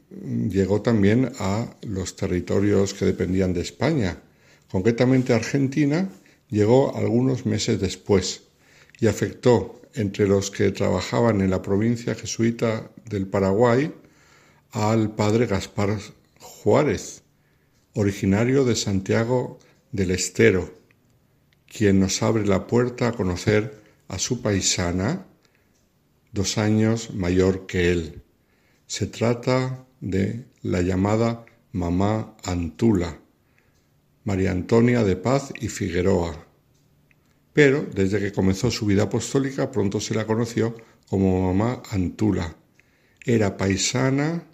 [0.48, 4.20] llegó también a los territorios que dependían de España,
[4.68, 6.10] concretamente Argentina
[6.50, 8.43] llegó algunos meses después
[8.98, 13.92] y afectó entre los que trabajaban en la provincia jesuita del Paraguay
[14.72, 15.98] al padre Gaspar
[16.40, 17.22] Juárez,
[17.94, 19.58] originario de Santiago
[19.92, 20.74] del Estero,
[21.66, 25.26] quien nos abre la puerta a conocer a su paisana,
[26.32, 28.22] dos años mayor que él.
[28.86, 33.20] Se trata de la llamada mamá Antula,
[34.24, 36.43] María Antonia de Paz y Figueroa,
[37.54, 40.76] pero desde que comenzó su vida apostólica pronto se la conoció
[41.08, 42.56] como mamá Antula.
[43.24, 44.44] Era paisana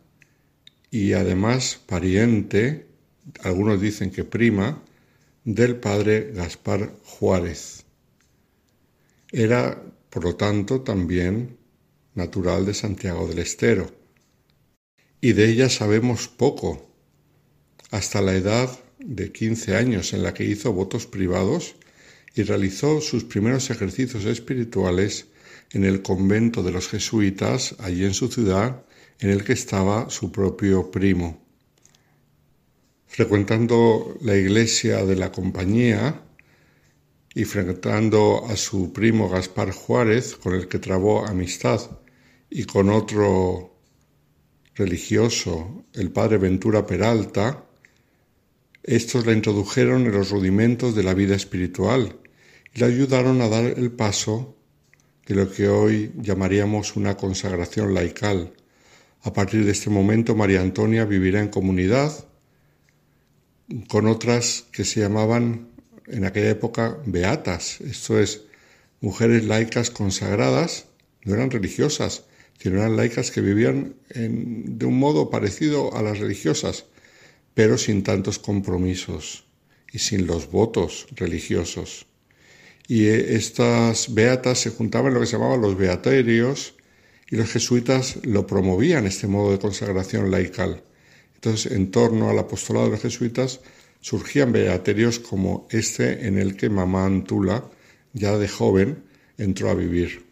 [0.90, 2.86] y además pariente,
[3.42, 4.84] algunos dicen que prima,
[5.44, 7.84] del padre Gaspar Juárez.
[9.32, 11.56] Era, por lo tanto, también
[12.14, 13.90] natural de Santiago del Estero.
[15.22, 16.90] Y de ella sabemos poco,
[17.90, 18.68] hasta la edad
[18.98, 21.76] de 15 años en la que hizo votos privados
[22.34, 25.26] y realizó sus primeros ejercicios espirituales
[25.72, 28.84] en el convento de los jesuitas, allí en su ciudad,
[29.18, 31.44] en el que estaba su propio primo.
[33.06, 36.22] Frecuentando la iglesia de la compañía
[37.34, 41.80] y frecuentando a su primo Gaspar Juárez, con el que trabó amistad,
[42.48, 43.76] y con otro
[44.74, 47.69] religioso, el padre Ventura Peralta,
[48.82, 52.16] estos la introdujeron en los rudimentos de la vida espiritual
[52.74, 54.56] y le ayudaron a dar el paso
[55.26, 58.52] de lo que hoy llamaríamos una consagración laical.
[59.22, 62.26] A partir de este momento, María Antonia vivirá en comunidad
[63.88, 65.68] con otras que se llamaban
[66.06, 68.42] en aquella época beatas, esto es,
[69.00, 70.86] mujeres laicas consagradas,
[71.24, 72.24] no eran religiosas,
[72.58, 76.86] sino eran laicas que vivían de un modo parecido a las religiosas,
[77.54, 79.44] pero sin tantos compromisos
[79.92, 82.06] y sin los votos religiosos.
[82.86, 86.74] Y eh, estas beatas se juntaban en lo que se llamaban los beaterios
[87.30, 90.82] y los jesuitas lo promovían, este modo de consagración laical.
[91.34, 93.60] Entonces, en torno al apostolado de los jesuitas
[94.00, 97.64] surgían beaterios como este en el que mamá Antula,
[98.12, 99.04] ya de joven,
[99.38, 100.24] entró a vivir.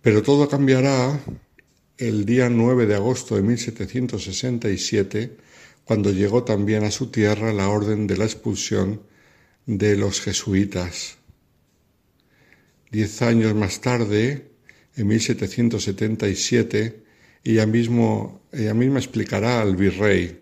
[0.00, 1.20] Pero todo cambiará
[1.98, 5.36] el día 9 de agosto de 1767
[5.84, 9.02] cuando llegó también a su tierra la orden de la expulsión
[9.66, 11.18] de los jesuitas.
[12.90, 14.50] Diez años más tarde,
[14.96, 17.02] en 1777,
[17.44, 20.40] ella, mismo, ella misma explicará al virrey,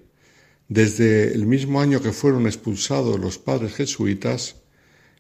[0.69, 4.57] Desde el mismo año que fueron expulsados los padres jesuitas,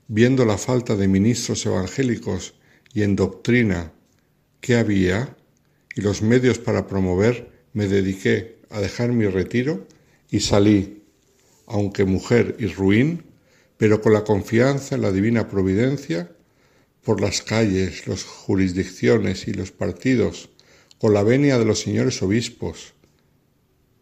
[0.08, 2.54] viendo la falta de ministros evangélicos
[2.94, 3.92] y en doctrina
[4.60, 5.36] que había
[5.94, 9.86] y los medios para promover, me dediqué a dejar mi retiro
[10.32, 11.04] y salí,
[11.66, 13.22] aunque mujer y ruin,
[13.76, 16.32] pero con la confianza en la divina providencia,
[17.04, 20.48] por las calles, las jurisdicciones y los partidos,
[20.98, 22.94] con la venia de los señores obispos,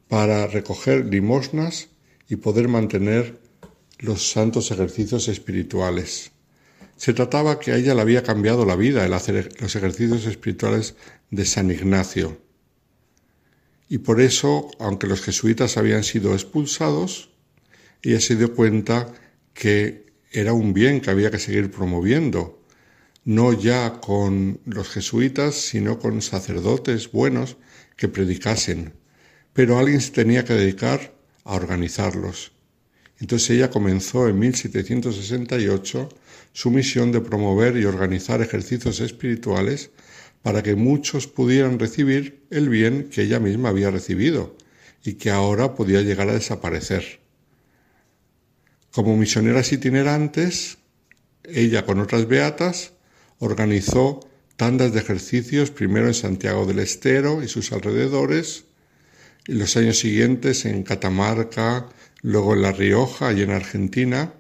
[0.07, 1.89] para recoger limosnas
[2.29, 3.41] y poder mantener
[3.99, 6.31] los santos ejercicios espirituales.
[6.97, 10.95] Se trataba que a ella le había cambiado la vida el hacer los ejercicios espirituales
[11.31, 12.39] de San Ignacio.
[13.93, 17.31] Y por eso, aunque los jesuitas habían sido expulsados,
[18.03, 19.13] ella se dio cuenta
[19.53, 22.63] que era un bien que había que seguir promoviendo,
[23.25, 27.57] no ya con los jesuitas, sino con sacerdotes buenos
[27.97, 28.95] que predicasen.
[29.55, 31.13] Pero alguien se tenía que dedicar
[31.43, 32.53] a organizarlos.
[33.19, 36.09] Entonces ella comenzó en 1768
[36.53, 39.91] su misión de promover y organizar ejercicios espirituales
[40.43, 44.57] para que muchos pudieran recibir el bien que ella misma había recibido
[45.05, 47.21] y que ahora podía llegar a desaparecer.
[48.93, 50.79] Como misioneras itinerantes,
[51.45, 52.93] ella con otras beatas
[53.39, 54.21] organizó
[54.57, 58.65] tandas de ejercicios primero en Santiago del Estero y sus alrededores,
[59.47, 61.89] y los años siguientes en Catamarca,
[62.21, 64.35] luego en La Rioja y en Argentina,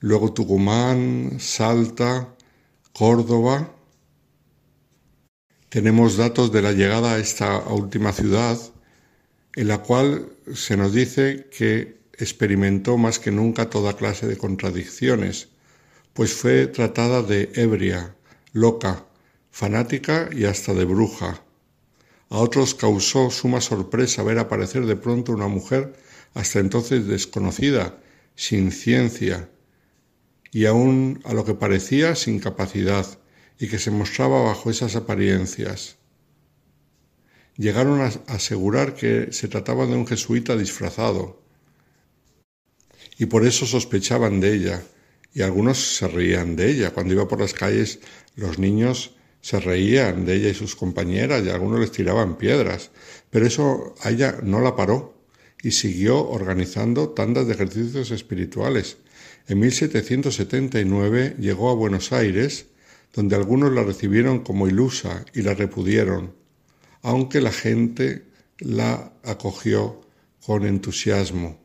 [0.00, 2.34] luego Tucumán, Salta,
[2.92, 3.72] Córdoba.
[5.68, 8.58] Tenemos datos de la llegada a esta última ciudad,
[9.54, 15.48] en la cual se nos dice que experimentó más que nunca toda clase de contradicciones,
[16.14, 18.14] pues fue tratada de ebria,
[18.54, 19.04] loca,
[19.50, 21.42] fanática y hasta de bruja.
[22.30, 25.92] A otros causó suma sorpresa ver aparecer de pronto una mujer
[26.32, 27.98] hasta entonces desconocida,
[28.36, 29.50] sin ciencia,
[30.50, 33.17] y aún a lo que parecía sin capacidad,
[33.58, 35.96] y que se mostraba bajo esas apariencias.
[37.56, 41.42] Llegaron a asegurar que se trataba de un jesuita disfrazado,
[43.18, 44.82] y por eso sospechaban de ella,
[45.34, 46.92] y algunos se reían de ella.
[46.92, 47.98] Cuando iba por las calles,
[48.36, 52.90] los niños se reían de ella y sus compañeras, y algunos les tiraban piedras,
[53.30, 55.18] pero eso a ella no la paró
[55.62, 58.98] y siguió organizando tandas de ejercicios espirituales.
[59.48, 62.66] En 1779 llegó a Buenos Aires,
[63.12, 66.34] donde algunos la recibieron como ilusa y la repudieron,
[67.02, 68.24] aunque la gente
[68.58, 70.00] la acogió
[70.44, 71.58] con entusiasmo.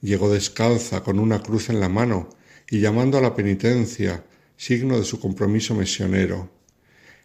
[0.00, 2.30] Llegó descalza, con una cruz en la mano,
[2.68, 4.24] y llamando a la penitencia,
[4.56, 6.50] signo de su compromiso misionero.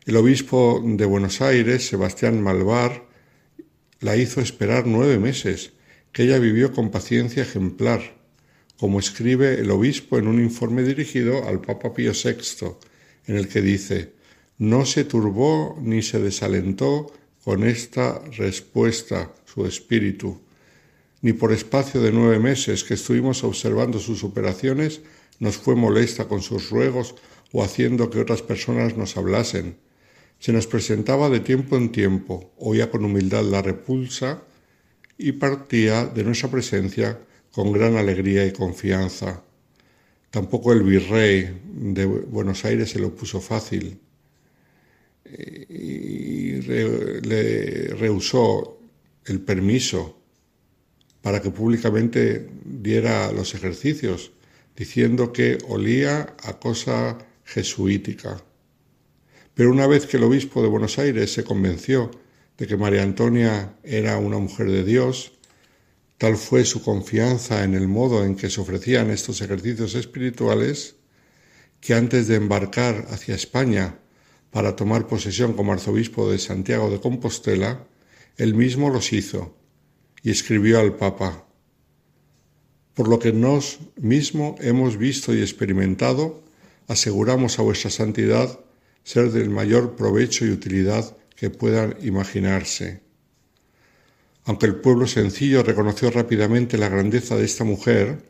[0.05, 3.05] El obispo de Buenos Aires, Sebastián Malvar,
[3.99, 5.73] la hizo esperar nueve meses,
[6.11, 8.15] que ella vivió con paciencia ejemplar,
[8.77, 12.75] como escribe el obispo en un informe dirigido al Papa Pío VI,
[13.27, 14.13] en el que dice,
[14.57, 17.11] no se turbó ni se desalentó
[17.43, 20.41] con esta respuesta su espíritu,
[21.21, 25.01] ni por espacio de nueve meses que estuvimos observando sus operaciones
[25.39, 27.15] nos fue molesta con sus ruegos
[27.51, 29.77] o haciendo que otras personas nos hablasen.
[30.39, 34.43] Se nos presentaba de tiempo en tiempo, oía con humildad la repulsa,
[35.17, 37.19] y partía de nuestra presencia
[37.51, 39.44] con gran alegría y confianza.
[40.35, 43.97] Tampoco el virrey de Buenos Aires se lo puso fácil
[45.23, 48.77] y le rehusó
[49.23, 50.19] el permiso
[51.21, 54.33] para que públicamente diera los ejercicios,
[54.75, 58.43] diciendo que olía a cosa jesuítica.
[59.53, 62.11] Pero una vez que el obispo de Buenos Aires se convenció
[62.57, 65.31] de que María Antonia era una mujer de Dios,
[66.17, 70.95] tal fue su confianza en el modo en que se ofrecían estos ejercicios espirituales,
[71.81, 73.99] que antes de embarcar hacia España
[74.51, 77.85] para tomar posesión como arzobispo de Santiago de Compostela,
[78.37, 79.55] él mismo los hizo
[80.23, 81.45] y escribió al Papa,
[82.95, 86.41] por lo que nos mismo hemos visto y experimentado,
[86.87, 88.59] aseguramos a vuestra santidad
[89.03, 93.04] ser del mayor provecho y utilidad que puedan imaginarse.
[94.45, 98.29] Aunque el pueblo sencillo reconoció rápidamente la grandeza de esta mujer,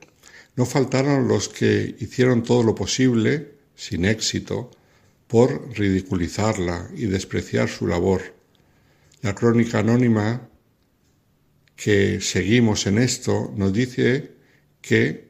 [0.56, 4.72] no faltaron los que hicieron todo lo posible, sin éxito,
[5.28, 8.34] por ridiculizarla y despreciar su labor.
[9.22, 10.48] La crónica anónima
[11.76, 14.32] que seguimos en esto nos dice
[14.82, 15.28] que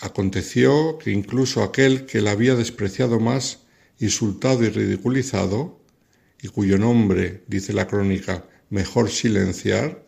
[0.00, 3.60] aconteció que incluso aquel que la había despreciado más,
[3.98, 5.80] insultado y ridiculizado,
[6.42, 10.04] y cuyo nombre, dice la crónica, mejor silenciar,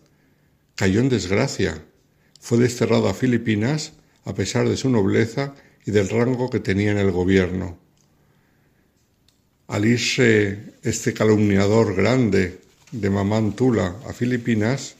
[0.74, 1.84] cayó en desgracia.
[2.40, 3.92] Fue desterrado a Filipinas
[4.24, 5.54] a pesar de su nobleza
[5.86, 7.78] y del rango que tenía en el gobierno.
[9.68, 12.60] Al irse este calumniador grande
[12.92, 14.96] de Mamán Tula a Filipinas,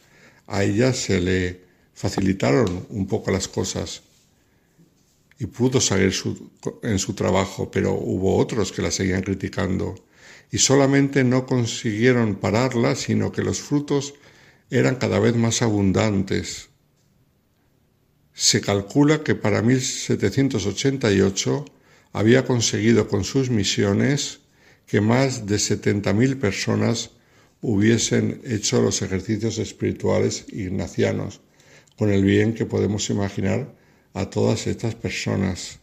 [0.47, 1.61] a ella se le
[1.95, 4.03] facilitaron un poco las cosas
[5.39, 6.13] y pudo seguir
[6.83, 9.95] en su trabajo, pero hubo otros que la seguían criticando
[10.51, 14.15] y solamente no consiguieron pararla, sino que los frutos
[14.71, 16.69] eran cada vez más abundantes.
[18.33, 21.65] Se calcula que para 1788
[22.13, 24.41] había conseguido con sus misiones
[24.87, 27.11] que más de 70.000 personas
[27.61, 31.41] hubiesen hecho los ejercicios espirituales ignacianos,
[31.97, 33.75] con el bien que podemos imaginar
[34.15, 35.81] a todas estas personas.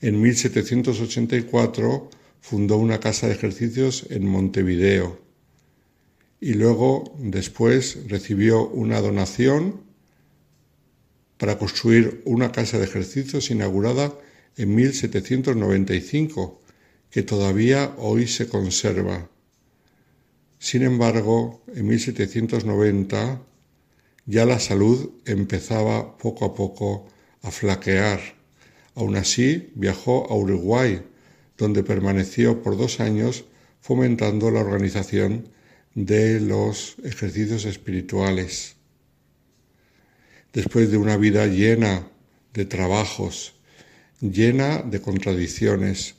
[0.00, 2.08] En 1784
[2.42, 5.22] fundó una casa de ejercicios en Montevideo
[6.40, 9.80] y luego después recibió una donación
[11.38, 14.12] para construir una casa de ejercicios inaugurada
[14.56, 16.60] en 1795
[17.10, 19.30] que todavía hoy se conserva.
[20.58, 23.40] Sin embargo, en 1790
[24.26, 27.06] ya la salud empezaba poco a poco
[27.42, 28.20] a flaquear.
[28.96, 31.02] Aún así, viajó a Uruguay,
[31.62, 33.44] donde permaneció por dos años
[33.80, 35.48] fomentando la organización
[35.94, 38.74] de los ejercicios espirituales.
[40.52, 42.08] Después de una vida llena
[42.52, 43.54] de trabajos,
[44.20, 46.16] llena de contradicciones,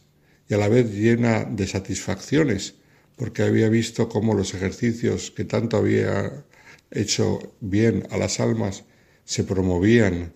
[0.48, 2.76] y a la vez llena de satisfacciones,
[3.18, 6.46] porque había visto cómo los ejercicios que tanto había
[6.90, 8.86] hecho bien a las almas
[9.26, 10.34] se promovían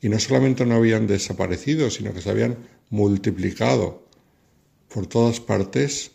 [0.00, 2.56] y no solamente no habían desaparecido, sino que se habían
[2.90, 4.03] multiplicado
[4.94, 6.12] por todas partes.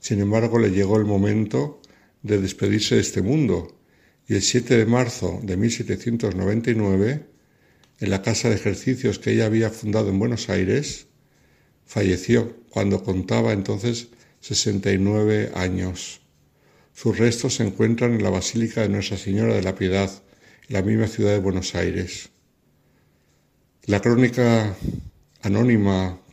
[0.00, 1.82] Sin embargo, le llegó el momento
[2.22, 3.78] de despedirse de este mundo
[4.26, 7.26] y el 7 de marzo de 1799,
[8.00, 11.08] en la casa de ejercicios que ella había fundado en Buenos Aires,
[11.86, 14.08] Falleció cuando contaba entonces
[14.40, 16.22] 69 años.
[16.94, 20.10] Sus restos se encuentran en la Basílica de Nuestra Señora de la Piedad,
[20.68, 22.30] en la misma ciudad de Buenos Aires.
[23.84, 24.74] La crónica
[25.42, 26.23] anónima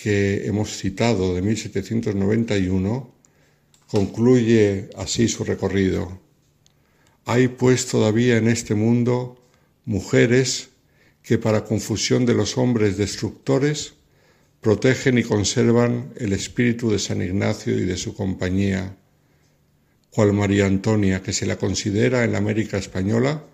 [0.00, 3.14] que hemos citado de 1791
[3.88, 6.20] concluye así su recorrido.
[7.24, 9.42] Hay pues todavía en este mundo
[9.84, 10.68] mujeres
[11.22, 13.94] que para confusión de los hombres destructores
[14.60, 18.96] protegen y conservan el espíritu de San Ignacio y de su compañía,
[20.10, 23.44] cual María Antonia, que se la considera en la América española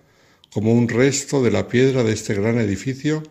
[0.53, 3.23] como un resto de la piedra de este gran edificio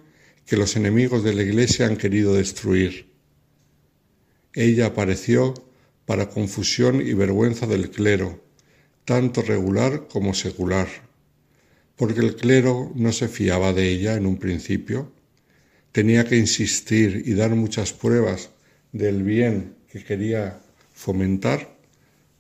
[0.47, 3.07] que los enemigos de la Iglesia han querido destruir.
[4.53, 5.55] Ella apareció
[6.07, 8.45] para confusión y vergüenza del clero,
[9.05, 10.89] tanto regular como secular,
[11.97, 15.13] porque el clero no se fiaba de ella en un principio,
[15.93, 18.51] tenía que insistir y dar muchas pruebas
[18.93, 20.61] del bien que quería
[20.93, 21.77] fomentar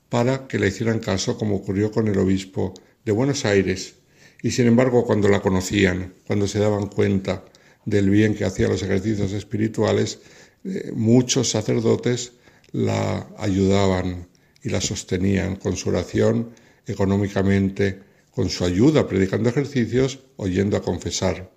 [0.09, 2.75] para que le hicieran caso, como ocurrió con el obispo
[3.05, 3.95] de Buenos Aires.
[4.43, 7.45] Y sin embargo, cuando la conocían, cuando se daban cuenta
[7.85, 10.20] del bien que hacía los ejercicios espirituales,
[10.65, 12.32] eh, muchos sacerdotes
[12.73, 14.28] la ayudaban
[14.62, 16.51] y la sostenían con su oración,
[16.86, 18.01] económicamente,
[18.31, 21.52] con su ayuda, predicando ejercicios, oyendo a confesar.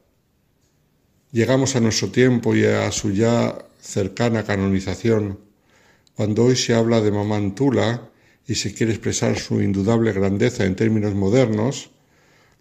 [1.31, 5.39] Llegamos a nuestro tiempo y a su ya cercana canonización,
[6.15, 8.09] cuando hoy se habla de Mamantula
[8.47, 11.91] y se quiere expresar su indudable grandeza en términos modernos,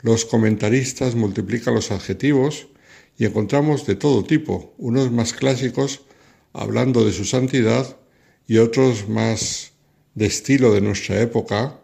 [0.02, 2.68] los comentaristas multiplican los adjetivos
[3.18, 6.02] y encontramos de todo tipo, unos más clásicos
[6.52, 7.97] hablando de su santidad
[8.47, 9.72] y otros más
[10.14, 11.78] de estilo de nuestra época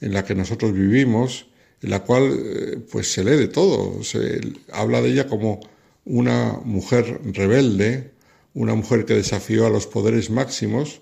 [0.00, 1.46] en la que nosotros vivimos,
[1.82, 4.40] en la cual eh, pues se lee de todo, se
[4.72, 5.60] habla de ella como
[6.04, 8.10] una mujer rebelde,
[8.54, 11.00] una mujer que desafió a los poderes máximos,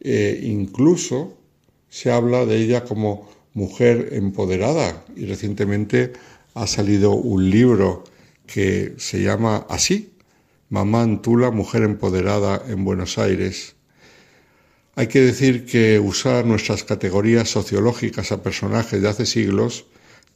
[0.00, 1.38] e incluso
[1.88, 5.04] se habla de ella como mujer empoderada.
[5.16, 6.12] Y recientemente
[6.54, 8.04] ha salido un libro
[8.46, 10.14] que se llama así,
[10.68, 13.76] Mamá Antula, Mujer Empoderada en Buenos Aires.
[14.94, 19.86] Hay que decir que usar nuestras categorías sociológicas a personajes de hace siglos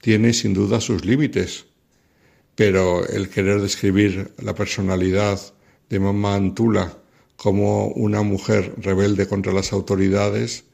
[0.00, 1.66] tiene sin duda sus límites
[2.56, 5.38] pero el querer describir la personalidad
[5.90, 6.98] de Mamá Antula
[7.36, 10.64] como una mujer rebelde contra las autoridades,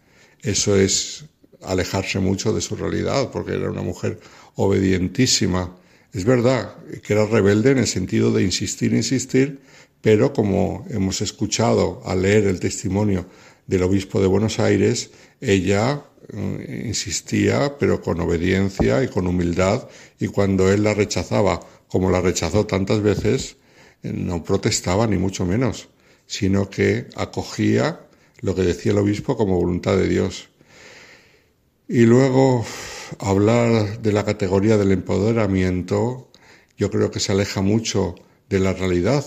[0.43, 1.25] eso es
[1.61, 4.21] alejarse mucho de su realidad, porque era una mujer
[4.55, 5.77] obedientísima.
[6.13, 9.61] Es verdad que era rebelde en el sentido de insistir, insistir,
[10.03, 13.25] pero como hemos escuchado al leer el testimonio
[13.67, 15.11] del obispo de Buenos Aires,
[15.41, 16.03] ella
[16.33, 19.89] eh, insistía, pero con obediencia y con humildad,
[20.21, 23.57] y cuando él la rechazaba, como la rechazó tantas veces,
[24.03, 25.89] no protestaba ni mucho menos,
[26.27, 28.01] sino que acogía
[28.41, 30.49] lo que decía el obispo como voluntad de Dios.
[31.89, 32.67] Y luego
[33.19, 36.31] hablar de la categoría del empoderamiento,
[36.77, 38.15] yo creo que se aleja mucho
[38.49, 39.25] de la realidad,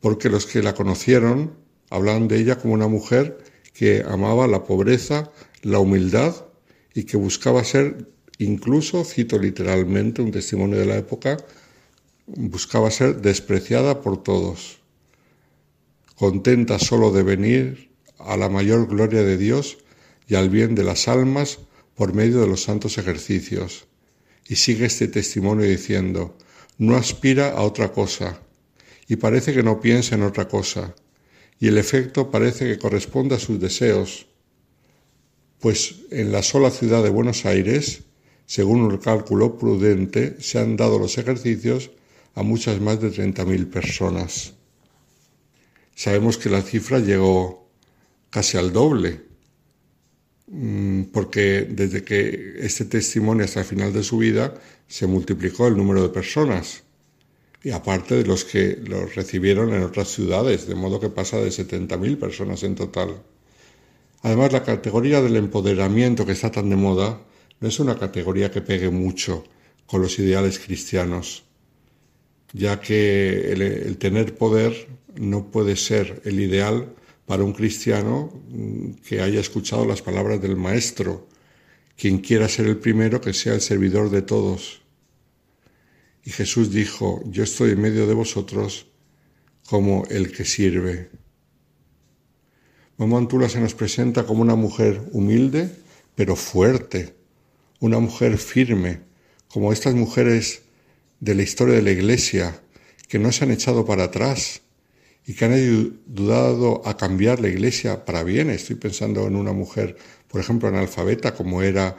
[0.00, 1.54] porque los que la conocieron
[1.90, 3.38] hablaban de ella como una mujer
[3.74, 5.30] que amaba la pobreza,
[5.62, 6.34] la humildad
[6.94, 8.08] y que buscaba ser,
[8.38, 11.36] incluso, cito literalmente un testimonio de la época,
[12.26, 14.80] buscaba ser despreciada por todos,
[16.16, 19.78] contenta solo de venir a la mayor gloria de Dios
[20.28, 21.58] y al bien de las almas
[22.02, 23.86] por medio de los santos ejercicios.
[24.48, 26.36] Y sigue este testimonio diciendo,
[26.76, 28.42] no aspira a otra cosa,
[29.06, 30.96] y parece que no piensa en otra cosa,
[31.60, 34.26] y el efecto parece que corresponde a sus deseos,
[35.60, 38.02] pues en la sola ciudad de Buenos Aires,
[38.46, 41.92] según un cálculo prudente, se han dado los ejercicios
[42.34, 44.54] a muchas más de 30.000 personas.
[45.94, 47.70] Sabemos que la cifra llegó
[48.30, 49.31] casi al doble,
[51.12, 54.54] porque desde que este testimonio hasta el final de su vida
[54.86, 56.82] se multiplicó el número de personas,
[57.64, 61.48] y aparte de los que los recibieron en otras ciudades, de modo que pasa de
[61.48, 63.22] 70.000 personas en total.
[64.22, 67.20] Además, la categoría del empoderamiento que está tan de moda
[67.60, 69.44] no es una categoría que pegue mucho
[69.86, 71.44] con los ideales cristianos,
[72.52, 76.94] ya que el, tener poder no puede ser el ideal
[77.26, 81.28] para un cristiano mm, que haya escuchado las palabras del Maestro.
[81.96, 84.82] Quien quiera ser el primero, que sea el servidor de todos.
[86.24, 88.86] Y Jesús dijo, yo estoy en medio de vosotros
[89.66, 91.10] como el que sirve.
[92.96, 95.70] Mamá Antula se nos presenta como una mujer humilde,
[96.14, 97.14] pero fuerte,
[97.80, 99.00] una mujer firme,
[99.48, 100.62] como estas mujeres
[101.20, 102.62] de la historia de la Iglesia,
[103.08, 104.61] que no se han echado para atrás
[105.26, 108.50] y que han ayudado a cambiar la Iglesia para bien.
[108.50, 109.96] Estoy pensando en una mujer,
[110.28, 111.96] por ejemplo, analfabeta, como era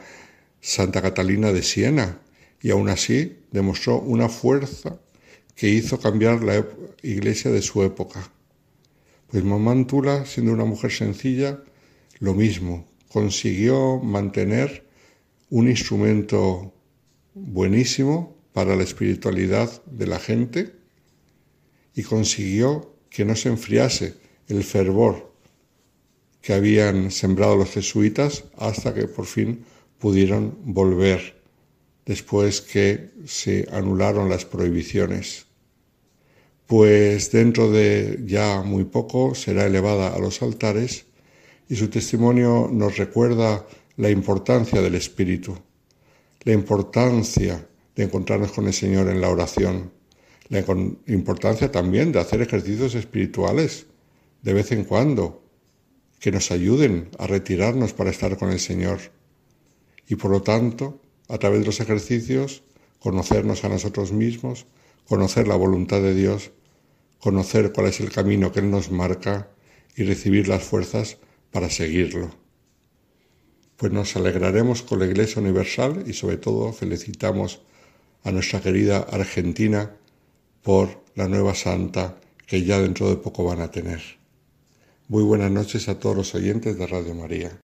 [0.60, 2.20] Santa Catalina de Siena,
[2.60, 4.98] y aún así demostró una fuerza
[5.54, 6.66] que hizo cambiar la
[7.02, 8.30] Iglesia de su época.
[9.28, 9.74] Pues mamá
[10.26, 11.60] siendo una mujer sencilla,
[12.20, 14.86] lo mismo, consiguió mantener
[15.50, 16.72] un instrumento
[17.34, 20.72] buenísimo para la espiritualidad de la gente
[21.94, 24.14] y consiguió que no se enfriase
[24.48, 25.32] el fervor
[26.42, 29.64] que habían sembrado los jesuitas hasta que por fin
[30.00, 31.40] pudieron volver
[32.04, 35.46] después que se anularon las prohibiciones.
[36.66, 41.06] Pues dentro de ya muy poco será elevada a los altares
[41.68, 43.64] y su testimonio nos recuerda
[43.96, 45.56] la importancia del Espíritu,
[46.42, 47.64] la importancia
[47.94, 49.92] de encontrarnos con el Señor en la oración,
[50.48, 50.64] la
[51.06, 53.86] importancia también de hacer ejercicios espirituales
[54.42, 55.42] de vez en cuando,
[56.20, 58.98] que nos ayuden a retirarnos para estar con el Señor.
[60.06, 62.62] Y por lo tanto, a través de los ejercicios,
[62.98, 64.66] conocernos a nosotros mismos,
[65.06, 66.50] conocer la voluntad de Dios,
[67.20, 69.48] conocer cuál es el camino que Él nos marca
[69.96, 71.18] y recibir las fuerzas
[71.50, 72.30] para seguirlo.
[73.76, 77.62] Pues nos alegraremos con la Iglesia Universal y sobre todo felicitamos
[78.22, 79.96] a nuestra querida Argentina
[80.64, 82.16] por la nueva santa
[82.46, 84.00] que ya dentro de poco van a tener.
[85.08, 87.63] Muy buenas noches a todos los oyentes de Radio María.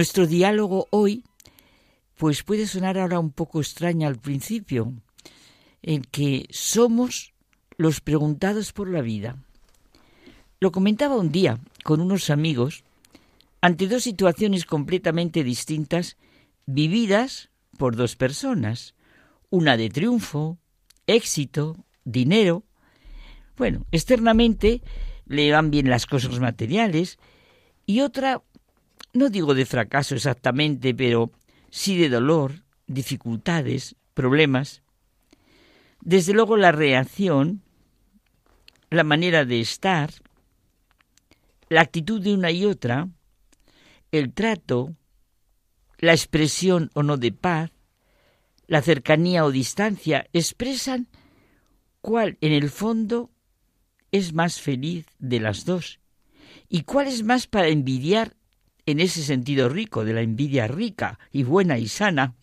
[0.00, 1.24] Nuestro diálogo hoy
[2.16, 4.94] pues puede sonar ahora un poco extraño al principio,
[5.82, 7.34] en que somos
[7.76, 9.36] los preguntados por la vida.
[10.58, 12.82] Lo comentaba un día con unos amigos
[13.60, 16.16] ante dos situaciones completamente distintas,
[16.64, 18.94] vividas por dos personas,
[19.50, 20.56] una de triunfo,
[21.06, 22.64] éxito, dinero.
[23.58, 24.80] Bueno, externamente
[25.26, 27.18] le van bien las cosas materiales
[27.84, 28.42] y otra,
[29.12, 31.32] no digo de fracaso exactamente, pero
[31.70, 34.82] sí de dolor, dificultades, problemas.
[36.00, 37.62] Desde luego la reacción,
[38.90, 40.10] la manera de estar,
[41.68, 43.08] la actitud de una y otra,
[44.12, 44.96] el trato,
[45.98, 47.70] la expresión o no de paz,
[48.66, 51.08] la cercanía o distancia, expresan
[52.00, 53.30] cuál en el fondo
[54.10, 56.00] es más feliz de las dos
[56.68, 58.36] y cuál es más para envidiar
[58.90, 62.34] en ese sentido rico, de la envidia rica y buena y sana,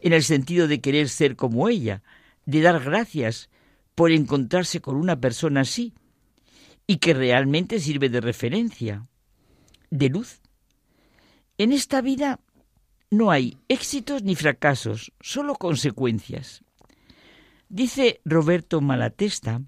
[0.00, 2.02] en el sentido de querer ser como ella,
[2.46, 3.50] de dar gracias
[3.94, 5.94] por encontrarse con una persona así
[6.86, 9.06] y que realmente sirve de referencia,
[9.90, 10.40] de luz.
[11.58, 12.40] En esta vida
[13.10, 16.64] no hay éxitos ni fracasos, solo consecuencias.
[17.68, 19.62] Dice Roberto Malatesta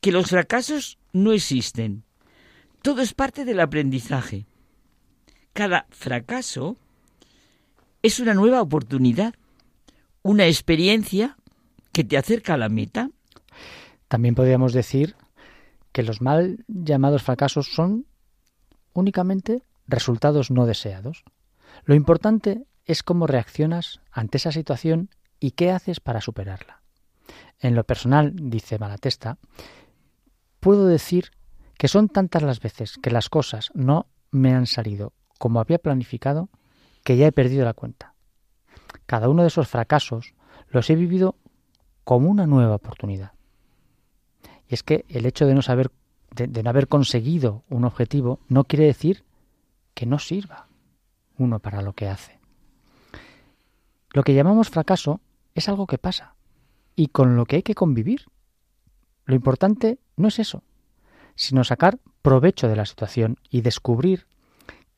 [0.00, 2.04] que los fracasos no existen.
[2.82, 4.46] Todo es parte del aprendizaje.
[5.56, 6.76] Cada fracaso
[8.02, 9.32] es una nueva oportunidad,
[10.20, 11.38] una experiencia
[11.92, 13.08] que te acerca a la meta.
[14.06, 15.16] También podríamos decir
[15.92, 18.04] que los mal llamados fracasos son
[18.92, 21.24] únicamente resultados no deseados.
[21.86, 25.08] Lo importante es cómo reaccionas ante esa situación
[25.40, 26.82] y qué haces para superarla.
[27.60, 29.38] En lo personal, dice Malatesta,
[30.60, 31.30] puedo decir
[31.78, 36.48] que son tantas las veces que las cosas no me han salido como había planificado
[37.04, 38.14] que ya he perdido la cuenta.
[39.06, 40.34] Cada uno de esos fracasos
[40.68, 41.36] los he vivido
[42.04, 43.32] como una nueva oportunidad.
[44.68, 45.90] Y es que el hecho de no saber,
[46.34, 49.24] de, no haber conseguido un objetivo, no quiere decir
[49.94, 50.68] que no sirva
[51.38, 52.38] uno para lo que hace.
[54.10, 55.20] Lo que llamamos fracaso
[55.54, 56.34] es algo que pasa
[56.94, 58.26] y con lo que hay que convivir.
[59.24, 60.62] Lo importante no es eso,
[61.34, 64.26] sino sacar provecho de la situación y descubrir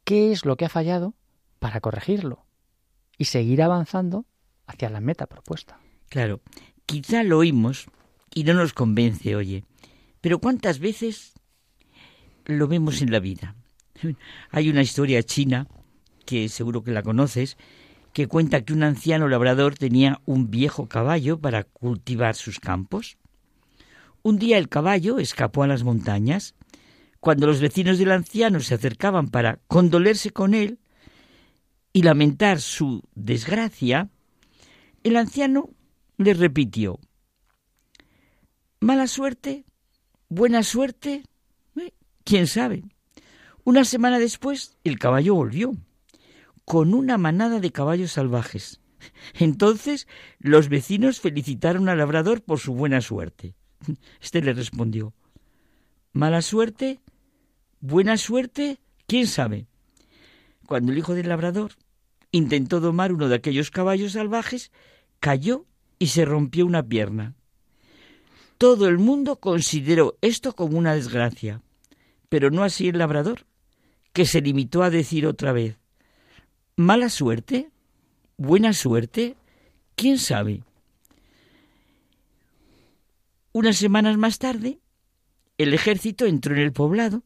[0.08, 1.12] qué es lo que ha fallado
[1.58, 2.46] para corregirlo
[3.18, 4.24] y seguir avanzando
[4.66, 5.80] hacia la meta propuesta.
[6.08, 6.40] Claro,
[6.86, 7.88] quizá lo oímos
[8.34, 9.64] y no nos convence, oye,
[10.22, 11.34] pero ¿cuántas veces
[12.46, 13.54] lo vemos en la vida?
[14.50, 15.66] Hay una historia china,
[16.24, 17.58] que seguro que la conoces,
[18.14, 23.18] que cuenta que un anciano labrador tenía un viejo caballo para cultivar sus campos.
[24.22, 26.54] Un día el caballo escapó a las montañas.
[27.20, 30.78] Cuando los vecinos del anciano se acercaban para condolerse con él
[31.92, 34.08] y lamentar su desgracia,
[35.02, 35.70] el anciano
[36.16, 36.98] les repitió
[38.80, 39.64] Mala suerte,
[40.28, 41.24] buena suerte,
[41.76, 41.92] eh,
[42.22, 42.84] quién sabe.
[43.64, 45.72] Una semana después el caballo volvió
[46.64, 48.80] con una manada de caballos salvajes.
[49.34, 50.06] Entonces
[50.38, 53.54] los vecinos felicitaron al labrador por su buena suerte.
[54.20, 55.12] Este le respondió
[56.12, 57.00] Mala suerte,
[57.80, 59.66] buena suerte, quién sabe.
[60.66, 61.72] Cuando el hijo del labrador
[62.30, 64.70] intentó domar uno de aquellos caballos salvajes,
[65.20, 65.64] cayó
[65.98, 67.34] y se rompió una pierna.
[68.58, 71.62] Todo el mundo consideró esto como una desgracia,
[72.28, 73.46] pero no así el labrador,
[74.12, 75.78] que se limitó a decir otra vez
[76.78, 77.72] mala suerte,
[78.36, 79.36] buena suerte,
[79.96, 80.62] quién sabe.
[83.52, 84.78] Unas semanas más tarde,
[85.58, 87.24] el ejército entró en el poblado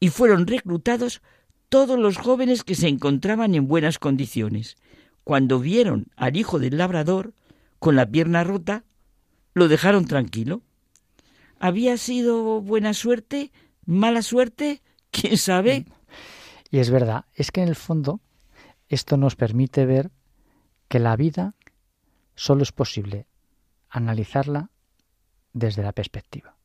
[0.00, 1.20] y fueron reclutados
[1.68, 4.76] todos los jóvenes que se encontraban en buenas condiciones.
[5.22, 7.34] Cuando vieron al hijo del labrador
[7.78, 8.84] con la pierna rota,
[9.54, 10.62] lo dejaron tranquilo.
[11.60, 13.52] ¿Había sido buena suerte?
[13.84, 14.82] ¿Mala suerte?
[15.10, 15.86] ¿Quién sabe?
[16.70, 18.20] Y es verdad, es que en el fondo
[18.88, 20.10] esto nos permite ver
[20.88, 21.54] que la vida
[22.34, 23.26] solo es posible
[23.88, 24.70] analizarla
[25.52, 26.56] desde la perspectiva.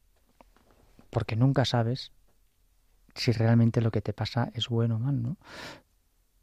[1.10, 2.12] Porque nunca sabes
[3.16, 5.38] si realmente lo que te pasa es bueno o mal, ¿no?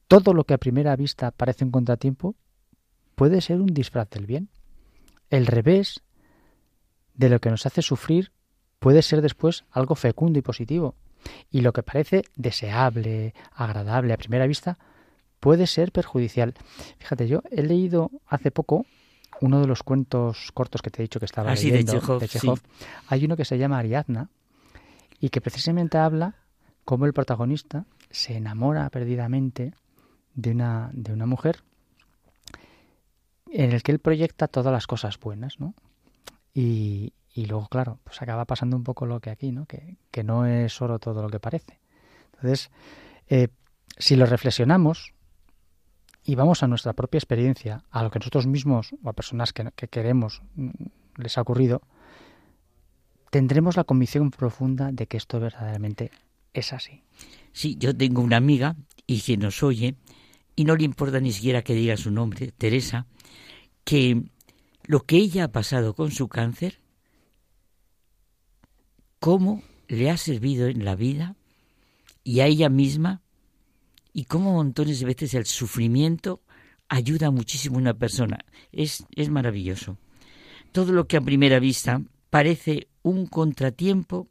[0.09, 2.35] Todo lo que a primera vista parece un contratiempo
[3.15, 4.49] puede ser un disfraz del bien.
[5.31, 6.03] El revés
[7.15, 8.33] de lo que nos hace sufrir
[8.79, 10.97] puede ser después algo fecundo y positivo.
[11.51, 14.79] Y lo que parece deseable, agradable a primera vista,
[15.41, 16.55] puede ser perjudicial.
[16.99, 18.87] Fíjate, yo he leído hace poco
[19.41, 22.61] uno de los cuentos cortos que te he dicho que estaba ah, leyendo de Chekhov.
[23.09, 24.31] Hay uno que se llama Ariadna
[25.21, 26.42] y que precisamente habla
[26.85, 29.75] cómo el protagonista se enamora perdidamente
[30.35, 31.63] de una, de una mujer
[33.51, 35.75] en el que él proyecta todas las cosas buenas, ¿no?
[36.55, 39.67] Y, y luego, claro, pues acaba pasando un poco lo que aquí, ¿no?
[39.67, 41.81] Que, que no es solo todo lo que parece.
[42.35, 42.71] Entonces,
[43.29, 43.49] eh,
[43.99, 45.13] si lo reflexionamos,
[46.25, 49.71] y vamos a nuestra propia experiencia, a lo que nosotros mismos o a personas que,
[49.75, 50.71] que queremos mm,
[51.17, 51.83] les ha ocurrido,
[53.31, 56.11] tendremos la convicción profunda de que esto verdaderamente
[56.53, 57.03] es así.
[57.53, 58.77] Sí, yo tengo una amiga
[59.07, 59.97] y que nos oye,
[60.57, 63.07] y no le importa ni siquiera que diga su nombre, Teresa,
[63.85, 64.23] que
[64.85, 66.81] lo que ella ha pasado con su cáncer,
[69.19, 71.37] cómo le ha servido en la vida
[72.25, 73.23] y a ella misma,
[74.13, 76.43] y cómo montones de veces el sufrimiento
[76.89, 78.39] ayuda muchísimo a una persona.
[78.71, 79.97] Es, es maravilloso.
[80.73, 84.29] Todo lo que a primera vista parece un contratiempo,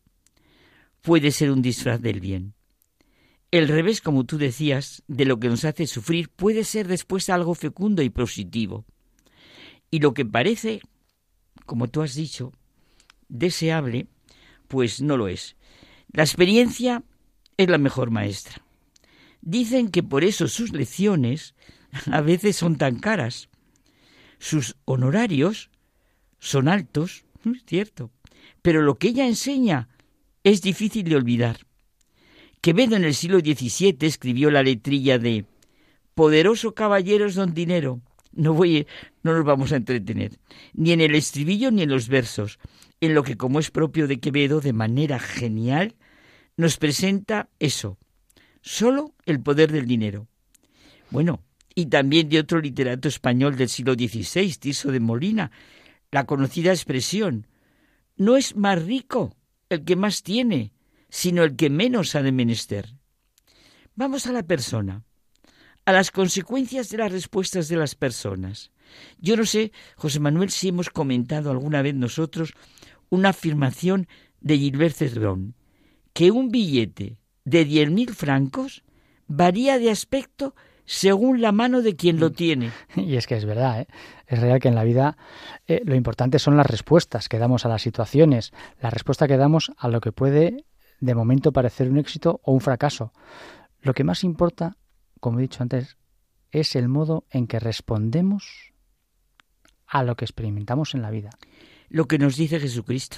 [1.02, 2.54] puede ser un disfraz del bien.
[3.52, 7.54] El revés, como tú decías, de lo que nos hace sufrir puede ser después algo
[7.54, 8.86] fecundo y positivo.
[9.90, 10.82] Y lo que parece,
[11.66, 12.54] como tú has dicho,
[13.28, 14.08] deseable,
[14.70, 15.58] pues no lo es.
[16.14, 17.04] La experiencia
[17.58, 18.64] es la mejor maestra.
[19.42, 21.56] Dicen que por eso sus lecciones
[22.12, 23.50] a veces son tan caras.
[24.40, 25.70] Sus honorarios
[26.40, 28.12] son altos, es cierto,
[28.62, 29.90] pero lo que ella enseña
[30.44, 31.58] es difícil de olvidar.
[32.62, 35.46] Quevedo en el siglo XVII escribió la letrilla de
[36.14, 38.02] Poderoso caballeros don dinero.
[38.34, 38.88] No voy,
[39.24, 40.40] no nos vamos a entretener,
[40.74, 42.60] ni en el estribillo ni en los versos,
[43.02, 45.96] en lo que, como es propio de Quevedo, de manera genial,
[46.56, 47.98] nos presenta eso,
[48.62, 50.28] solo el poder del dinero.
[51.10, 51.44] Bueno,
[51.76, 55.52] y también de otro literato español del siglo XVI, Tirso de Molina,
[56.12, 57.48] la conocida expresión,
[58.16, 59.36] no es más rico
[59.72, 60.74] el que más tiene,
[61.10, 62.94] sino el que menos ha de menester.
[63.96, 65.04] Vamos a la persona,
[65.86, 68.72] a las consecuencias de las respuestas de las personas.
[69.18, 72.54] Yo no sé, José Manuel, si hemos comentado alguna vez nosotros
[73.10, 74.08] una afirmación
[74.42, 75.56] de Gilbert Cerdón,
[76.14, 78.84] que un billete de diez mil francos
[79.28, 80.54] varía de aspecto
[80.86, 82.34] según la mano de quien lo mm.
[82.34, 82.72] tiene.
[82.96, 83.88] Y es que es verdad, ¿eh?
[84.28, 85.18] es real que en la vida
[85.68, 89.72] eh, lo importante son las respuestas que damos a las situaciones, la respuesta que damos
[89.78, 90.66] a lo que puede
[91.00, 93.12] de momento parecer un éxito o un fracaso.
[93.82, 94.78] Lo que más importa,
[95.20, 95.98] como he dicho antes,
[96.52, 98.72] es el modo en que respondemos
[99.88, 101.32] a lo que experimentamos en la vida.
[101.90, 103.18] Lo que nos dice Jesucristo.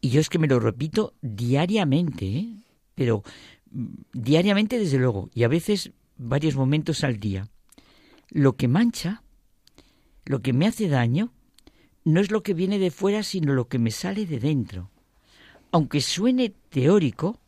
[0.00, 2.48] Y yo es que me lo repito diariamente, ¿eh?
[2.94, 3.22] pero
[3.70, 7.48] mm, diariamente desde luego, y a veces varios momentos al día.
[8.30, 9.22] Lo que mancha,
[10.24, 11.32] lo que me hace daño,
[12.04, 14.90] no es lo que viene de fuera, sino lo que me sale de dentro.
[15.72, 17.40] Aunque suene teórico,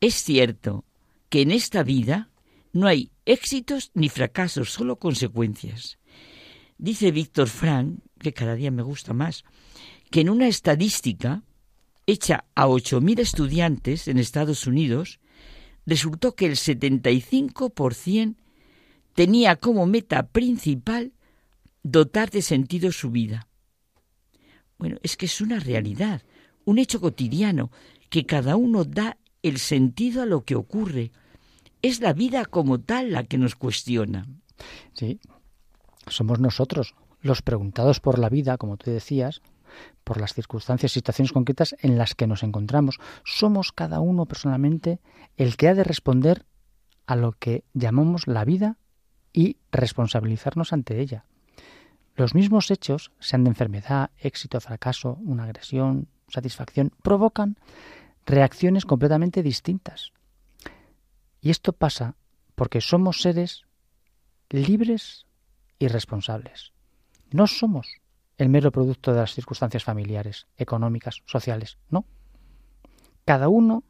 [0.00, 0.84] es cierto
[1.28, 2.30] que en esta vida
[2.72, 5.98] no hay éxitos ni fracasos, solo consecuencias.
[6.76, 9.44] Dice Víctor Frank, que cada día me gusta más,
[10.10, 11.42] que en una estadística
[12.06, 15.20] hecha a 8.000 estudiantes en Estados Unidos,
[15.88, 18.36] resultó que el 75%
[19.14, 21.12] tenía como meta principal
[21.82, 23.48] dotar de sentido su vida.
[24.76, 26.22] Bueno, es que es una realidad,
[26.66, 27.72] un hecho cotidiano,
[28.10, 31.10] que cada uno da el sentido a lo que ocurre.
[31.80, 34.26] Es la vida como tal la que nos cuestiona.
[34.92, 35.18] Sí,
[36.06, 39.40] somos nosotros los preguntados por la vida, como tú decías,
[40.04, 42.98] por las circunstancias situaciones concretas en las que nos encontramos.
[43.24, 45.00] Somos cada uno personalmente
[45.36, 46.46] el que ha de responder
[47.06, 48.76] a lo que llamamos la vida
[49.32, 51.24] y responsabilizarnos ante ella.
[52.14, 57.56] Los mismos hechos, sean de enfermedad, éxito, fracaso, una agresión, satisfacción, provocan
[58.26, 60.12] reacciones completamente distintas.
[61.40, 62.16] Y esto pasa
[62.54, 63.66] porque somos seres
[64.50, 65.26] libres
[65.78, 66.72] y responsables.
[67.30, 67.97] No somos
[68.38, 71.76] el mero producto de las circunstancias familiares, económicas, sociales.
[71.90, 72.06] No.
[73.24, 73.84] Cada uno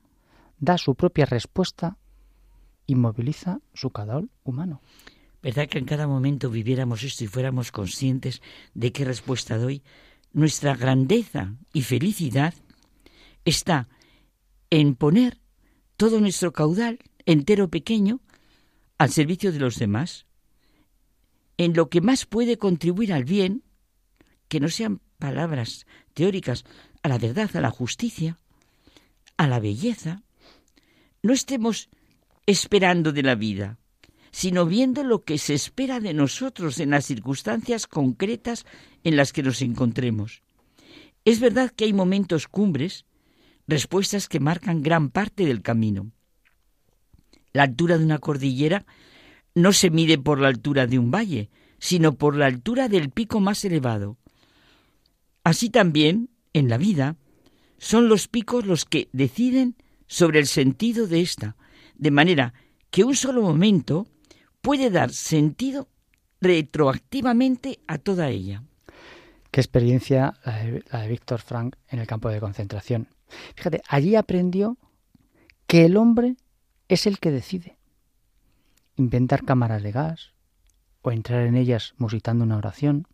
[0.59, 1.99] da su propia respuesta
[2.87, 4.81] y moviliza su caudal humano.
[5.43, 8.43] ¿Verdad que en cada momento viviéramos esto y fuéramos conscientes
[8.75, 9.83] de qué respuesta doy?
[10.33, 12.55] Nuestra grandeza y felicidad
[13.45, 13.89] está
[14.71, 15.39] en poner
[15.97, 18.21] todo nuestro caudal, entero pequeño,
[18.97, 20.27] al servicio de los demás,
[21.57, 23.63] en lo que más puede contribuir al bien
[24.49, 26.65] que no sean palabras teóricas,
[27.03, 28.39] a la verdad, a la justicia,
[29.37, 30.23] a la belleza.
[31.23, 31.89] No estemos
[32.47, 33.79] esperando de la vida,
[34.31, 38.67] sino viendo lo que se espera de nosotros en las circunstancias concretas
[39.05, 40.43] en las que nos encontremos.
[41.25, 43.05] Es verdad que hay momentos cumbres,
[43.67, 46.11] respuestas que marcan gran parte del camino.
[47.53, 48.87] La altura de una cordillera
[49.55, 53.41] no se mide por la altura de un valle, sino por la altura del pico
[53.41, 54.17] más elevado.
[55.49, 57.17] Así también, en la vida,
[57.79, 59.77] son los picos los que deciden
[60.07, 61.57] sobre el sentido de ésta,
[61.97, 62.53] de manera
[62.91, 64.07] que un solo momento
[64.61, 65.89] puede dar sentido
[66.43, 68.63] retroactivamente a toda ella.
[69.51, 73.09] Qué experiencia la de, Víctor Frank en el campo de concentración.
[73.57, 74.77] Fíjate, allí aprendió
[75.67, 76.37] que el hombre
[76.89, 77.79] es el que decide.
[78.97, 80.35] Inventar cámaras de gas
[81.01, 83.09] o entrar en ellas musitando una oración.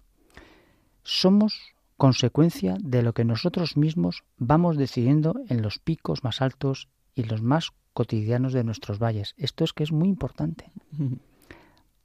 [1.04, 1.73] Somos
[2.04, 7.40] consecuencia de lo que nosotros mismos vamos decidiendo en los picos más altos y los
[7.40, 9.32] más cotidianos de nuestros valles.
[9.38, 10.70] Esto es que es muy importante.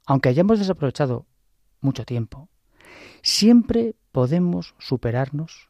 [0.06, 1.26] Aunque hayamos desaprovechado
[1.82, 2.48] mucho tiempo,
[3.20, 5.68] siempre podemos superarnos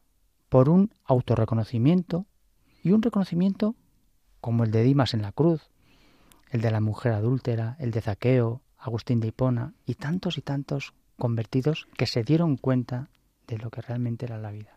[0.48, 2.24] por un autorreconocimiento
[2.84, 3.74] y un reconocimiento
[4.40, 5.70] como el de Dimas en la cruz,
[6.50, 10.94] el de la mujer adúltera, el de Zaqueo, Agustín de Hipona y tantos y tantos
[11.18, 13.08] convertidos que se dieron cuenta
[13.50, 14.76] de lo que realmente era la vida.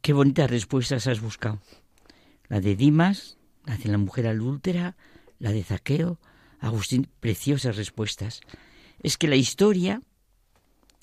[0.00, 1.60] Qué bonitas respuestas has buscado.
[2.48, 4.96] La de Dimas, la de la mujer adúltera,
[5.38, 6.18] la de Zaqueo,
[6.58, 8.40] Agustín, preciosas respuestas.
[9.02, 10.02] Es que la historia,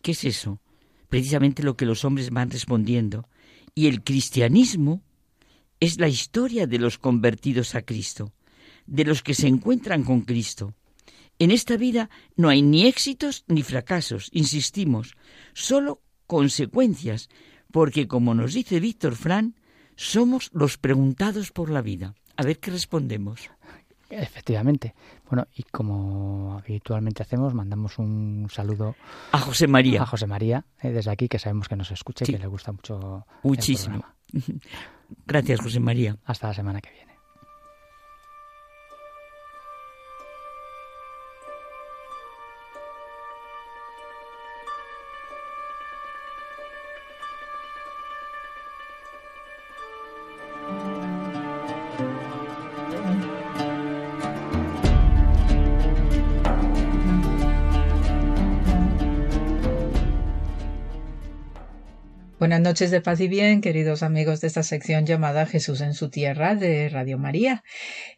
[0.01, 0.59] ¿qué es eso?
[1.09, 3.27] Precisamente lo que los hombres van respondiendo.
[3.75, 5.03] Y el cristianismo
[5.79, 8.31] es la historia de los convertidos a Cristo,
[8.87, 10.73] de los que se encuentran con Cristo.
[11.39, 15.15] En esta vida no hay ni éxitos ni fracasos, insistimos,
[15.53, 16.01] solo
[16.33, 17.29] consecuencias,
[17.71, 19.53] porque como nos dice Víctor Fran,
[19.95, 22.15] somos los preguntados por la vida.
[22.37, 23.51] A ver qué respondemos.
[24.09, 24.95] Efectivamente.
[25.29, 28.95] Bueno, y como habitualmente hacemos, mandamos un saludo
[29.31, 30.01] a José María.
[30.01, 32.71] A José María, eh, desde aquí, que sabemos que nos escuche, y que le gusta
[32.71, 33.27] mucho.
[33.43, 34.03] Muchísimo.
[35.27, 36.17] Gracias, José María.
[36.25, 37.12] Hasta la semana que viene.
[62.53, 66.11] Buenas noches de paz y bien, queridos amigos de esta sección llamada Jesús en su
[66.11, 67.63] tierra de Radio María.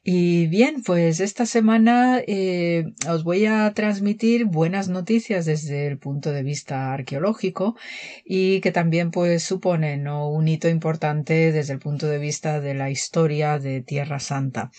[0.03, 6.33] Y bien, pues esta semana eh, os voy a transmitir buenas noticias desde el punto
[6.33, 7.77] de vista arqueológico
[8.25, 12.89] y que también pues suponen un hito importante desde el punto de vista de la
[12.89, 14.69] historia de Tierra Santa.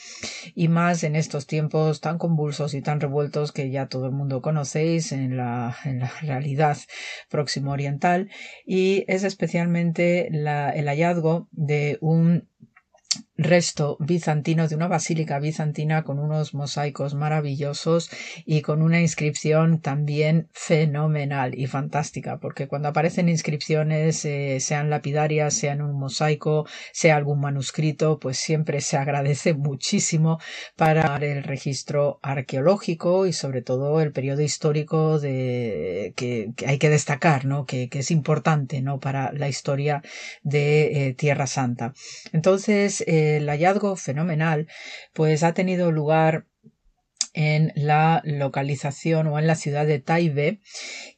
[0.54, 4.42] Y más en estos tiempos tan convulsos y tan revueltos que ya todo el mundo
[4.42, 5.74] conocéis en la,
[6.20, 6.76] realidad
[7.30, 8.28] próximo oriental.
[8.66, 9.45] Y es especialmente
[10.70, 12.48] el hallazgo de un
[13.36, 18.10] resto bizantino de una basílica bizantina con unos mosaicos maravillosos
[18.46, 25.52] y con una inscripción también fenomenal y fantástica porque cuando aparecen inscripciones eh, sean lapidarias
[25.54, 30.38] sean un mosaico sea algún manuscrito pues siempre se agradece muchísimo
[30.74, 37.44] para el registro arqueológico y sobre todo el periodo histórico de que, hay que destacar
[37.44, 40.02] no que, es importante no para la historia
[40.42, 41.94] de eh, Tierra Santa.
[42.32, 44.68] Entonces eh, el hallazgo fenomenal,
[45.12, 46.46] pues ha tenido lugar
[47.36, 50.58] en la localización o en la ciudad de Taibe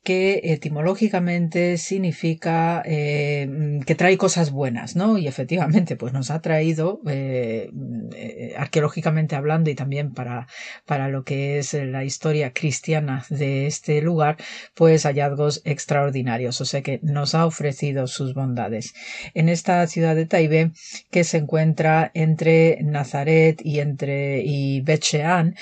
[0.03, 5.19] que etimológicamente significa eh, que trae cosas buenas, ¿no?
[5.19, 7.70] Y efectivamente, pues nos ha traído, eh,
[8.16, 10.49] eh, arqueológicamente hablando y también para,
[10.86, 14.39] para lo que es la historia cristiana de este lugar,
[14.74, 18.95] pues hallazgos extraordinarios, o sea que nos ha ofrecido sus bondades.
[19.35, 20.73] En esta ciudad de Taibe,
[21.11, 25.55] que se encuentra entre Nazaret y entre y Shean,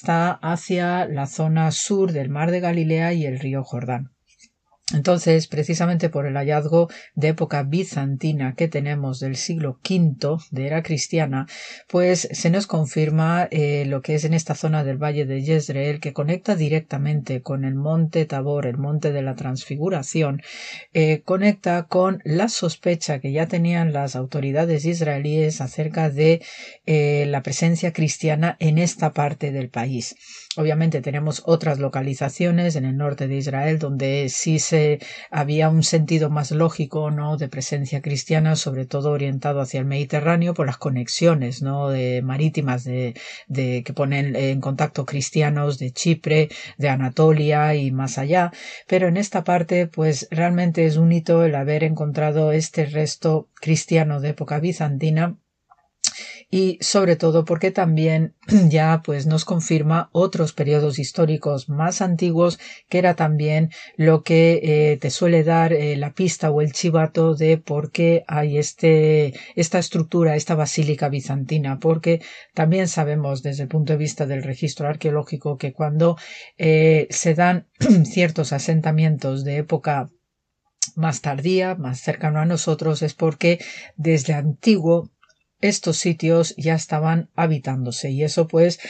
[0.00, 4.14] está hacia la zona sur del mar de Galilea y el río Jordán.
[4.92, 10.82] Entonces, precisamente por el hallazgo de época bizantina que tenemos del siglo V de era
[10.82, 11.46] cristiana,
[11.88, 16.00] pues se nos confirma eh, lo que es en esta zona del valle de Jezreel,
[16.00, 20.42] que conecta directamente con el monte Tabor, el monte de la transfiguración,
[20.92, 26.42] eh, conecta con la sospecha que ya tenían las autoridades israelíes acerca de
[26.86, 30.16] eh, la presencia cristiana en esta parte del país.
[30.56, 34.79] Obviamente tenemos otras localizaciones en el norte de Israel donde sí se
[35.30, 37.36] había un sentido más lógico ¿no?
[37.36, 41.88] de presencia cristiana, sobre todo orientado hacia el Mediterráneo por las conexiones ¿no?
[41.88, 43.14] de marítimas de,
[43.48, 46.48] de que ponen en contacto cristianos de Chipre,
[46.78, 48.52] de Anatolia y más allá.
[48.86, 54.20] Pero en esta parte, pues realmente es un hito el haber encontrado este resto cristiano
[54.20, 55.36] de época bizantina
[56.50, 58.34] y sobre todo porque también
[58.68, 62.58] ya pues nos confirma otros periodos históricos más antiguos
[62.88, 67.34] que era también lo que eh, te suele dar eh, la pista o el chivato
[67.34, 72.20] de por qué hay este, esta estructura, esta basílica bizantina, porque
[72.52, 76.16] también sabemos desde el punto de vista del registro arqueológico que cuando
[76.58, 77.68] eh, se dan
[78.04, 80.10] ciertos asentamientos de época
[80.96, 83.60] más tardía, más cercano a nosotros, es porque
[83.96, 85.10] desde antiguo
[85.60, 88.10] estos sitios ya estaban habitándose.
[88.10, 88.80] Y eso pues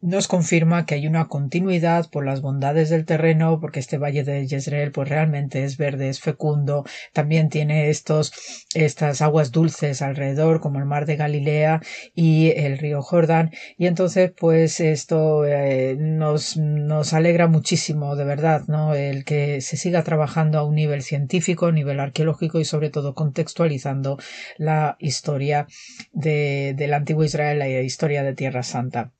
[0.00, 4.46] nos confirma que hay una continuidad por las bondades del terreno, porque este valle de
[4.46, 8.32] Jezreel pues realmente es verde, es fecundo, también tiene estos,
[8.74, 11.80] estas aguas dulces alrededor, como el mar de Galilea
[12.14, 18.62] y el río Jordán, y entonces pues esto eh, nos, nos alegra muchísimo, de verdad,
[18.68, 18.94] ¿no?
[18.94, 23.14] El que se siga trabajando a un nivel científico, a nivel arqueológico y sobre todo
[23.14, 24.18] contextualizando
[24.56, 25.66] la historia
[26.12, 29.12] de, del antiguo Israel, la historia de Tierra Santa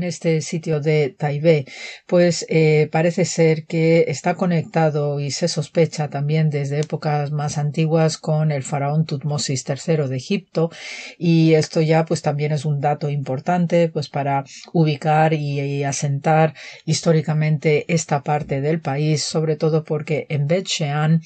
[0.00, 1.66] este sitio de Taibé,
[2.06, 8.18] pues eh, parece ser que está conectado y se sospecha también desde épocas más antiguas
[8.18, 10.70] con el faraón Tutmosis III de Egipto.
[11.18, 16.54] Y esto ya pues también es un dato importante pues para ubicar y, y asentar
[16.84, 21.22] históricamente esta parte del país sobre todo porque en Bet Shean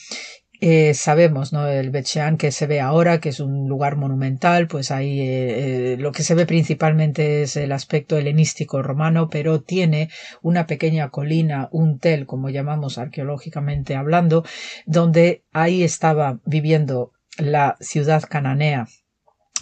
[0.64, 1.66] eh, sabemos, ¿no?
[1.66, 5.96] El Betchean que se ve ahora, que es un lugar monumental, pues ahí eh, eh,
[5.98, 10.08] lo que se ve principalmente es el aspecto helenístico romano, pero tiene
[10.40, 14.44] una pequeña colina, un tel, como llamamos arqueológicamente hablando,
[14.86, 18.86] donde ahí estaba viviendo la ciudad cananea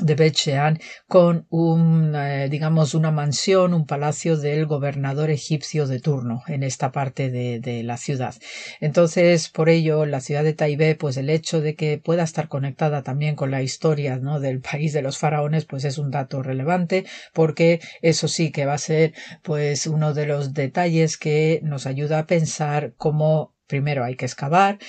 [0.00, 0.78] de Betchean
[1.08, 6.92] con un, eh, digamos, una mansión, un palacio del gobernador egipcio de turno en esta
[6.92, 8.34] parte de, de, la ciudad.
[8.80, 13.02] Entonces, por ello, la ciudad de Taibé, pues el hecho de que pueda estar conectada
[13.02, 14.40] también con la historia ¿no?
[14.40, 18.74] del país de los faraones, pues es un dato relevante, porque eso sí que va
[18.74, 24.16] a ser, pues, uno de los detalles que nos ayuda a pensar cómo Primero hay
[24.16, 24.80] que excavar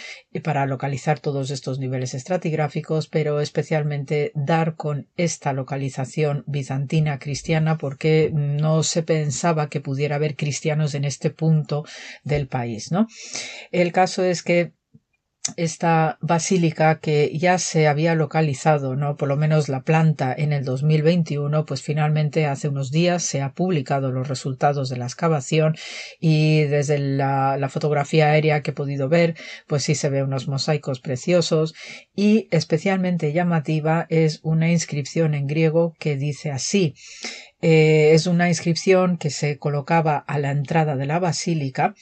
[0.43, 8.31] para localizar todos estos niveles estratigráficos, pero especialmente dar con esta localización bizantina cristiana porque
[8.33, 11.85] no se pensaba que pudiera haber cristianos en este punto
[12.23, 13.05] del país, ¿no?
[13.71, 14.73] El caso es que
[15.55, 19.17] esta basílica que ya se había localizado, ¿no?
[19.17, 23.53] Por lo menos la planta en el 2021, pues finalmente hace unos días se ha
[23.53, 25.75] publicado los resultados de la excavación
[26.19, 29.35] y desde la, la fotografía aérea que he podido ver,
[29.65, 31.73] pues sí se ve unos mosaicos preciosos
[32.15, 36.93] y especialmente llamativa es una inscripción en griego que dice así
[37.61, 41.93] eh, es una inscripción que se colocaba a la entrada de la basílica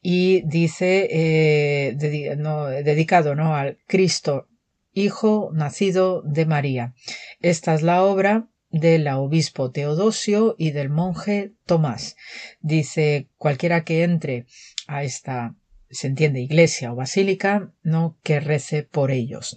[0.00, 3.54] y dice eh, dedicado ¿no?
[3.54, 4.48] al Cristo
[4.94, 6.94] Hijo nacido de María.
[7.40, 12.16] Esta es la obra del obispo Teodosio y del monje Tomás.
[12.60, 14.46] Dice cualquiera que entre
[14.86, 15.54] a esta
[15.90, 19.56] se entiende iglesia o basílica, no que rece por ellos.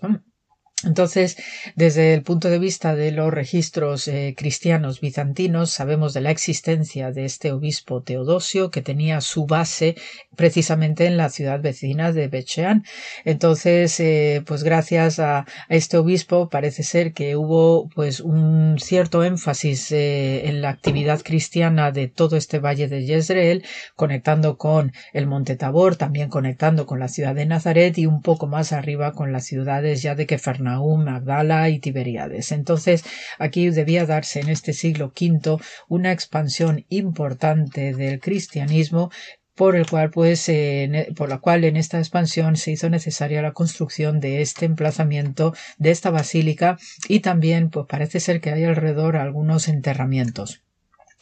[0.85, 1.35] Entonces,
[1.75, 7.11] desde el punto de vista de los registros eh, cristianos bizantinos, sabemos de la existencia
[7.11, 9.95] de este obispo Teodosio que tenía su base
[10.35, 12.83] precisamente en la ciudad vecina de Bechean.
[13.23, 19.91] Entonces, eh, pues gracias a, este obispo parece ser que hubo pues un cierto énfasis
[19.91, 23.63] eh, en la actividad cristiana de todo este valle de Jezreel,
[23.95, 28.45] conectando con el monte Tabor, también conectando con la ciudad de Nazaret y un poco
[28.45, 32.51] más arriba con las ciudades ya de Kefarnaum Magdala y Tiberiades.
[32.51, 33.03] Entonces,
[33.39, 35.57] aquí debía darse en este siglo V
[35.87, 39.11] una expansión importante del cristianismo
[39.55, 43.53] por el cual pues e, por la cual en esta expansión se hizo necesaria la
[43.53, 46.77] construcción de este emplazamiento de esta basílica
[47.07, 50.64] y también pues parece ser que hay alrededor algunos enterramientos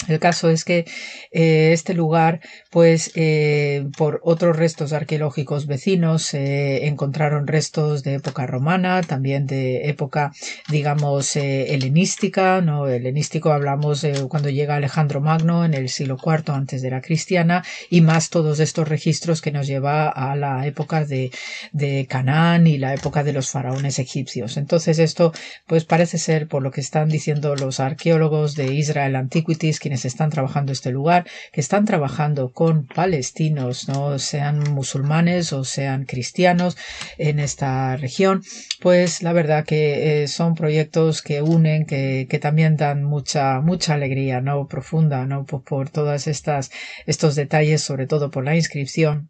[0.08, 0.86] el caso es que
[1.32, 8.46] eh, este lugar, pues eh, por otros restos arqueológicos vecinos, eh, encontraron restos de época
[8.46, 10.32] romana, también de época,
[10.70, 12.62] digamos, helenística.
[12.62, 17.64] No, helenístico hablamos cuando llega Alejandro Magno en el siglo IV antes de la cristiana
[17.90, 21.32] y más todos estos registros que nos lleva a la época de,
[21.72, 24.58] de Canaán y la época de los faraones egipcios.
[24.58, 25.34] Entonces esto,
[25.68, 30.72] pues parece ser por lo que están diciendo los arqueólogos de Israel Antiquities, están trabajando
[30.72, 36.78] este lugar, que están trabajando con palestinos, no sean musulmanes o sean cristianos
[37.18, 38.44] en esta región,
[38.82, 43.94] pues la verdad que eh, son proyectos que unen, que, que, también dan mucha, mucha
[43.94, 46.72] alegría, no profunda, no por, por todas estas,
[47.06, 49.30] estos detalles, sobre todo por la inscripción.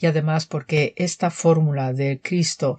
[0.00, 2.76] Y además porque esta fórmula de Cristo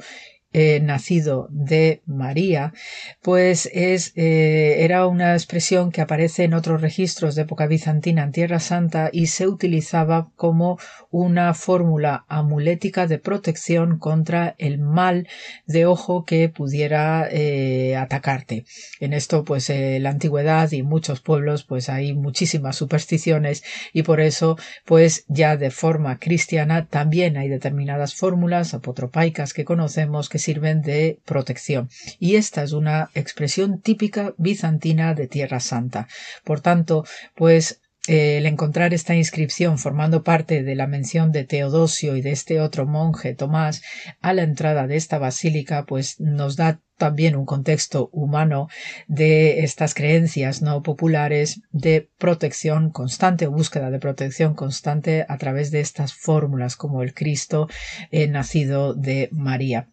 [0.54, 2.74] eh, nacido de María,
[3.22, 8.32] pues es, eh, era una expresión que aparece en otros registros de época bizantina en
[8.32, 10.80] Tierra Santa y se utilizaba como
[11.12, 15.28] una fórmula amulética de protección contra el mal
[15.66, 18.66] de ojo que pudiera eh, atacarte.
[19.02, 24.58] En esto, pues la antigüedad y muchos pueblos, pues hay muchísimas supersticiones y por eso,
[24.86, 31.20] pues ya de forma cristiana también hay determinadas fórmulas apotropaicas que conocemos que sirven de
[31.26, 31.90] protección.
[32.20, 36.08] Y esta es una expresión típica bizantina de Tierra Santa.
[36.44, 37.06] Por tanto,
[37.36, 42.62] pues el encontrar esta inscripción formando parte de la mención de Teodosio y de este
[42.62, 43.82] otro monje Tomás
[44.22, 48.70] a la entrada de esta basílica, pues nos da también un contexto humano
[49.08, 55.70] de estas creencias no populares de protección constante o búsqueda de protección constante a través
[55.72, 57.68] de estas fórmulas como el Cristo
[58.12, 59.90] eh, nacido de María.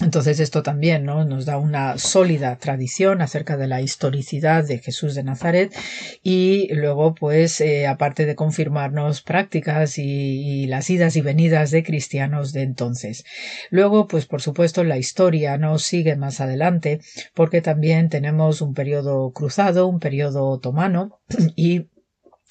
[0.00, 1.26] Entonces esto también ¿no?
[1.26, 5.74] nos da una sólida tradición acerca de la historicidad de Jesús de Nazaret
[6.22, 12.54] y luego pues eh, aparte de confirmarnos prácticas y, las idas y venidas de cristianos
[12.54, 13.24] de entonces.
[13.68, 17.00] Luego pues por supuesto la historia no sigue más adelante
[17.34, 21.20] porque también tenemos un periodo cruzado, un periodo otomano
[21.54, 21.90] y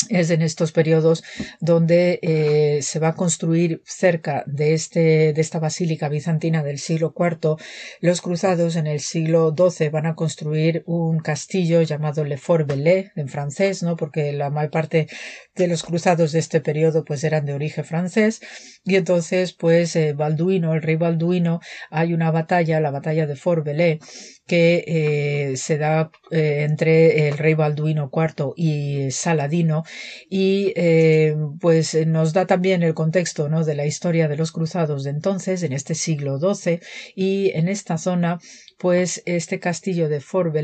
[0.10, 1.24] es en estos periodos
[1.60, 7.14] donde eh, se va a construir cerca de, este, de esta basílica bizantina del siglo
[7.18, 7.58] IV.
[8.00, 13.12] Los cruzados en el siglo XII van a construir un castillo llamado Le Fort Belé
[13.16, 13.96] en francés, ¿no?
[13.96, 15.08] porque la mayor parte
[15.56, 18.42] de los cruzados de este periodo pues eran de origen francés
[18.84, 21.60] y entonces pues eh, Balduino, el rey Balduino,
[21.90, 24.00] hay una batalla, la batalla de Fort Belé,
[24.48, 29.84] que eh, se da eh, entre el rey Balduino IV y Saladino
[30.30, 33.64] y eh, pues nos da también el contexto ¿no?
[33.64, 36.80] de la historia de los cruzados de entonces en este siglo XII
[37.16, 38.40] y en esta zona
[38.78, 40.56] pues este castillo de Fort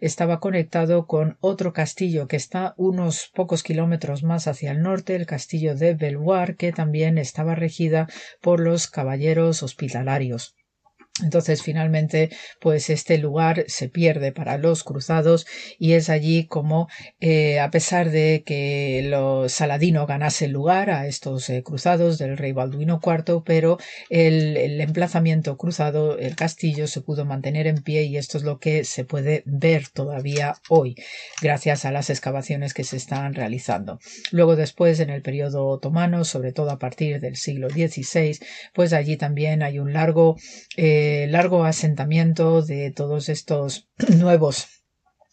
[0.00, 5.26] estaba conectado con otro castillo que está unos pocos kilómetros más hacia el norte, el
[5.26, 8.06] castillo de Belvoir, que también estaba regida
[8.40, 10.54] por los caballeros hospitalarios.
[11.22, 12.30] Entonces, finalmente,
[12.60, 15.46] pues este lugar se pierde para los cruzados
[15.78, 16.88] y es allí como,
[17.20, 22.50] eh, a pesar de que los Saladino ganase lugar a estos eh, cruzados del rey
[22.50, 23.78] Balduino IV, pero
[24.10, 28.58] el, el, emplazamiento cruzado, el castillo, se pudo mantener en pie y esto es lo
[28.58, 30.96] que se puede ver todavía hoy,
[31.40, 34.00] gracias a las excavaciones que se están realizando.
[34.32, 38.36] Luego, después, en el periodo otomano, sobre todo a partir del siglo XVI,
[38.72, 40.36] pues allí también hay un largo
[40.76, 44.83] eh, largo asentamiento de todos estos nuevos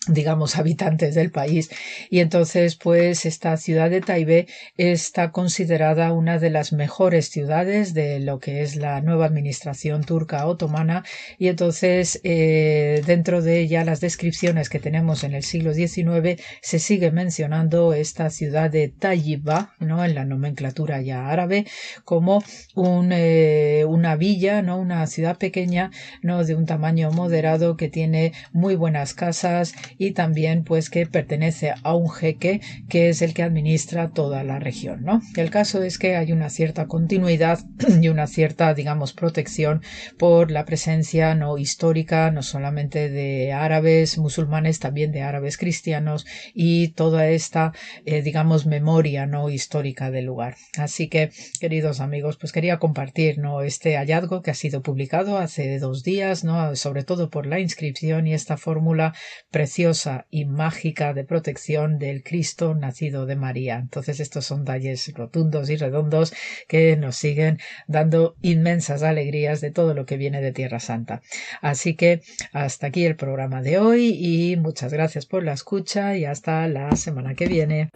[0.07, 1.69] digamos, habitantes del país.
[2.09, 8.19] Y entonces, pues, esta ciudad de Taibé está considerada una de las mejores ciudades de
[8.19, 11.03] lo que es la nueva administración turca otomana.
[11.37, 16.79] Y entonces, eh, dentro de ella, las descripciones que tenemos en el siglo XIX, se
[16.79, 20.03] sigue mencionando esta ciudad de Tayyiba, ¿no?
[20.03, 21.67] En la nomenclatura ya árabe,
[22.05, 24.79] como un, eh, una villa, ¿no?
[24.79, 25.91] Una ciudad pequeña,
[26.23, 26.43] ¿no?
[26.43, 31.95] De un tamaño moderado que tiene muy buenas casas y también pues que pertenece a
[31.95, 35.21] un jeque que es el que administra toda la región, ¿no?
[35.35, 37.59] El caso es que hay una cierta continuidad
[38.01, 39.81] y una cierta, digamos, protección
[40.17, 46.89] por la presencia no histórica, no solamente de árabes musulmanes, también de árabes cristianos y
[46.89, 47.73] toda esta,
[48.05, 50.55] eh, digamos, memoria no histórica del lugar.
[50.77, 53.61] Así que, queridos amigos, pues quería compartir, ¿no?
[53.61, 56.75] Este hallazgo que ha sido publicado hace dos días, ¿no?
[56.75, 59.13] Sobre todo por la inscripción y esta fórmula
[59.51, 59.90] preciosa
[60.29, 63.77] y mágica de protección del Cristo nacido de María.
[63.77, 66.33] Entonces estos son talles rotundos y redondos
[66.67, 71.21] que nos siguen dando inmensas alegrías de todo lo que viene de Tierra Santa.
[71.61, 72.21] Así que
[72.53, 76.95] hasta aquí el programa de hoy y muchas gracias por la escucha y hasta la
[76.95, 77.89] semana que viene.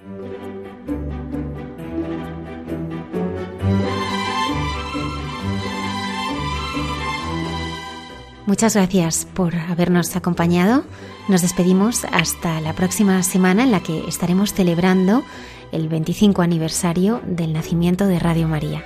[8.45, 10.83] Muchas gracias por habernos acompañado.
[11.27, 15.23] Nos despedimos hasta la próxima semana en la que estaremos celebrando
[15.71, 18.85] el 25 aniversario del nacimiento de Radio María.